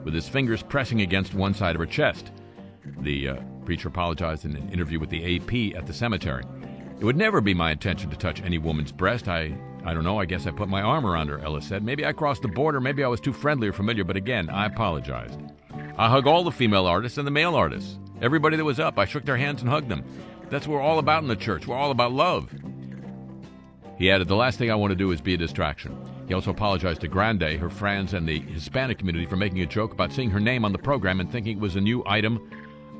with 0.04 0.14
his 0.14 0.28
fingers 0.28 0.62
pressing 0.62 1.00
against 1.00 1.34
one 1.34 1.54
side 1.54 1.74
of 1.74 1.80
her 1.80 1.86
chest. 1.86 2.32
The 3.00 3.28
uh, 3.28 3.36
preacher 3.64 3.88
apologized 3.88 4.44
in 4.44 4.56
an 4.56 4.70
interview 4.70 4.98
with 4.98 5.10
the 5.10 5.36
AP 5.36 5.76
at 5.76 5.86
the 5.86 5.92
cemetery. 5.92 6.44
It 6.98 7.04
would 7.04 7.16
never 7.16 7.40
be 7.40 7.54
my 7.54 7.70
intention 7.70 8.10
to 8.10 8.16
touch 8.16 8.42
any 8.42 8.58
woman's 8.58 8.92
breast. 8.92 9.28
I, 9.28 9.56
I 9.84 9.94
don't 9.94 10.04
know. 10.04 10.18
I 10.18 10.26
guess 10.26 10.46
I 10.46 10.50
put 10.50 10.68
my 10.68 10.82
arm 10.82 11.06
around 11.06 11.28
her, 11.28 11.38
Ellis 11.38 11.66
said. 11.66 11.82
Maybe 11.82 12.04
I 12.04 12.12
crossed 12.12 12.42
the 12.42 12.48
border. 12.48 12.80
Maybe 12.80 13.02
I 13.02 13.08
was 13.08 13.20
too 13.20 13.32
friendly 13.32 13.68
or 13.68 13.72
familiar. 13.72 14.04
But 14.04 14.16
again, 14.16 14.50
I 14.50 14.66
apologized. 14.66 15.40
I 15.96 16.08
hug 16.08 16.26
all 16.26 16.44
the 16.44 16.52
female 16.52 16.86
artists 16.86 17.18
and 17.18 17.26
the 17.26 17.30
male 17.30 17.54
artists. 17.54 17.98
Everybody 18.20 18.56
that 18.56 18.64
was 18.64 18.80
up, 18.80 18.98
I 18.98 19.06
shook 19.06 19.24
their 19.24 19.36
hands 19.36 19.62
and 19.62 19.70
hugged 19.70 19.88
them. 19.88 20.04
That's 20.50 20.66
what 20.66 20.74
we're 20.74 20.82
all 20.82 20.98
about 20.98 21.22
in 21.22 21.28
the 21.28 21.36
church. 21.36 21.66
We're 21.66 21.76
all 21.76 21.90
about 21.90 22.12
love. 22.12 22.52
He 23.96 24.10
added, 24.10 24.28
The 24.28 24.36
last 24.36 24.58
thing 24.58 24.70
I 24.70 24.74
want 24.74 24.90
to 24.90 24.96
do 24.96 25.12
is 25.12 25.20
be 25.20 25.34
a 25.34 25.38
distraction. 25.38 25.96
He 26.26 26.34
also 26.34 26.50
apologized 26.50 27.00
to 27.00 27.08
Grande, 27.08 27.58
her 27.58 27.70
friends, 27.70 28.14
and 28.14 28.28
the 28.28 28.40
Hispanic 28.40 28.98
community 28.98 29.26
for 29.26 29.36
making 29.36 29.60
a 29.62 29.66
joke 29.66 29.92
about 29.92 30.12
seeing 30.12 30.30
her 30.30 30.40
name 30.40 30.64
on 30.64 30.72
the 30.72 30.78
program 30.78 31.20
and 31.20 31.30
thinking 31.30 31.56
it 31.56 31.60
was 31.60 31.76
a 31.76 31.80
new 31.80 32.02
item 32.06 32.50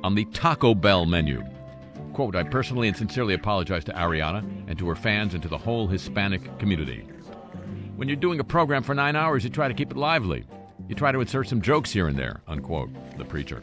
on 0.02 0.14
the 0.14 0.24
Taco 0.26 0.74
Bell 0.74 1.06
menu. 1.06 1.42
Quote, 2.20 2.36
I 2.36 2.42
personally 2.42 2.86
and 2.86 2.94
sincerely 2.94 3.32
apologize 3.32 3.82
to 3.84 3.94
Ariana 3.94 4.40
and 4.68 4.78
to 4.78 4.86
her 4.88 4.94
fans 4.94 5.32
and 5.32 5.42
to 5.42 5.48
the 5.48 5.56
whole 5.56 5.86
Hispanic 5.86 6.58
community. 6.58 7.08
When 7.96 8.08
you're 8.08 8.16
doing 8.18 8.40
a 8.40 8.44
program 8.44 8.82
for 8.82 8.94
nine 8.94 9.16
hours, 9.16 9.42
you 9.42 9.48
try 9.48 9.68
to 9.68 9.72
keep 9.72 9.90
it 9.90 9.96
lively. 9.96 10.44
You 10.86 10.94
try 10.94 11.12
to 11.12 11.22
insert 11.22 11.48
some 11.48 11.62
jokes 11.62 11.90
here 11.90 12.08
and 12.08 12.18
there, 12.18 12.42
unquote, 12.46 12.90
the 13.16 13.24
preacher. 13.24 13.62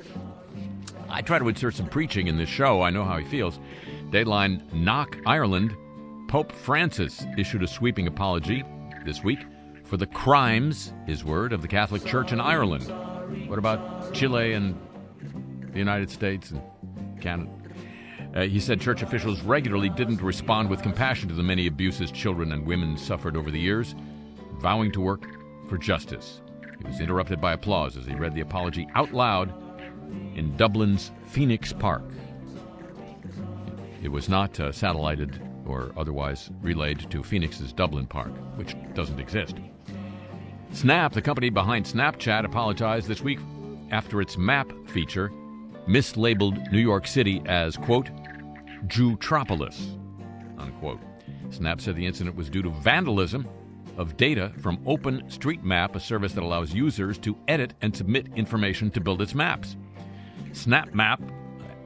I 1.08 1.22
try 1.22 1.38
to 1.38 1.48
insert 1.48 1.76
some 1.76 1.86
preaching 1.86 2.26
in 2.26 2.40
this 2.40 2.50
show. 2.50 2.82
I 2.82 2.90
know 2.90 3.04
how 3.04 3.20
he 3.20 3.26
feels. 3.26 3.60
Dateline 4.10 4.74
Knock 4.74 5.16
Ireland. 5.28 5.78
Pope 6.28 6.52
Francis 6.52 7.28
issued 7.38 7.62
a 7.62 7.68
sweeping 7.68 8.08
apology 8.08 8.64
this 9.06 9.24
week 9.24 9.46
for 9.84 9.98
the 9.98 10.08
crimes, 10.08 10.94
his 11.06 11.24
word, 11.24 11.54
of 11.54 11.62
the 11.62 11.68
Catholic 11.68 12.04
Church 12.06 12.32
in 12.32 12.42
Ireland. 12.42 12.88
What 13.48 13.60
about 13.60 14.16
Chile 14.16 14.54
and 14.54 14.76
the 15.74 15.78
United 15.78 16.10
States 16.10 16.50
and 16.50 16.60
Canada? 17.22 17.52
Uh, 18.38 18.44
he 18.44 18.60
said 18.60 18.80
church 18.80 19.02
officials 19.02 19.42
regularly 19.42 19.90
didn't 19.90 20.22
respond 20.22 20.70
with 20.70 20.84
compassion 20.84 21.28
to 21.28 21.34
the 21.34 21.42
many 21.42 21.66
abuses 21.66 22.12
children 22.12 22.52
and 22.52 22.68
women 22.68 22.96
suffered 22.96 23.36
over 23.36 23.50
the 23.50 23.60
years, 23.60 23.96
vowing 24.60 24.92
to 24.92 25.02
work 25.02 25.24
for 25.68 25.76
justice. 25.80 26.42
He 26.78 26.86
was 26.86 27.00
interrupted 27.00 27.42
by 27.42 27.54
applause 27.54 27.98
as 27.98 28.06
he 28.06 28.14
read 28.14 28.36
the 28.36 28.42
apology 28.42 28.88
out 28.94 29.12
loud 29.12 29.52
in 30.36 30.56
Dublin's 30.56 31.12
Phoenix 31.26 31.74
Park. 31.74 32.04
It 34.04 34.10
was 34.10 34.30
not 34.30 34.60
uh, 34.60 34.72
satellited 34.72 35.42
or 35.66 35.92
otherwise 35.98 36.52
relayed 36.62 37.10
to 37.10 37.24
Phoenix's 37.24 37.74
Dublin 37.74 38.06
Park, 38.06 38.32
which 38.56 38.76
doesn't 38.94 39.20
exist. 39.20 39.56
Snap, 40.74 41.12
the 41.12 41.24
company 41.24 41.50
behind 41.50 41.88
Snapchat, 41.88 42.46
apologized 42.46 43.08
this 43.08 43.24
week 43.24 43.40
after 43.90 44.22
its 44.22 44.38
map 44.38 44.72
feature 44.86 45.32
mislabeled 45.88 46.72
New 46.72 46.80
York 46.80 47.08
City 47.08 47.42
as, 47.46 47.78
quote, 47.78 48.10
Jewtropolis, 48.86 49.98
unquote. 50.58 51.00
Snap 51.50 51.82
said 51.82 51.96
the 51.96 52.06
incident 52.06 52.36
was 52.36 52.50
due 52.50 52.62
to 52.62 52.70
vandalism 52.70 53.48
of 53.98 54.16
data 54.18 54.52
from 54.60 54.78
OpenStreetMap, 54.80 55.96
a 55.96 56.00
service 56.00 56.34
that 56.34 56.44
allows 56.44 56.74
users 56.74 57.18
to 57.18 57.36
edit 57.48 57.74
and 57.82 57.96
submit 57.96 58.28
information 58.36 58.92
to 58.92 59.02
build 59.02 59.22
its 59.22 59.34
maps. 59.34 59.76
SnapMap, 60.52 61.20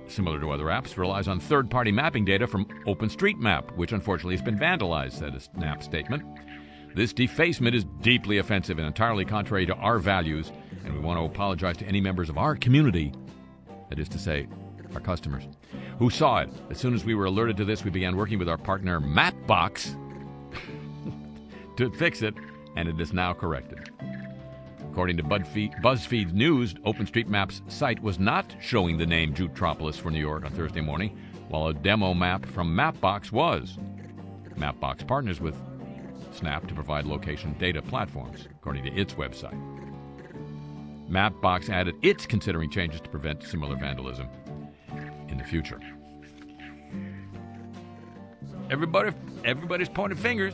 similar 0.08 0.39
to 0.39 0.52
other 0.52 0.66
apps, 0.66 0.98
relies 0.98 1.28
on 1.28 1.39
third 1.39 1.70
party 1.70 1.92
mapping 1.92 2.26
data 2.26 2.48
from 2.48 2.66
OpenStreetMap, 2.86 3.76
which 3.78 3.94
unfortunately 3.94 4.36
has 4.36 4.44
been 4.44 4.60
vandalized, 4.60 5.14
said 5.14 5.34
a 5.34 5.39
Snap 5.39 5.82
statement. 5.82 6.24
This 6.94 7.14
defacement 7.14 7.76
is 7.76 7.86
deeply 8.02 8.39
offensive 8.39 8.78
and 8.78 8.86
entirely 8.86 9.24
contrary 9.24 9.66
to 9.66 9.76
our 9.76 9.98
values, 9.98 10.52
and 10.84 10.94
we 10.94 11.00
want 11.00 11.18
to 11.18 11.24
apologize 11.24 11.78
to 11.78 11.86
any 11.86 12.02
members 12.02 12.30
of 12.30 12.38
our 12.38 12.56
community, 12.56 13.14
that 13.89 14.00
is 14.00 14.10
to 14.10 14.20
say, 14.20 14.48
our 14.96 15.02
customers, 15.02 15.44
who 16.00 16.10
saw 16.10 16.39
it. 16.39 16.50
As 16.70 16.78
soon 16.78 16.94
as 16.94 17.06
we 17.06 17.16
were 17.16 17.26
alerted 17.26 17.58
to 17.58 17.66
this, 17.66 17.84
we 17.84 17.92
began 17.92 18.16
working 18.16 18.39
with 18.39 18.50
our 18.50 18.58
partner 18.58 19.00
Mapbox 19.00 19.96
to 21.78 21.92
fix 21.92 22.22
it, 22.22 22.36
and 22.76 22.88
it 22.88 23.00
is 23.00 23.14
now 23.14 23.34
corrected. 23.34 23.89
According 24.92 25.18
to 25.18 25.24
BuzzFeed, 25.24 26.34
News, 26.34 26.74
OpenStreetMap's 26.74 27.62
site 27.68 28.02
was 28.02 28.20
not 28.20 28.54
showing 28.60 28.98
the 28.98 29.06
name 29.06 29.34
Jewtropolis 29.34 29.96
for 29.96 30.12
New 30.12 30.20
York 30.20 30.44
on 30.44 30.52
Thursday 30.52 30.82
morning, 30.82 31.18
while 31.48 31.68
a 31.68 31.74
demo 31.74 32.14
map 32.14 32.46
from 32.46 32.76
Mapbox 32.76 33.32
was. 33.32 33.78
Mapbox 34.58 35.08
partners 35.08 35.39
with 35.39 35.56
Snap 36.34 36.68
to 36.68 36.74
provide 36.74 37.06
location 37.06 37.56
data 37.60 37.82
platforms, 37.82 38.48
according 38.52 38.84
to 38.86 38.92
its 38.94 39.14
website. 39.16 39.60
Mapbox 41.10 41.70
added 41.70 41.96
it's 42.02 42.26
considering 42.26 42.70
changes 42.70 43.02
to 43.02 43.10
prevent 43.10 43.44
similar 43.44 43.76
vandalism 43.76 44.30
in 45.32 45.38
the 45.38 45.44
future. 45.44 45.80
Everybody, 48.70 49.12
everybody's 49.44 49.90
pointing 49.90 50.18
fingers. 50.18 50.54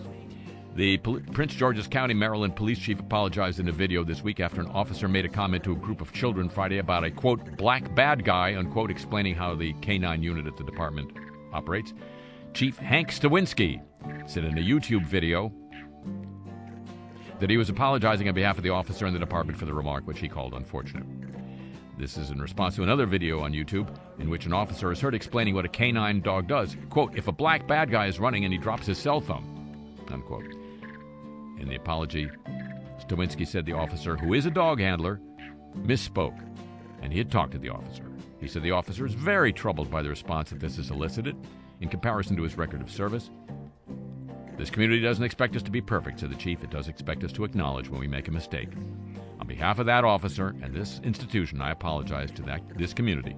The 0.75 0.97
Pol- 0.99 1.21
Prince 1.33 1.55
George's 1.55 1.87
County, 1.87 2.13
Maryland 2.13 2.55
police 2.55 2.77
chief 2.77 2.99
apologized 2.99 3.59
in 3.59 3.67
a 3.67 3.71
video 3.71 4.03
this 4.03 4.21
week 4.21 4.39
after 4.39 4.61
an 4.61 4.67
officer 4.67 5.07
made 5.07 5.25
a 5.25 5.29
comment 5.29 5.63
to 5.63 5.71
a 5.71 5.75
group 5.75 6.01
of 6.01 6.13
children 6.13 6.49
Friday 6.49 6.77
about 6.77 7.03
a 7.03 7.09
quote 7.09 7.57
black 7.57 7.93
bad 7.95 8.23
guy 8.23 8.55
unquote 8.55 8.91
explaining 8.91 9.33
how 9.33 9.55
the 9.55 9.73
K9 9.73 10.21
unit 10.21 10.45
at 10.45 10.55
the 10.55 10.63
department 10.63 11.11
operates. 11.51 11.93
Chief 12.53 12.77
Hank 12.77 13.09
Stawinski 13.09 13.81
said 14.27 14.43
in 14.43 14.57
a 14.57 14.61
YouTube 14.61 15.05
video 15.05 15.51
that 17.39 17.49
he 17.49 17.57
was 17.57 17.69
apologizing 17.69 18.27
on 18.27 18.33
behalf 18.33 18.57
of 18.57 18.63
the 18.63 18.69
officer 18.69 19.05
and 19.05 19.15
the 19.15 19.19
department 19.19 19.57
for 19.57 19.65
the 19.65 19.73
remark, 19.73 20.07
which 20.07 20.19
he 20.19 20.27
called 20.27 20.53
unfortunate. 20.53 21.03
This 21.97 22.15
is 22.15 22.29
in 22.29 22.39
response 22.39 22.75
to 22.75 22.83
another 22.83 23.07
video 23.07 23.39
on 23.39 23.53
YouTube 23.53 23.89
in 24.19 24.29
which 24.29 24.45
an 24.45 24.53
officer 24.53 24.91
is 24.91 25.01
heard 25.01 25.15
explaining 25.15 25.55
what 25.55 25.65
a 25.65 25.69
canine 25.69 26.21
dog 26.21 26.47
does. 26.47 26.77
Quote, 26.91 27.17
if 27.17 27.27
a 27.27 27.31
black 27.31 27.67
bad 27.67 27.89
guy 27.89 28.05
is 28.05 28.19
running 28.19 28.43
and 28.43 28.53
he 28.53 28.59
drops 28.59 28.85
his 28.85 28.99
cell 28.99 29.19
phone, 29.19 29.97
unquote. 30.11 30.45
In 31.59 31.67
the 31.67 31.75
apology, 31.75 32.29
Stawinski 32.99 33.47
said 33.47 33.65
the 33.65 33.73
officer, 33.73 34.15
who 34.15 34.35
is 34.35 34.45
a 34.45 34.51
dog 34.51 34.79
handler, 34.79 35.19
misspoke, 35.75 36.39
and 37.01 37.11
he 37.11 37.17
had 37.17 37.31
talked 37.31 37.53
to 37.53 37.57
the 37.57 37.69
officer. 37.69 38.03
He 38.39 38.47
said 38.47 38.61
the 38.61 38.71
officer 38.71 39.07
is 39.07 39.15
very 39.15 39.51
troubled 39.51 39.89
by 39.89 40.03
the 40.03 40.09
response 40.09 40.51
that 40.51 40.59
this 40.59 40.77
has 40.77 40.91
elicited 40.91 41.35
in 41.81 41.89
comparison 41.89 42.35
to 42.37 42.43
his 42.43 42.59
record 42.59 42.81
of 42.81 42.91
service. 42.91 43.31
This 44.55 44.69
community 44.69 45.01
doesn't 45.01 45.23
expect 45.23 45.55
us 45.55 45.63
to 45.63 45.71
be 45.71 45.81
perfect, 45.81 46.19
said 46.19 46.29
the 46.29 46.35
chief. 46.35 46.63
It 46.63 46.69
does 46.69 46.89
expect 46.89 47.23
us 47.23 47.31
to 47.33 47.43
acknowledge 47.43 47.89
when 47.89 47.99
we 47.99 48.07
make 48.07 48.27
a 48.27 48.31
mistake. 48.31 48.69
On 49.39 49.47
behalf 49.47 49.79
of 49.79 49.85
that 49.85 50.03
officer 50.03 50.55
and 50.61 50.73
this 50.73 50.99
institution, 51.03 51.61
I 51.61 51.71
apologize 51.71 52.31
to 52.31 52.41
that, 52.43 52.61
this 52.77 52.93
community 52.93 53.35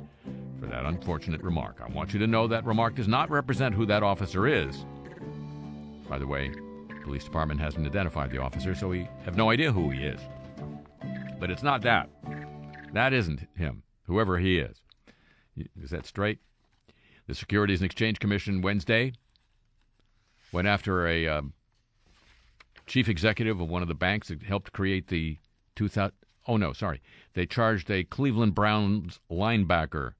for 0.59 0.67
that 0.67 0.85
unfortunate 0.85 1.41
remark. 1.43 1.81
I 1.81 1.89
want 1.91 2.13
you 2.13 2.19
to 2.19 2.27
know 2.27 2.47
that 2.47 2.65
remark 2.65 2.95
does 2.95 3.07
not 3.07 3.29
represent 3.29 3.75
who 3.75 3.85
that 3.87 4.03
officer 4.03 4.47
is. 4.47 4.85
By 6.07 6.17
the 6.17 6.27
way, 6.27 6.49
the 6.49 7.01
police 7.03 7.23
department 7.23 7.59
hasn't 7.59 7.85
identified 7.85 8.31
the 8.31 8.41
officer, 8.41 8.75
so 8.75 8.87
we 8.87 9.07
have 9.25 9.35
no 9.37 9.49
idea 9.49 9.71
who 9.71 9.89
he 9.89 10.03
is. 10.03 10.19
But 11.39 11.51
it's 11.51 11.63
not 11.63 11.81
that. 11.83 12.09
That 12.93 13.13
isn't 13.13 13.47
him, 13.55 13.83
whoever 14.03 14.39
he 14.39 14.59
is. 14.59 14.81
Is 15.81 15.91
that 15.91 16.05
straight? 16.05 16.39
The 17.27 17.35
Securities 17.35 17.81
and 17.81 17.85
Exchange 17.85 18.19
Commission 18.19 18.61
Wednesday 18.61 19.13
went 20.51 20.67
after 20.67 21.07
a 21.07 21.27
um, 21.27 21.53
chief 22.87 23.07
executive 23.07 23.61
of 23.61 23.69
one 23.69 23.81
of 23.81 23.87
the 23.87 23.93
banks 23.93 24.29
that 24.29 24.41
helped 24.41 24.71
create 24.71 25.07
the 25.07 25.37
2000. 25.79 26.11
Oh 26.45 26.57
no, 26.57 26.73
sorry. 26.73 27.01
They 27.35 27.45
charged 27.45 27.89
a 27.89 28.03
Cleveland 28.03 28.53
Browns 28.53 29.21
linebacker 29.31 30.13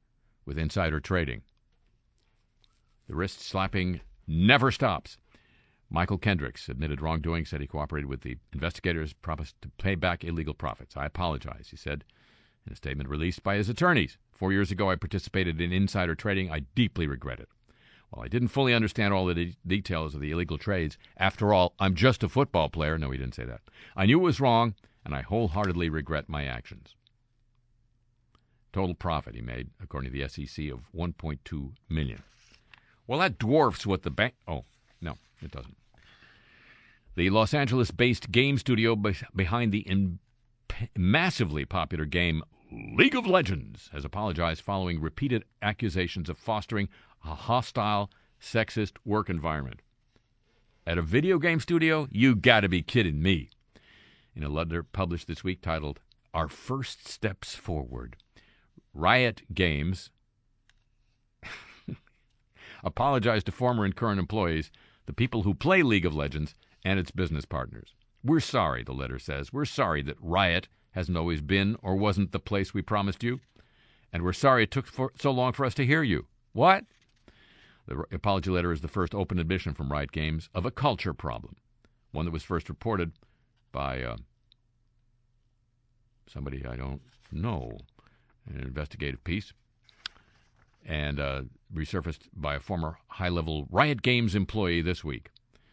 with 0.46 0.58
insider 0.58 1.02
trading. 1.02 1.42
The 3.08 3.16
wrist 3.16 3.42
slapping 3.42 4.00
never 4.26 4.72
stops. 4.72 5.18
Mychal 5.94 6.22
Kendricks 6.22 6.70
admitted 6.70 7.02
wrongdoing, 7.02 7.44
said 7.44 7.60
he 7.60 7.68
cooperated 7.68 8.08
with 8.08 8.22
the 8.22 8.38
investigators, 8.54 9.12
promised 9.12 9.62
to 9.62 9.70
pay 9.78 9.96
back 9.96 10.24
illegal 10.24 10.54
profits. 10.54 10.96
I 10.96 11.06
apologize, 11.06 11.68
he 11.72 11.76
said 11.78 12.06
in 12.66 12.72
a 12.72 12.76
statement 12.78 13.10
released 13.10 13.44
by 13.44 13.56
his 13.56 13.68
attorneys. 13.68 14.18
Four 14.32 14.54
years 14.54 14.72
ago, 14.72 14.90
I 14.90 14.96
participated 14.96 15.60
in 15.60 15.74
insider 15.74 16.16
trading. 16.16 16.50
I 16.50 16.62
deeply 16.74 17.06
regret 17.06 17.42
it. 17.42 17.50
While 18.12 18.24
I 18.24 18.30
didn't 18.30 18.48
fully 18.50 18.74
understand 18.74 19.14
all 19.14 19.26
the 19.26 19.34
de- 19.34 19.58
details 19.68 20.16
of 20.16 20.22
the 20.22 20.32
illegal 20.32 20.58
trades, 20.58 20.98
after 21.18 21.54
all, 21.54 21.74
I'm 21.80 21.96
just 21.96 22.24
a 22.24 22.30
football 22.30 22.70
player. 22.70 22.98
No, 22.98 23.12
he 23.12 23.18
didn't 23.18 23.36
say 23.36 23.46
that. 23.46 23.62
I 23.98 24.06
knew 24.06 24.20
it 24.20 24.24
was 24.24 24.40
wrong, 24.40 24.76
and 25.06 25.16
I 25.16 25.22
wholeheartedly 25.22 25.90
regret 25.90 26.30
my 26.30 26.46
actions. 26.46 26.96
Total 28.72 28.96
profit 28.96 29.36
he 29.36 29.42
made, 29.42 29.70
according 29.82 30.12
to 30.12 30.18
the 30.18 30.28
SEC, 30.28 30.70
of 30.70 30.92
1.2 30.96 31.72
million. 31.90 32.22
Well, 33.08 33.20
that 33.20 33.40
dwarfs 33.40 33.86
what 33.86 34.04
the 34.04 34.12
bank. 34.12 34.36
Oh, 34.48 34.66
no, 35.02 35.16
it 35.42 35.52
doesn't. 35.52 35.78
The 37.16 37.32
Los 37.32 37.54
Angeles-based 37.54 38.32
game 38.32 38.58
studio 38.58 38.96
be- 38.96 39.16
behind 39.36 39.72
the 39.72 39.80
in- 39.80 40.20
massively 40.96 41.66
popular 41.66 42.06
game 42.06 42.44
League 42.72 43.16
of 43.16 43.26
Legends 43.26 43.90
has 43.92 44.06
apologized 44.06 44.62
following 44.62 45.02
repeated 45.02 45.44
accusations 45.62 46.30
of 46.30 46.38
fostering 46.38 46.88
a 47.26 47.34
hostile, 47.34 48.12
sexist 48.40 48.94
work 49.04 49.30
environment. 49.30 49.82
At 50.86 51.00
a 51.00 51.02
video 51.02 51.40
game 51.40 51.60
studio? 51.60 52.08
You 52.12 52.36
gotta 52.36 52.70
be 52.70 52.84
kidding 52.84 53.22
me. 53.22 53.50
In 54.40 54.46
a 54.46 54.48
letter 54.48 54.84
published 54.84 55.28
this 55.28 55.44
week 55.44 55.62
titled 55.62 56.00
Our 56.34 56.48
First 56.48 57.06
Steps 57.06 57.56
Forward, 57.56 58.16
Riot 58.94 59.42
Games 59.54 60.12
apologized 62.82 63.48
to 63.48 63.52
former 63.52 63.84
and 63.84 63.94
current 63.94 64.18
employees, 64.18 64.72
the 65.08 65.12
people 65.12 65.44
who 65.44 65.54
play 65.54 65.84
League 65.84 66.06
of 66.06 66.16
Legends, 66.16 66.56
and 66.86 66.98
its 66.98 67.12
business 67.12 67.44
partners. 67.44 67.94
We're 68.24 68.40
sorry, 68.40 68.82
the 68.82 68.94
letter 68.94 69.20
says. 69.20 69.52
We're 69.52 69.66
sorry 69.66 70.02
that 70.04 70.16
Riot 70.22 70.70
hasn't 70.92 71.18
always 71.18 71.42
been 71.42 71.76
or 71.82 71.98
wasn't 71.98 72.32
the 72.32 72.40
place 72.40 72.74
we 72.74 72.82
promised 72.82 73.22
you. 73.22 73.42
And 74.14 74.24
we're 74.24 74.32
sorry 74.32 74.64
it 74.64 74.72
took 74.72 74.88
for, 74.88 75.12
so 75.20 75.32
long 75.32 75.52
for 75.52 75.66
us 75.66 75.74
to 75.74 75.86
hear 75.86 76.02
you. 76.02 76.28
What? 76.54 76.86
The 77.88 78.06
apology 78.14 78.52
letter 78.52 78.72
is 78.72 78.80
the 78.80 78.88
first 78.88 79.14
open 79.14 79.38
admission 79.38 79.74
from 79.74 79.92
Riot 79.92 80.14
Games 80.14 80.48
of 80.56 80.66
a 80.66 80.72
culture 80.72 81.14
problem, 81.14 81.58
one 82.14 82.24
that 82.24 82.32
was 82.32 82.44
first 82.44 82.70
reported 82.70 83.12
by 83.74 84.02
uh, 84.02 84.16
somebody 86.32 86.66
I 86.66 86.76
don't 86.76 87.02
know, 87.32 87.78
an 88.48 88.62
investigative 88.62 89.24
piece, 89.24 89.54
and 90.86 91.20
uh, 91.20 91.42
resurfaced 91.74 92.30
by 92.36 92.56
a 92.56 92.60
former 92.60 92.98
high 93.08 93.30
level 93.30 93.68
Riot 93.70 94.02
Games 94.02 94.36
employee 94.36 94.82
this 94.82 95.04
week. 95.04 95.30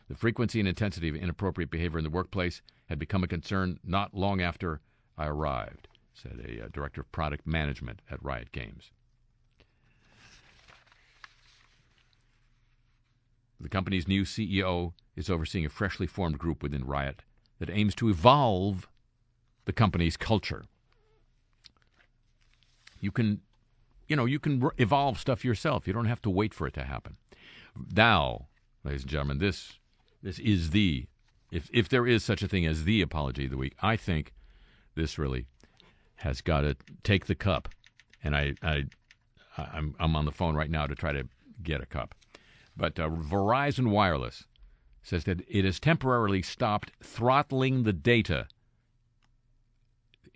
The 0.08 0.16
frequency 0.16 0.60
and 0.60 0.68
intensity 0.68 1.08
of 1.08 1.16
inappropriate 1.16 1.70
behavior 1.70 1.98
in 1.98 2.04
the 2.04 2.10
workplace 2.10 2.62
had 2.88 2.98
become 2.98 3.24
a 3.24 3.28
concern 3.28 3.80
not 3.84 4.14
long 4.14 4.40
after 4.40 4.80
I 5.18 5.26
arrived, 5.26 5.88
said 6.14 6.44
a 6.46 6.64
uh, 6.64 6.68
director 6.72 7.00
of 7.00 7.10
product 7.12 7.46
management 7.46 8.00
at 8.10 8.22
Riot 8.22 8.52
Games. 8.52 8.90
The 13.58 13.68
company's 13.68 14.06
new 14.06 14.24
CEO 14.24 14.92
is 15.16 15.30
overseeing 15.30 15.64
a 15.64 15.70
freshly 15.70 16.06
formed 16.06 16.38
group 16.38 16.62
within 16.62 16.84
Riot 16.84 17.22
that 17.58 17.70
aims 17.70 17.94
to 17.96 18.10
evolve 18.10 18.86
the 19.66 19.72
company's 19.72 20.16
culture. 20.16 20.64
You 23.00 23.10
can, 23.10 23.42
you 24.08 24.16
know, 24.16 24.24
you 24.24 24.38
can 24.38 24.62
r- 24.62 24.72
evolve 24.78 25.18
stuff 25.20 25.44
yourself. 25.44 25.86
You 25.86 25.92
don't 25.92 26.06
have 26.06 26.22
to 26.22 26.30
wait 26.30 26.54
for 26.54 26.66
it 26.66 26.74
to 26.74 26.84
happen. 26.84 27.16
Now, 27.94 28.46
ladies 28.82 29.02
and 29.02 29.10
gentlemen, 29.10 29.38
this 29.38 29.78
this 30.22 30.38
is 30.38 30.70
the 30.70 31.06
if 31.52 31.68
if 31.72 31.88
there 31.88 32.06
is 32.06 32.24
such 32.24 32.42
a 32.42 32.48
thing 32.48 32.64
as 32.66 32.84
the 32.84 33.02
apology 33.02 33.44
of 33.44 33.50
the 33.50 33.56
week, 33.58 33.76
I 33.82 33.96
think 33.96 34.32
this 34.94 35.18
really 35.18 35.46
has 36.16 36.40
got 36.40 36.62
to 36.62 36.76
take 37.02 37.26
the 37.26 37.34
cup. 37.34 37.68
And 38.24 38.34
I, 38.34 38.54
I 38.62 38.84
I'm 39.58 39.94
I'm 39.98 40.16
on 40.16 40.24
the 40.24 40.32
phone 40.32 40.56
right 40.56 40.70
now 40.70 40.86
to 40.86 40.94
try 40.94 41.12
to 41.12 41.28
get 41.62 41.82
a 41.82 41.86
cup. 41.86 42.14
But 42.76 42.98
uh, 42.98 43.08
Verizon 43.08 43.90
Wireless 43.90 44.44
says 45.02 45.24
that 45.24 45.40
it 45.48 45.64
has 45.64 45.78
temporarily 45.80 46.42
stopped 46.42 46.90
throttling 47.02 47.84
the 47.84 47.92
data, 47.92 48.48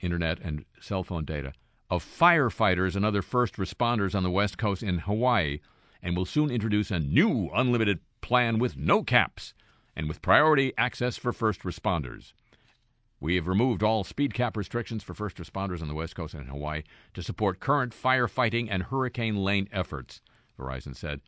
internet 0.01 0.39
and 0.41 0.65
cell 0.81 1.03
phone 1.03 1.25
data, 1.25 1.53
of 1.91 2.05
firefighters 2.05 2.95
and 2.95 3.05
other 3.05 3.23
first 3.23 3.57
responders 3.57 4.15
on 4.15 4.23
the 4.23 4.31
West 4.31 4.59
Coast 4.59 4.83
in 4.83 4.99
Hawaii 5.01 5.61
and 6.03 6.17
will 6.17 6.25
soon 6.25 6.51
introduce 6.51 6.91
a 6.91 7.01
new 7.01 7.51
unlimited 7.55 8.01
plan 8.21 8.59
with 8.59 8.77
no 8.77 9.03
caps 9.03 9.55
and 9.97 10.09
with 10.09 10.23
priority 10.23 10.73
access 10.79 11.17
for 11.17 11.33
first 11.33 11.63
responders. 11.63 12.33
We 13.21 13.35
have 13.35 13.49
removed 13.49 13.83
all 13.83 14.03
speed 14.03 14.33
cap 14.33 14.57
restrictions 14.57 15.03
for 15.03 15.13
first 15.13 15.37
responders 15.37 15.83
on 15.83 15.89
the 15.89 15.95
West 15.95 16.17
Coast 16.17 16.33
and 16.33 16.45
in 16.45 16.49
Hawaii 16.49 16.83
to 17.13 17.23
support 17.23 17.61
current 17.61 17.93
firefighting 17.95 18.69
and 18.71 18.85
hurricane 18.85 19.37
lane 19.37 19.69
efforts, 19.73 20.23
Verizon 20.59 20.97
said. 20.97 21.21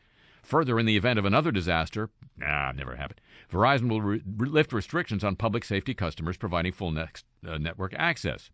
Further, 0.42 0.78
in 0.78 0.86
the 0.86 0.96
event 0.96 1.18
of 1.18 1.24
another 1.24 1.52
disaster, 1.52 2.10
nah, 2.36 2.72
never 2.72 2.96
happened, 2.96 3.20
Verizon 3.50 3.88
will 3.88 4.00
re- 4.00 4.22
lift 4.24 4.72
restrictions 4.72 5.22
on 5.22 5.36
public 5.36 5.64
safety 5.64 5.94
customers 5.94 6.36
providing 6.36 6.72
full 6.72 6.90
next, 6.90 7.26
uh, 7.46 7.58
network 7.58 7.94
access. 7.96 8.50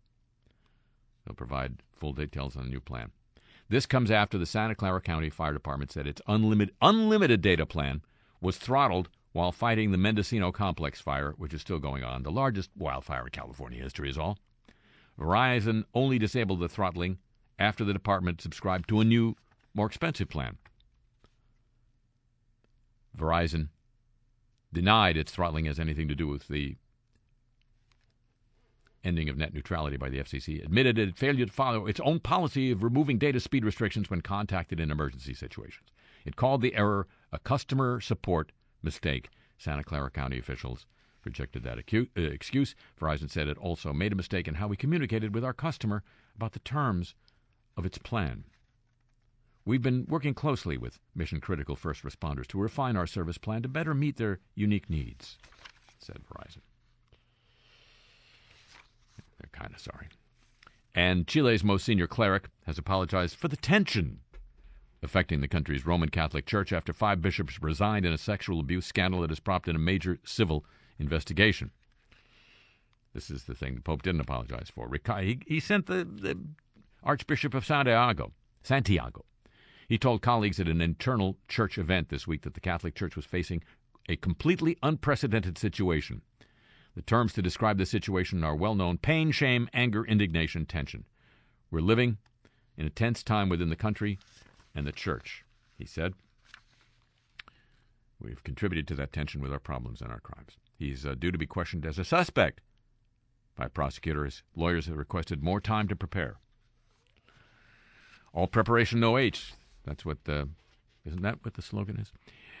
They'll 1.29 1.35
provide 1.35 1.83
full 1.91 2.13
details 2.13 2.57
on 2.57 2.63
the 2.63 2.69
new 2.71 2.79
plan. 2.79 3.11
This 3.69 3.85
comes 3.85 4.09
after 4.09 4.39
the 4.39 4.47
Santa 4.47 4.73
Clara 4.73 4.99
County 4.99 5.29
Fire 5.29 5.53
Department 5.53 5.91
said 5.91 6.07
its 6.07 6.23
unlimited, 6.27 6.73
unlimited 6.81 7.39
data 7.41 7.67
plan 7.67 8.01
was 8.41 8.57
throttled 8.57 9.09
while 9.31 9.51
fighting 9.51 9.91
the 9.91 9.97
Mendocino 9.99 10.51
Complex 10.51 10.99
fire, 10.99 11.35
which 11.37 11.53
is 11.53 11.61
still 11.61 11.77
going 11.77 12.03
on, 12.03 12.23
the 12.23 12.31
largest 12.31 12.71
wildfire 12.75 13.25
in 13.25 13.29
California 13.29 13.79
history 13.79 14.09
is 14.09 14.17
all. 14.17 14.39
Verizon 15.19 15.83
only 15.93 16.17
disabled 16.17 16.61
the 16.61 16.67
throttling 16.67 17.19
after 17.59 17.85
the 17.85 17.93
department 17.93 18.41
subscribed 18.41 18.89
to 18.89 18.99
a 18.99 19.05
new, 19.05 19.35
more 19.75 19.85
expensive 19.85 20.29
plan. 20.29 20.57
Verizon 23.15 23.67
denied 24.73 25.15
its 25.15 25.31
throttling 25.31 25.65
has 25.65 25.79
anything 25.79 26.07
to 26.07 26.15
do 26.15 26.27
with 26.27 26.47
the 26.47 26.75
ending 29.03 29.29
of 29.29 29.37
net 29.37 29.53
neutrality 29.53 29.97
by 29.97 30.09
the 30.09 30.19
FCC, 30.19 30.63
admitted 30.63 30.97
it 30.97 31.17
failed 31.17 31.37
to 31.37 31.47
follow 31.47 31.87
its 31.87 31.99
own 32.01 32.19
policy 32.19 32.71
of 32.71 32.83
removing 32.83 33.17
data 33.17 33.39
speed 33.39 33.65
restrictions 33.65 34.09
when 34.09 34.21
contacted 34.21 34.79
in 34.79 34.91
emergency 34.91 35.33
situations. 35.33 35.89
It 36.25 36.35
called 36.35 36.61
the 36.61 36.75
error 36.75 37.07
a 37.31 37.39
customer 37.39 38.01
support 38.01 38.51
mistake. 38.81 39.29
Santa 39.57 39.83
Clara 39.83 40.09
County 40.09 40.39
officials 40.39 40.85
rejected 41.25 41.63
that 41.63 41.77
acu- 41.77 42.09
uh, 42.17 42.21
excuse. 42.21 42.75
Verizon 42.99 43.29
said 43.29 43.47
it 43.47 43.57
also 43.57 43.93
made 43.93 44.11
a 44.11 44.15
mistake 44.15 44.47
in 44.47 44.55
how 44.55 44.67
we 44.67 44.75
communicated 44.77 45.33
with 45.33 45.43
our 45.43 45.53
customer 45.53 46.03
about 46.35 46.53
the 46.53 46.59
terms 46.59 47.15
of 47.77 47.85
its 47.85 47.97
plan. 47.97 48.45
We've 49.65 49.81
been 49.81 50.05
working 50.09 50.33
closely 50.33 50.77
with 50.77 50.99
mission 51.13 51.39
critical 51.41 51.75
first 51.75 52.03
responders 52.03 52.47
to 52.47 52.59
refine 52.59 52.95
our 52.95 53.05
service 53.05 53.37
plan 53.37 53.61
to 53.61 53.67
better 53.67 53.93
meet 53.93 54.17
their 54.17 54.39
unique 54.55 54.89
needs, 54.89 55.37
said 55.99 56.21
Verizon. 56.27 56.61
They're 59.39 59.49
kind 59.51 59.68
of 59.68 59.68
sorry. 59.79 60.07
And 60.95 61.27
Chile's 61.27 61.63
most 61.63 61.85
senior 61.85 62.07
cleric 62.07 62.49
has 62.65 62.77
apologized 62.77 63.35
for 63.35 63.47
the 63.47 63.57
tension 63.57 64.19
affecting 65.01 65.41
the 65.41 65.47
country's 65.47 65.85
Roman 65.85 66.09
Catholic 66.09 66.45
Church 66.45 66.73
after 66.73 66.93
five 66.93 67.21
bishops 67.21 67.61
resigned 67.61 68.05
in 68.05 68.13
a 68.13 68.17
sexual 68.17 68.59
abuse 68.59 68.85
scandal 68.85 69.21
that 69.21 69.29
has 69.29 69.39
prompted 69.39 69.75
a 69.75 69.79
major 69.79 70.19
civil 70.25 70.65
investigation. 70.97 71.71
This 73.13 73.29
is 73.29 73.45
the 73.45 73.55
thing 73.55 73.75
the 73.75 73.81
Pope 73.81 74.03
didn't 74.03 74.21
apologize 74.21 74.69
for. 74.73 74.89
He, 75.21 75.39
he 75.47 75.59
sent 75.59 75.87
the, 75.87 76.03
the 76.05 76.37
Archbishop 77.03 77.53
of 77.53 77.65
Santiago, 77.65 78.33
Santiago. 78.61 79.25
He 79.87 79.97
told 79.97 80.21
colleagues 80.21 80.59
at 80.59 80.67
an 80.67 80.81
internal 80.81 81.37
church 81.47 81.77
event 81.77 82.09
this 82.09 82.27
week 82.27 82.43
that 82.43 82.53
the 82.53 82.59
Catholic 82.59 82.93
Church 82.93 83.15
was 83.15 83.25
facing 83.25 83.63
a 84.07 84.15
completely 84.15 84.77
unprecedented 84.83 85.57
situation. 85.57 86.21
The 86.99 87.03
terms 87.03 87.31
to 87.35 87.41
describe 87.41 87.77
the 87.77 87.85
situation 87.85 88.43
are 88.43 88.53
well 88.53 88.75
known 88.75 88.97
pain, 88.97 89.31
shame, 89.31 89.69
anger, 89.73 90.03
indignation, 90.03 90.65
tension. 90.65 91.05
We're 91.71 91.79
living 91.79 92.17
in 92.77 92.85
a 92.85 92.89
tense 92.89 93.23
time 93.23 93.47
within 93.47 93.69
the 93.69 93.77
country 93.77 94.19
and 94.75 94.85
the 94.85 94.91
church, 94.91 95.45
he 95.77 95.85
said. 95.85 96.13
We've 98.21 98.43
contributed 98.43 98.85
to 98.89 98.95
that 98.95 99.13
tension 99.13 99.39
with 99.39 99.53
our 99.53 99.61
problems 99.61 100.01
and 100.01 100.11
our 100.11 100.19
crimes. 100.19 100.57
He's 100.77 101.05
uh, 101.05 101.15
due 101.15 101.31
to 101.31 101.37
be 101.37 101.45
questioned 101.45 101.85
as 101.85 101.99
a 101.99 102.03
suspect 102.03 102.59
by 103.55 103.69
prosecutors. 103.69 104.43
Lawyers 104.53 104.87
have 104.87 104.97
requested 104.97 105.41
more 105.41 105.61
time 105.61 105.87
to 105.87 105.95
prepare. 105.95 106.35
All 108.33 108.47
preparation, 108.47 108.99
no 108.99 109.17
H. 109.17 109.53
That's 109.85 110.03
what 110.03 110.25
the, 110.25 110.49
isn't 111.05 111.21
that 111.21 111.45
what 111.45 111.53
the 111.53 111.61
slogan 111.61 111.95
is? 111.95 112.11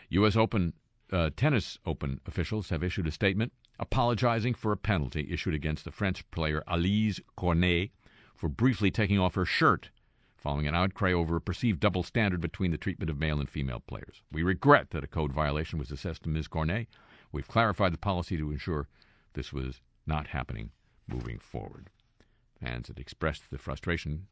U.S. 0.07 0.37
Open 0.37 0.71
uh, 1.11 1.29
tennis 1.35 1.77
Open 1.85 2.19
officials 2.25 2.69
have 2.69 2.83
issued 2.83 3.07
a 3.07 3.11
statement 3.11 3.51
apologizing 3.79 4.53
for 4.53 4.71
a 4.71 4.77
penalty 4.77 5.27
issued 5.31 5.53
against 5.53 5.85
the 5.85 5.91
French 5.91 6.29
player 6.31 6.63
Alizé 6.67 7.21
Cornet 7.35 7.91
for 8.35 8.49
briefly 8.49 8.91
taking 8.91 9.19
off 9.19 9.35
her 9.35 9.45
shirt 9.45 9.89
following 10.39 10.67
an 10.67 10.75
outcry 10.75 11.11
over 11.11 11.35
a 11.35 11.41
perceived 11.41 11.79
double 11.79 12.03
standard 12.03 12.39
between 12.39 12.71
the 12.71 12.77
treatment 12.77 13.09
of 13.09 13.19
male 13.19 13.39
and 13.39 13.49
female 13.49 13.81
players. 13.81 14.21
We 14.31 14.43
regret 14.43 14.91
that 14.91 15.03
a 15.03 15.07
code 15.07 15.33
violation 15.33 15.77
was 15.79 15.91
assessed 15.91 16.23
to 16.23 16.29
Ms. 16.29 16.47
Cornet. 16.47 16.87
We've 17.31 17.47
clarified 17.47 17.93
the 17.93 17.97
policy 17.97 18.37
to 18.37 18.51
ensure 18.51 18.87
this 19.33 19.51
was 19.51 19.81
not 20.07 20.27
happening 20.27 20.71
moving 21.07 21.39
forward. 21.39 21.89
Fans 22.59 22.87
had 22.87 22.99
expressed 22.99 23.51
the 23.51 23.57
frustration 23.57 24.27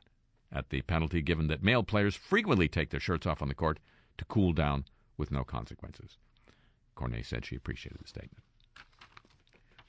at 0.51 0.69
the 0.69 0.81
penalty 0.83 1.21
given 1.21 1.47
that 1.47 1.63
male 1.63 1.83
players 1.83 2.15
frequently 2.15 2.67
take 2.67 2.89
their 2.89 2.99
shirts 2.99 3.27
off 3.27 3.41
on 3.41 3.49
the 3.49 3.55
court 3.55 3.79
to 4.17 4.25
cool 4.25 4.53
down 4.53 4.85
with 5.17 5.31
no 5.31 5.43
consequences. 5.43 6.17
Cornet 6.97 7.25
said 7.25 7.45
she 7.45 7.55
appreciated 7.55 7.99
the 8.01 8.07
statement. 8.07 8.43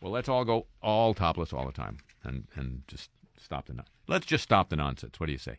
Well, 0.01 0.13
let's 0.13 0.29
all 0.29 0.45
go 0.45 0.67
all 0.81 1.15
topless 1.15 1.53
all 1.53 1.67
the 1.67 1.73
time 1.73 1.99
and, 2.23 2.47
and 2.55 2.83
just 2.87 3.11
stop 3.37 3.67
the 3.67 3.73
nonsense. 3.73 3.97
Let's 4.07 4.27
just 4.27 4.45
stop 4.45 4.69
the 4.69 4.77
nonsense. 4.77 5.19
What 5.19 5.27
do 5.27 5.33
you 5.33 5.39
say? 5.39 5.59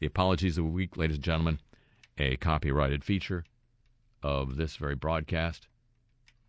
The 0.00 0.06
Apologies 0.06 0.58
of 0.58 0.64
the 0.64 0.70
Week, 0.70 0.96
ladies 0.96 1.16
and 1.16 1.24
gentlemen, 1.24 1.60
a 2.18 2.36
copyrighted 2.36 3.04
feature 3.04 3.44
of 4.22 4.56
this 4.56 4.76
very 4.76 4.94
broadcast. 4.94 5.68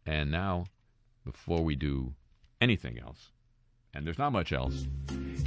And 0.05 0.31
now, 0.31 0.65
before 1.23 1.63
we 1.63 1.75
do 1.75 2.13
anything 2.59 2.99
else, 2.99 3.31
and 3.93 4.05
there's 4.05 4.17
not 4.17 4.31
much 4.31 4.51
else, 4.51 4.87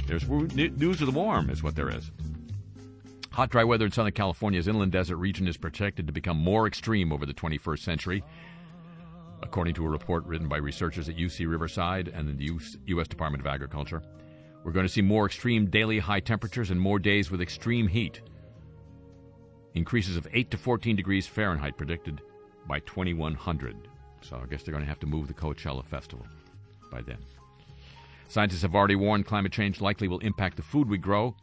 there's 0.07 0.27
news 0.27 1.01
of 1.01 1.07
the 1.07 1.17
warm, 1.17 1.49
is 1.49 1.61
what 1.61 1.75
there 1.75 1.89
is. 1.89 2.09
Hot, 3.31 3.49
dry 3.49 3.63
weather 3.63 3.85
in 3.85 3.91
Southern 3.91 4.13
California's 4.13 4.67
inland 4.67 4.91
desert 4.91 5.17
region 5.17 5.47
is 5.47 5.57
projected 5.57 6.07
to 6.07 6.13
become 6.13 6.37
more 6.37 6.67
extreme 6.67 7.11
over 7.11 7.25
the 7.25 7.33
21st 7.33 7.79
century 7.79 8.23
according 9.43 9.75
to 9.75 9.85
a 9.85 9.89
report 9.89 10.25
written 10.25 10.47
by 10.47 10.57
researchers 10.57 11.09
at 11.09 11.17
UC 11.17 11.47
Riverside 11.47 12.07
and 12.07 12.37
the 12.37 12.59
U.S. 12.87 13.07
Department 13.07 13.41
of 13.41 13.47
Agriculture. 13.47 14.01
We're 14.63 14.71
going 14.71 14.85
to 14.85 14.91
see 14.91 15.01
more 15.01 15.25
extreme 15.25 15.69
daily 15.69 15.99
high 15.99 16.21
temperatures 16.21 16.71
and 16.71 16.79
more 16.79 16.97
days 16.97 17.29
with 17.29 17.41
extreme 17.41 17.87
heat. 17.87 18.21
Increases 19.73 20.15
of 20.15 20.27
8 20.31 20.49
to 20.51 20.57
14 20.57 20.95
degrees 20.95 21.27
Fahrenheit 21.27 21.77
predicted 21.77 22.21
by 22.67 22.79
2100. 22.79 23.89
So 24.21 24.39
I 24.41 24.45
guess 24.47 24.63
they're 24.63 24.71
going 24.71 24.83
to 24.83 24.89
have 24.89 25.01
to 25.01 25.07
move 25.07 25.27
the 25.27 25.33
Coachella 25.33 25.85
Festival 25.85 26.25
by 26.89 27.01
then. 27.01 27.17
Scientists 28.29 28.61
have 28.61 28.75
already 28.75 28.95
warned 28.95 29.25
climate 29.25 29.51
change 29.51 29.81
likely 29.81 30.07
will 30.07 30.19
impact 30.19 30.55
the 30.55 30.63
food 30.63 30.89
we 30.89 30.97
grow 30.97 31.35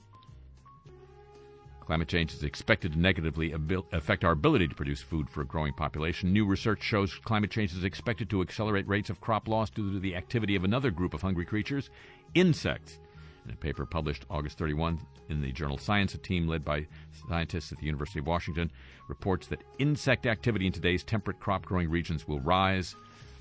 Climate 1.90 2.06
change 2.06 2.32
is 2.32 2.44
expected 2.44 2.92
to 2.92 3.00
negatively 3.00 3.52
affect 3.90 4.22
our 4.22 4.30
ability 4.30 4.68
to 4.68 4.76
produce 4.76 5.00
food 5.00 5.28
for 5.28 5.40
a 5.40 5.44
growing 5.44 5.72
population. 5.72 6.32
New 6.32 6.46
research 6.46 6.84
shows 6.84 7.12
climate 7.24 7.50
change 7.50 7.72
is 7.72 7.82
expected 7.82 8.30
to 8.30 8.42
accelerate 8.42 8.86
rates 8.86 9.10
of 9.10 9.20
crop 9.20 9.48
loss 9.48 9.70
due 9.70 9.92
to 9.92 9.98
the 9.98 10.14
activity 10.14 10.54
of 10.54 10.62
another 10.62 10.92
group 10.92 11.14
of 11.14 11.20
hungry 11.20 11.44
creatures, 11.44 11.90
insects. 12.36 13.00
In 13.44 13.50
a 13.50 13.56
paper 13.56 13.84
published 13.86 14.24
August 14.30 14.56
31 14.56 15.00
in 15.30 15.40
the 15.40 15.50
journal 15.50 15.78
Science, 15.78 16.14
a 16.14 16.18
team 16.18 16.46
led 16.46 16.64
by 16.64 16.86
scientists 17.28 17.72
at 17.72 17.78
the 17.78 17.86
University 17.86 18.20
of 18.20 18.26
Washington 18.28 18.70
reports 19.08 19.48
that 19.48 19.64
insect 19.80 20.26
activity 20.26 20.68
in 20.68 20.72
today's 20.72 21.02
temperate 21.02 21.40
crop 21.40 21.66
growing 21.66 21.90
regions 21.90 22.28
will 22.28 22.38
rise 22.38 22.94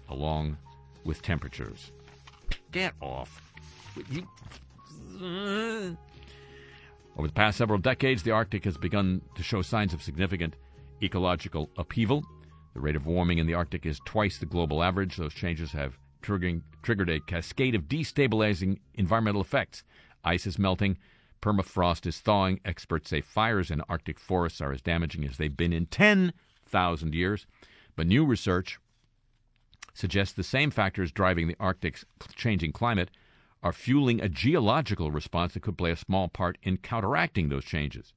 along 0.10 0.58
with 1.04 1.22
temperatures. 1.22 1.91
Get 2.72 2.95
off. 3.00 3.54
You, 4.10 4.28
over 7.20 7.28
the 7.28 7.34
past 7.34 7.57
several 7.57 7.78
decades, 7.78 8.24
the 8.24 8.32
Arctic 8.32 8.63
has 8.63 8.78
begun 8.78 9.22
to 9.36 9.43
show 9.43 9.61
signs 9.61 9.93
of 9.93 10.01
significant 10.01 10.55
ecological 11.03 11.70
upheaval. 11.78 12.24
The 12.74 12.80
rate 12.80 12.95
of 12.95 13.07
warming 13.07 13.39
in 13.39 13.45
the 13.45 13.55
Arctic 13.55 13.86
is 13.86 13.99
twice 14.05 14.38
the 14.38 14.45
global 14.45 14.82
average. 14.82 15.17
Those 15.17 15.34
changes 15.34 15.74
have 15.74 15.99
triggered 16.22 17.09
a 17.09 17.20
cascade 17.20 17.76
of 17.76 17.89
destabilizing 17.89 18.80
environmental 18.93 19.41
effects. 19.41 19.84
Ice 20.24 20.47
is 20.47 20.57
melting, 20.57 20.97
permafrost 21.41 22.05
is 22.05 22.20
thawing. 22.20 22.61
Experts 22.63 23.09
say 23.09 23.20
fires 23.20 23.70
in 23.70 23.82
Arctic 23.89 24.17
forests 24.17 24.61
are 24.61 24.72
as 24.72 24.82
damaging 24.82 25.26
as 25.26 25.36
they've 25.36 25.57
been 25.57 25.74
in 25.74 25.88
10,000 25.88 27.13
years. 27.13 27.45
But 27.97 28.07
new 28.07 28.24
research 28.24 28.80
suggests 29.93 30.34
the 30.34 30.43
same 30.43 30.72
factors 30.72 31.11
driving 31.11 31.49
the 31.49 31.57
Arctic's 31.59 32.05
changing 32.34 32.72
climate 32.72 33.11
are 33.62 33.74
fueling 33.74 34.22
a 34.22 34.30
geological 34.30 35.12
response 35.12 35.53
that 35.53 35.64
could 35.64 35.78
play 35.78 35.91
a 35.91 35.95
small 35.95 36.28
part 36.28 36.57
in 36.64 36.78
counteracting 36.78 37.49
those 37.49 37.66
changes 37.66 38.14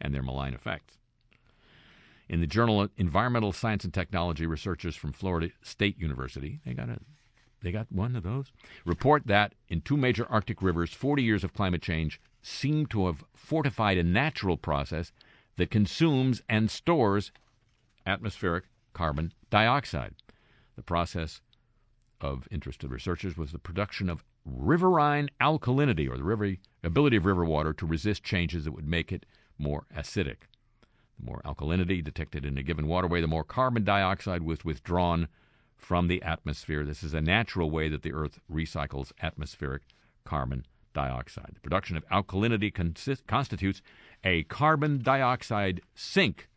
and 0.00 0.14
their 0.14 0.22
malign 0.22 0.54
effects. 0.54 0.98
In 2.28 2.40
the 2.40 2.46
journal 2.46 2.88
Environmental 2.96 3.52
Science 3.52 3.84
and 3.84 3.92
Technology, 3.92 4.46
researchers 4.46 4.96
from 4.96 5.12
Florida 5.12 5.50
State 5.62 5.98
University, 5.98 6.60
they 6.64 6.74
got 6.74 6.88
a 6.88 6.98
they 7.62 7.72
got 7.72 7.90
one 7.90 8.14
of 8.14 8.22
those, 8.22 8.52
report 8.84 9.26
that 9.26 9.54
in 9.68 9.80
two 9.80 9.96
major 9.96 10.26
Arctic 10.30 10.60
rivers, 10.60 10.92
40 10.92 11.22
years 11.22 11.44
of 11.44 11.54
climate 11.54 11.80
change 11.80 12.20
seem 12.42 12.84
to 12.86 13.06
have 13.06 13.24
fortified 13.34 13.96
a 13.96 14.02
natural 14.02 14.58
process 14.58 15.12
that 15.56 15.70
consumes 15.70 16.42
and 16.46 16.70
stores 16.70 17.32
atmospheric 18.04 18.64
carbon 18.92 19.32
dioxide. 19.48 20.14
The 20.76 20.82
process 20.82 21.40
of 22.24 22.48
interest 22.50 22.80
to 22.80 22.88
researchers 22.88 23.36
was 23.36 23.52
the 23.52 23.58
production 23.58 24.08
of 24.08 24.24
riverine 24.46 25.28
alkalinity, 25.42 26.10
or 26.10 26.16
the 26.16 26.24
river, 26.24 26.54
ability 26.82 27.16
of 27.16 27.26
river 27.26 27.44
water 27.44 27.74
to 27.74 27.84
resist 27.84 28.24
changes 28.24 28.64
that 28.64 28.72
would 28.72 28.88
make 28.88 29.12
it 29.12 29.26
more 29.58 29.84
acidic. 29.94 30.48
The 31.18 31.26
more 31.26 31.42
alkalinity 31.44 32.02
detected 32.02 32.46
in 32.46 32.56
a 32.56 32.62
given 32.62 32.86
waterway, 32.86 33.20
the 33.20 33.26
more 33.26 33.44
carbon 33.44 33.84
dioxide 33.84 34.42
was 34.42 34.64
withdrawn 34.64 35.28
from 35.76 36.08
the 36.08 36.22
atmosphere. 36.22 36.82
This 36.82 37.02
is 37.02 37.12
a 37.12 37.20
natural 37.20 37.70
way 37.70 37.90
that 37.90 38.02
the 38.02 38.14
Earth 38.14 38.40
recycles 38.50 39.12
atmospheric 39.20 39.82
carbon 40.24 40.64
dioxide. 40.94 41.52
The 41.54 41.60
production 41.60 41.94
of 41.94 42.08
alkalinity 42.08 42.72
consist, 42.72 43.26
constitutes 43.26 43.82
a 44.24 44.44
carbon 44.44 45.02
dioxide 45.02 45.82
sink. 45.94 46.48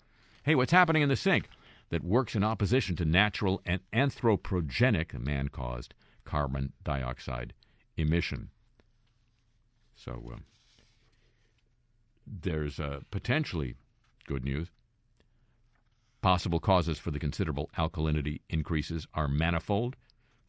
Hey, 0.43 0.55
what's 0.55 0.71
happening 0.71 1.01
in 1.01 1.09
the 1.09 1.17
sink? 1.17 1.49
That 1.89 2.03
works 2.03 2.35
in 2.35 2.43
opposition 2.43 2.95
to 2.97 3.05
natural 3.05 3.61
and 3.65 3.79
anthropogenic, 3.93 5.17
man 5.17 5.47
caused, 5.47 5.93
carbon 6.25 6.73
dioxide 6.83 7.53
emission. 7.95 8.49
So 9.95 10.31
uh, 10.33 10.39
there's 12.25 12.79
uh, 12.79 12.99
potentially 13.09 13.75
good 14.25 14.43
news. 14.43 14.67
Possible 16.21 16.59
causes 16.59 16.99
for 16.99 17.11
the 17.11 17.19
considerable 17.19 17.69
alkalinity 17.77 18.41
increases 18.49 19.07
are 19.13 19.29
manifold 19.29 19.95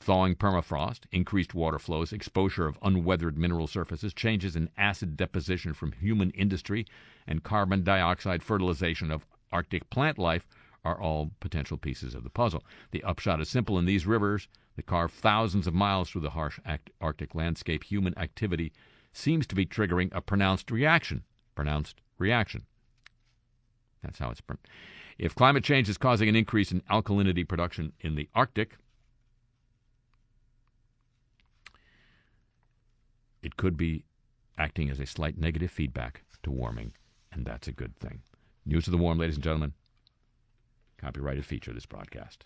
thawing 0.01 0.34
permafrost, 0.34 1.01
increased 1.12 1.55
water 1.55 1.78
flows, 1.78 2.12
exposure 2.12 2.66
of 2.66 2.78
unweathered 2.82 3.36
mineral 3.36 3.66
surfaces, 3.66 4.14
changes 4.14 4.57
in 4.57 4.70
acid 4.76 5.16
deposition 5.16 5.74
from 5.74 5.93
human 5.93 6.30
industry, 6.30 6.86
and 7.26 7.43
carbon 7.43 7.82
dioxide 7.82 8.43
fertilization 8.43 9.11
of 9.11 9.26
Arctic 9.51 9.91
plant 9.91 10.18
life 10.18 10.47
are 10.85 11.01
all 11.01 11.33
potential 11.41 11.76
pieces 11.76 12.14
of 12.14 12.24
the 12.24 12.31
puzzle. 12.31 12.64
The 12.91 13.03
upshot 13.03 13.41
is 13.41 13.49
simple 13.49 13.79
in 13.79 13.85
these 13.85 14.07
rivers 14.07 14.49
that 14.76 14.87
carve 14.87 15.12
thousands 15.12 15.66
of 15.66 15.74
miles 15.74 16.09
through 16.09 16.20
the 16.22 16.31
harsh 16.31 16.61
Arctic 17.01 17.35
landscape, 17.35 17.85
human 17.85 18.16
activity 18.18 18.72
seems 19.12 19.47
to 19.49 19.55
be 19.55 19.66
triggering 19.66 20.09
a 20.12 20.20
pronounced 20.20 20.70
reaction. 20.70 21.24
Pronounced 21.55 22.01
reaction. 22.18 22.64
That's 24.03 24.18
how 24.18 24.31
it's. 24.31 24.41
If 25.18 25.35
climate 25.35 25.64
change 25.64 25.89
is 25.89 25.99
causing 25.99 26.29
an 26.29 26.37
increase 26.37 26.70
in 26.70 26.83
alkalinity 26.83 27.47
production 27.47 27.93
in 28.01 28.14
the 28.14 28.29
Arctic, 28.35 28.76
it 33.43 33.57
could 33.57 33.76
be 33.76 34.05
acting 34.57 34.91
as 34.91 35.01
a 35.01 35.07
slight 35.07 35.37
negative 35.37 35.72
feedback 35.72 36.22
to 36.45 36.51
warming, 36.53 36.93
and 37.33 37.45
that's 37.45 37.66
a 37.66 37.72
good 37.72 37.97
thing. 37.99 38.20
News 38.64 38.87
of 38.87 38.93
the 38.93 38.99
Warm, 38.99 39.18
ladies 39.18 39.37
and 39.37 39.45
gentlemen. 39.45 39.72
Copyrighted 40.99 41.46
feature 41.46 41.70
of 41.70 41.76
this 41.76 41.86
broadcast. 41.86 42.44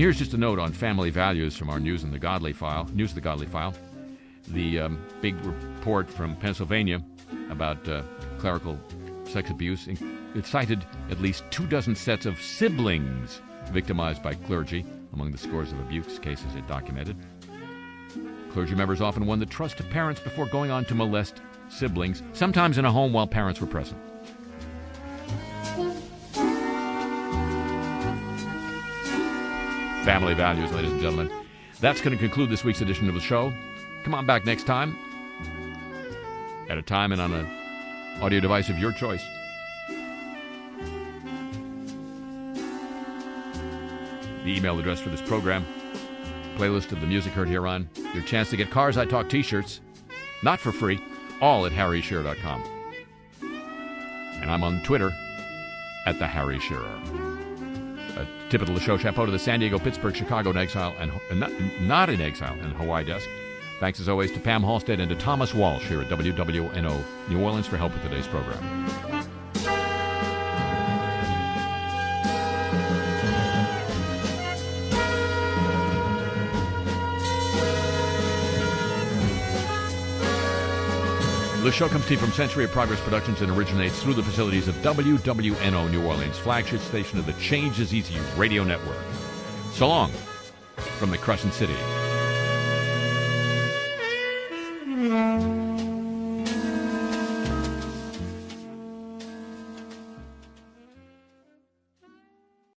Here's 0.00 0.18
just 0.18 0.32
a 0.32 0.38
note 0.38 0.58
on 0.58 0.72
family 0.72 1.10
values 1.10 1.54
from 1.54 1.68
our 1.68 1.78
News 1.78 2.04
and 2.04 2.10
the 2.10 2.18
Godly 2.18 2.54
file. 2.54 2.88
News 2.94 3.10
of 3.10 3.16
the 3.16 3.20
Godly 3.20 3.44
file. 3.44 3.74
The 4.48 4.80
um, 4.80 5.04
big 5.20 5.34
report 5.44 6.08
from 6.08 6.36
Pennsylvania 6.36 7.02
about 7.50 7.86
uh, 7.86 8.02
clerical 8.38 8.80
sex 9.24 9.50
abuse. 9.50 9.88
It 10.34 10.46
cited 10.46 10.86
at 11.10 11.20
least 11.20 11.44
two 11.50 11.66
dozen 11.66 11.94
sets 11.94 12.24
of 12.24 12.40
siblings 12.40 13.42
victimized 13.72 14.22
by 14.22 14.32
clergy 14.32 14.86
among 15.12 15.32
the 15.32 15.38
scores 15.38 15.70
of 15.70 15.78
abuse 15.80 16.18
cases 16.18 16.54
it 16.54 16.66
documented. 16.66 17.18
Clergy 18.52 18.74
members 18.74 19.02
often 19.02 19.26
won 19.26 19.38
the 19.38 19.44
trust 19.44 19.80
of 19.80 19.90
parents 19.90 20.22
before 20.22 20.46
going 20.46 20.70
on 20.70 20.86
to 20.86 20.94
molest 20.94 21.42
siblings, 21.68 22.22
sometimes 22.32 22.78
in 22.78 22.86
a 22.86 22.90
home 22.90 23.12
while 23.12 23.26
parents 23.26 23.60
were 23.60 23.66
present. 23.66 24.00
Family 30.04 30.34
values, 30.34 30.72
ladies 30.72 30.92
and 30.92 31.00
gentlemen. 31.00 31.30
That's 31.80 32.00
going 32.00 32.16
to 32.16 32.22
conclude 32.22 32.50
this 32.50 32.64
week's 32.64 32.80
edition 32.80 33.08
of 33.08 33.14
the 33.14 33.20
show. 33.20 33.52
Come 34.04 34.14
on 34.14 34.26
back 34.26 34.44
next 34.44 34.64
time 34.64 34.96
at 36.68 36.78
a 36.78 36.82
time 36.82 37.12
and 37.12 37.20
on 37.20 37.32
an 37.32 37.46
audio 38.22 38.40
device 38.40 38.68
of 38.70 38.78
your 38.78 38.92
choice. 38.92 39.24
The 44.44 44.56
email 44.56 44.78
address 44.78 45.00
for 45.00 45.10
this 45.10 45.20
program, 45.20 45.66
playlist 46.56 46.92
of 46.92 47.00
the 47.00 47.06
music 47.06 47.32
heard 47.32 47.48
here 47.48 47.66
on, 47.66 47.90
your 48.14 48.22
chance 48.22 48.48
to 48.50 48.56
get 48.56 48.70
Cars 48.70 48.96
I 48.96 49.04
Talk 49.04 49.28
t 49.28 49.42
shirts, 49.42 49.80
not 50.42 50.60
for 50.60 50.72
free, 50.72 51.02
all 51.40 51.66
at 51.66 51.72
harryshearer.com. 51.72 52.62
And 53.42 54.50
I'm 54.50 54.64
on 54.64 54.82
Twitter 54.82 55.12
at 56.06 56.18
the 56.18 56.26
Harry 56.26 56.58
Shearer. 56.60 57.39
A 58.16 58.26
typical 58.48 58.74
of 58.74 58.80
the 58.80 58.84
show, 58.84 58.96
chapeau 58.96 59.26
to 59.26 59.32
the 59.32 59.38
San 59.38 59.60
Diego, 59.60 59.78
Pittsburgh, 59.78 60.14
Chicago 60.14 60.50
in 60.50 60.56
exile, 60.56 60.94
and 60.98 61.12
uh, 61.12 61.34
not, 61.34 61.52
not 61.80 62.10
in 62.10 62.20
exile, 62.20 62.56
and 62.60 62.72
Hawaii 62.74 63.04
desk. 63.04 63.28
Thanks 63.78 64.00
as 64.00 64.08
always 64.08 64.30
to 64.32 64.40
Pam 64.40 64.62
Halstead 64.62 65.00
and 65.00 65.08
to 65.08 65.16
Thomas 65.16 65.54
Walsh 65.54 65.86
here 65.86 66.00
at 66.02 66.08
WWNO 66.08 67.02
New 67.28 67.42
Orleans 67.42 67.66
for 67.66 67.76
help 67.76 67.94
with 67.94 68.02
today's 68.02 68.26
program. 68.26 69.19
The 81.62 81.70
show 81.70 81.88
comes 81.88 82.06
to 82.06 82.12
you 82.12 82.18
from 82.18 82.32
Century 82.32 82.64
of 82.64 82.70
Progress 82.70 83.02
Productions 83.02 83.42
and 83.42 83.50
originates 83.50 84.02
through 84.02 84.14
the 84.14 84.22
facilities 84.22 84.66
of 84.66 84.74
WWNO 84.76 85.90
New 85.90 86.06
Orleans, 86.06 86.38
flagship 86.38 86.80
station 86.80 87.18
of 87.18 87.26
the 87.26 87.34
Change 87.34 87.78
is 87.80 87.92
Easy 87.92 88.16
radio 88.38 88.64
network. 88.64 88.96
So 89.72 89.86
long 89.86 90.10
from 90.98 91.10
the 91.10 91.18
Crescent 91.18 91.52
City. 91.52 91.76